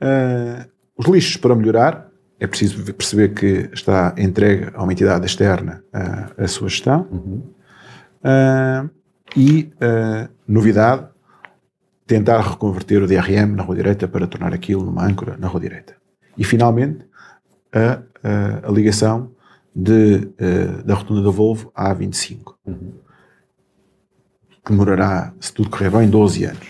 Uh, 0.00 0.68
os 0.96 1.06
lixos 1.06 1.36
para 1.36 1.54
melhorar. 1.54 2.06
É 2.38 2.46
preciso 2.46 2.92
perceber 2.92 3.32
que 3.32 3.70
está 3.72 4.14
entregue 4.18 4.70
a 4.74 4.82
uma 4.82 4.92
entidade 4.92 5.24
externa 5.24 5.82
uh, 5.94 6.42
a 6.42 6.48
sua 6.48 6.68
gestão. 6.68 7.06
Uhum. 7.10 7.42
Uh, 8.22 8.90
e, 9.36 9.70
novidade, 10.48 11.06
tentar 12.06 12.40
reconverter 12.40 13.02
o 13.02 13.06
DRM 13.06 13.54
na 13.54 13.62
rua 13.62 13.76
direita 13.76 14.08
para 14.08 14.26
tornar 14.26 14.54
aquilo 14.54 14.82
numa 14.82 15.04
âncora 15.04 15.36
na 15.36 15.46
rua 15.46 15.60
direita. 15.60 15.94
E, 16.38 16.44
finalmente, 16.44 17.04
a, 17.70 18.00
a, 18.22 18.68
a 18.68 18.70
ligação 18.70 19.30
de, 19.76 20.30
uh, 20.40 20.82
da 20.84 20.94
rotunda 20.94 21.22
da 21.22 21.30
Volvo 21.30 21.70
à 21.74 21.94
A25. 21.94 22.54
Uhum. 22.64 22.92
Demorará, 24.66 25.34
se 25.38 25.52
tudo 25.52 25.68
correr 25.68 25.90
bem, 25.90 26.08
12 26.08 26.44
anos. 26.44 26.66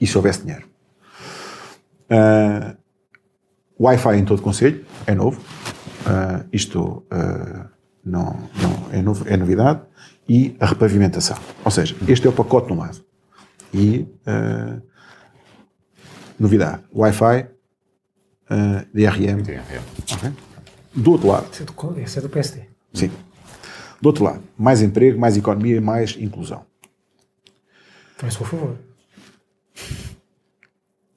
E 0.00 0.06
se 0.06 0.16
houvesse 0.16 0.42
dinheiro. 0.42 0.66
Uh, 2.08 2.76
Wi-Fi 3.80 4.16
em 4.16 4.24
todo 4.24 4.38
o 4.38 4.42
Conselho, 4.42 4.84
é 5.06 5.14
novo. 5.14 5.40
Uh, 5.40 6.48
isto 6.52 7.04
não, 8.04 8.48
não 8.62 8.88
é, 8.92 9.02
novo, 9.02 9.28
é 9.28 9.36
novidade. 9.36 9.82
E 10.28 10.56
a 10.60 10.66
repavimentação. 10.66 11.36
Ou 11.64 11.70
seja, 11.70 11.96
este 12.06 12.26
é 12.26 12.30
o 12.30 12.32
pacote 12.32 12.68
no 12.68 12.78
lado. 12.78 13.02
E 13.72 14.06
novidade. 16.38 16.82
Wi-Fi, 16.94 17.48
uh, 18.50 18.86
DRM. 18.92 19.42
DRM. 19.42 19.82
Okay. 20.16 20.32
Do 20.94 21.12
outro 21.12 21.28
lado. 21.28 21.48
Esse 21.52 21.62
é 21.62 21.66
do, 21.66 22.00
esse 22.00 22.18
é 22.18 22.22
do 22.22 22.28
PSD. 22.28 22.62
Sim. 22.92 23.10
Do 24.00 24.06
outro 24.06 24.24
lado, 24.24 24.42
mais 24.56 24.80
emprego, 24.80 25.18
mais 25.18 25.36
economia 25.36 25.76
e 25.76 25.80
mais 25.80 26.16
inclusão. 26.18 26.64
Também 28.16 28.30
sou 28.30 28.46
a 28.46 28.50
favor. 28.50 28.76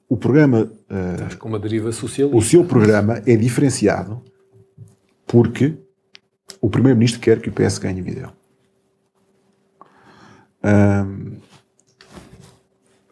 O 0.08 0.16
programa. 0.16 0.70
Uh, 0.90 1.14
Estás 1.14 1.34
com 1.36 1.48
uma 1.48 1.58
deriva 1.58 1.90
socialista. 1.92 2.36
O 2.36 2.42
seu 2.42 2.64
programa 2.64 3.22
é 3.26 3.36
diferenciado 3.36 4.22
porque 5.26 5.74
o 6.60 6.68
Primeiro-Ministro 6.68 7.20
quer 7.20 7.40
que 7.40 7.48
o 7.48 7.52
PS 7.52 7.78
ganhe 7.78 8.02
vídeo. 8.02 8.30
Um, 10.62 11.38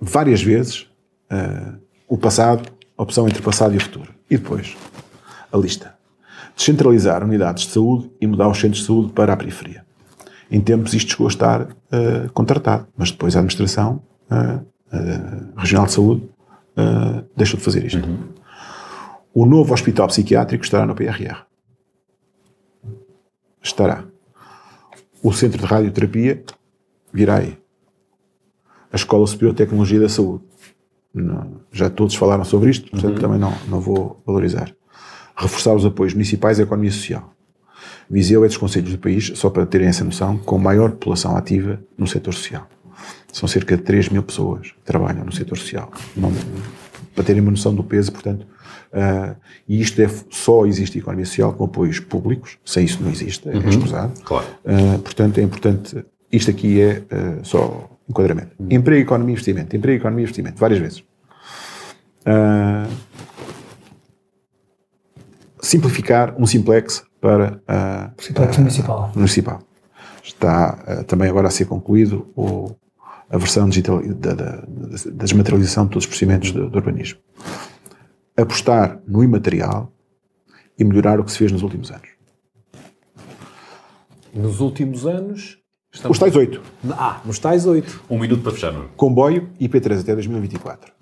várias 0.00 0.42
vezes 0.42 0.82
uh, 1.32 1.80
o 2.06 2.16
passado 2.16 2.70
opção 3.02 3.26
entre 3.26 3.40
o 3.40 3.42
passado 3.42 3.74
e 3.74 3.78
o 3.78 3.80
futuro. 3.80 4.14
E 4.28 4.36
depois, 4.36 4.76
a 5.50 5.56
lista. 5.56 5.94
Descentralizar 6.54 7.24
unidades 7.24 7.64
de 7.64 7.72
saúde 7.72 8.10
e 8.20 8.26
mudar 8.26 8.48
os 8.48 8.58
centros 8.58 8.80
de 8.80 8.86
saúde 8.86 9.12
para 9.12 9.32
a 9.32 9.36
periferia. 9.36 9.84
Em 10.50 10.60
tempos 10.60 10.92
isto 10.94 11.12
chegou 11.12 11.26
a 11.26 11.30
estar 11.30 11.62
uh, 11.62 12.32
contratado, 12.34 12.86
mas 12.96 13.10
depois 13.10 13.34
a 13.36 13.38
administração 13.38 14.02
uh, 14.30 14.64
uh, 14.94 15.52
regional 15.56 15.86
de 15.86 15.92
saúde 15.92 16.28
deixou 17.36 17.58
de 17.58 17.64
fazer 17.64 17.84
isto. 17.84 18.06
Uhum. 18.06 18.28
O 19.34 19.44
novo 19.44 19.74
hospital 19.74 20.06
psiquiátrico 20.06 20.64
estará 20.64 20.86
no 20.86 20.94
PRR. 20.94 21.42
Estará. 23.62 24.04
O 25.22 25.30
centro 25.30 25.58
de 25.58 25.66
radioterapia 25.66 26.42
virá 27.12 27.36
aí. 27.36 27.58
A 28.90 28.96
Escola 28.96 29.26
Superior 29.26 29.52
de 29.52 29.58
Tecnologia 29.58 30.00
da 30.00 30.08
Saúde 30.08 30.44
não, 31.12 31.60
já 31.72 31.90
todos 31.90 32.14
falaram 32.14 32.44
sobre 32.44 32.70
isto, 32.70 32.90
portanto 32.90 33.14
uhum. 33.14 33.20
também 33.20 33.38
não, 33.38 33.52
não 33.68 33.80
vou 33.80 34.22
valorizar. 34.24 34.74
Reforçar 35.36 35.74
os 35.74 35.84
apoios 35.84 36.14
municipais 36.14 36.60
à 36.60 36.62
economia 36.62 36.90
social. 36.90 37.34
Viseu 38.08 38.44
é 38.44 38.48
dos 38.48 38.56
conselhos 38.56 38.92
do 38.92 38.98
país, 38.98 39.32
só 39.36 39.48
para 39.48 39.64
terem 39.64 39.86
essa 39.86 40.04
noção, 40.04 40.36
com 40.38 40.58
maior 40.58 40.90
população 40.90 41.36
ativa 41.36 41.80
no 41.96 42.06
setor 42.06 42.34
social. 42.34 42.66
São 43.32 43.48
cerca 43.48 43.76
de 43.76 43.82
3 43.82 44.08
mil 44.08 44.22
pessoas 44.22 44.72
que 44.72 44.82
trabalham 44.84 45.24
no 45.24 45.32
setor 45.32 45.56
social. 45.56 45.90
Não, 46.16 46.32
para 47.14 47.24
terem 47.24 47.40
uma 47.40 47.50
noção 47.50 47.74
do 47.74 47.84
peso, 47.84 48.12
portanto, 48.12 48.46
uh, 48.92 49.36
e 49.68 49.80
isto 49.80 50.00
é, 50.00 50.08
só 50.30 50.66
existe 50.66 50.98
economia 50.98 51.24
social 51.24 51.52
com 51.52 51.64
apoios 51.64 52.00
públicos, 52.00 52.58
sem 52.64 52.84
isso 52.84 53.02
não 53.02 53.10
existe, 53.10 53.48
é 53.48 53.52
uhum. 53.52 53.68
escusado. 53.68 54.12
Claro. 54.22 54.46
Uh, 54.64 54.98
portanto, 54.98 55.38
é 55.38 55.42
importante, 55.42 56.04
isto 56.32 56.50
aqui 56.50 56.80
é 56.80 57.02
uh, 57.12 57.44
só 57.44 57.90
enquadramento. 58.10 58.54
Uhum. 58.58 58.68
Emprego, 58.70 59.02
economia 59.02 59.32
e 59.32 59.34
investimento. 59.34 59.76
Emprego, 59.76 60.02
economia 60.02 60.22
e 60.22 60.24
investimento. 60.24 60.58
Várias 60.58 60.80
vezes. 60.80 60.98
Uh, 62.20 62.90
simplificar 65.62 66.34
um 66.38 66.46
simplex 66.46 67.02
para 67.20 67.60
a 67.66 68.10
simplex 68.18 68.56
uh, 68.56 68.60
municipal. 68.60 69.12
municipal. 69.14 69.62
Está 70.22 71.00
uh, 71.00 71.04
também 71.04 71.28
agora 71.28 71.48
a 71.48 71.50
ser 71.50 71.66
concluído 71.66 72.30
o, 72.36 72.74
a 73.30 73.38
versão 73.38 73.68
digital 73.68 74.02
da, 74.02 74.34
da, 74.34 74.56
da 74.56 75.24
desmaterialização 75.24 75.84
de 75.84 75.90
todos 75.90 76.04
os 76.04 76.08
procedimentos 76.08 76.52
do, 76.52 76.68
do 76.68 76.76
urbanismo. 76.76 77.20
Apostar 78.36 79.00
no 79.06 79.22
imaterial 79.22 79.92
e 80.78 80.84
melhorar 80.84 81.20
o 81.20 81.24
que 81.24 81.30
se 81.30 81.38
fez 81.38 81.52
nos 81.52 81.62
últimos 81.62 81.90
anos. 81.90 82.08
Nos 84.32 84.60
últimos 84.60 85.06
anos, 85.06 85.59
Estamos... 85.92 86.16
Os 86.16 86.20
tais 86.20 86.36
8. 86.36 86.62
Ah, 86.92 87.20
os 87.26 87.38
tais 87.38 87.66
8. 87.66 88.02
Um 88.08 88.18
minuto 88.18 88.42
para 88.42 88.52
fechar. 88.52 88.72
Comboio 88.96 89.48
IP3 89.60 90.00
até 90.00 90.14
2024. 90.14 90.92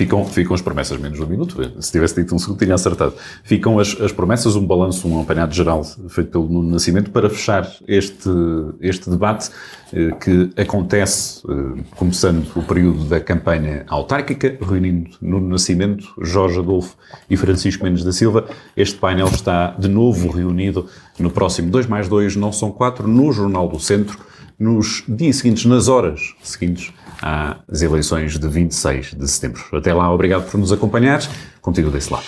Ficam, 0.00 0.24
ficam 0.24 0.54
as 0.54 0.62
promessas, 0.62 0.98
menos 0.98 1.20
um 1.20 1.26
minuto. 1.26 1.60
Se 1.78 1.92
tivesse 1.92 2.14
dito 2.14 2.34
um 2.34 2.38
segundo, 2.38 2.58
tinha 2.58 2.74
acertado. 2.74 3.12
Ficam 3.44 3.78
as, 3.78 3.94
as 4.00 4.10
promessas, 4.10 4.56
um 4.56 4.66
balanço, 4.66 5.06
um 5.06 5.20
apanhado 5.20 5.54
geral 5.54 5.84
feito 6.08 6.30
pelo 6.30 6.48
Nuno 6.48 6.70
Nascimento 6.70 7.10
para 7.10 7.28
fechar 7.28 7.70
este, 7.86 8.30
este 8.80 9.10
debate 9.10 9.50
eh, 9.92 10.10
que 10.12 10.58
acontece, 10.58 11.42
eh, 11.46 11.82
começando 11.96 12.50
o 12.56 12.62
período 12.62 13.04
da 13.04 13.20
campanha 13.20 13.84
autárquica, 13.88 14.56
reunindo 14.66 15.10
Nuno 15.20 15.50
Nascimento, 15.50 16.14
Jorge 16.22 16.60
Adolfo 16.60 16.96
e 17.28 17.36
Francisco 17.36 17.84
Mendes 17.84 18.02
da 18.02 18.10
Silva. 18.10 18.48
Este 18.74 18.96
painel 18.96 19.26
está 19.26 19.72
de 19.72 19.88
novo 19.88 20.30
reunido 20.30 20.86
no 21.18 21.30
próximo 21.30 21.70
2 21.70 21.86
mais 21.86 22.08
2, 22.08 22.36
não 22.36 22.52
são 22.52 22.70
4, 22.70 23.06
no 23.06 23.30
Jornal 23.32 23.68
do 23.68 23.78
Centro, 23.78 24.18
nos 24.58 25.04
dias 25.06 25.36
seguintes, 25.36 25.66
nas 25.66 25.88
horas 25.88 26.34
seguintes 26.42 26.90
às 27.20 27.82
eleições 27.82 28.38
de 28.38 28.48
26 28.48 29.14
de 29.14 29.28
setembro. 29.28 29.62
Até 29.72 29.92
lá, 29.92 30.12
obrigado 30.12 30.50
por 30.50 30.58
nos 30.58 30.72
acompanhar. 30.72 31.22
Contigo 31.60 31.90
desse 31.90 32.12
lado. 32.12 32.24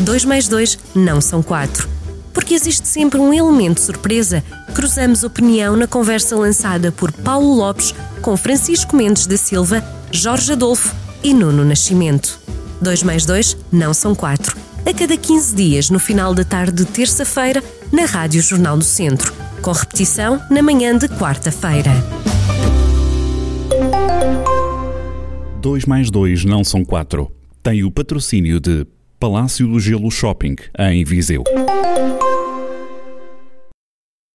2 0.00 0.24
mais 0.24 0.48
2 0.48 0.78
não 0.94 1.20
são 1.20 1.42
4. 1.42 1.88
Porque 2.32 2.54
existe 2.54 2.88
sempre 2.88 3.20
um 3.20 3.32
elemento 3.32 3.80
surpresa. 3.80 4.42
Cruzamos 4.74 5.22
opinião 5.22 5.76
na 5.76 5.86
conversa 5.86 6.34
lançada 6.36 6.90
por 6.90 7.12
Paulo 7.12 7.54
Lopes 7.54 7.94
com 8.20 8.36
Francisco 8.36 8.96
Mendes 8.96 9.26
da 9.26 9.36
Silva, 9.36 9.84
Jorge 10.10 10.52
Adolfo 10.52 10.94
e 11.22 11.34
Nuno 11.34 11.64
Nascimento. 11.64 12.40
2 12.80 13.02
mais 13.02 13.24
2 13.26 13.56
não 13.70 13.92
são 13.92 14.14
4. 14.14 14.56
A 14.84 14.92
cada 14.92 15.16
15 15.16 15.54
dias, 15.54 15.90
no 15.90 15.98
final 15.98 16.34
da 16.34 16.44
tarde 16.44 16.72
de 16.72 16.84
terça-feira, 16.84 17.62
na 17.92 18.04
Rádio 18.04 18.42
Jornal 18.42 18.76
do 18.76 18.84
Centro. 18.84 19.32
Com 19.60 19.70
repetição 19.70 20.40
na 20.50 20.62
manhã 20.62 20.96
de 20.96 21.06
quarta-feira. 21.08 21.92
2 25.62 25.86
mais 25.86 26.10
2 26.10 26.44
não 26.44 26.64
são 26.64 26.84
4. 26.84 27.30
Tem 27.62 27.84
o 27.84 27.90
patrocínio 27.90 28.58
de 28.58 28.84
Palácio 29.20 29.68
do 29.68 29.78
Gelo 29.78 30.10
Shopping, 30.10 30.56
em 30.76 31.04
Viseu. 31.04 31.44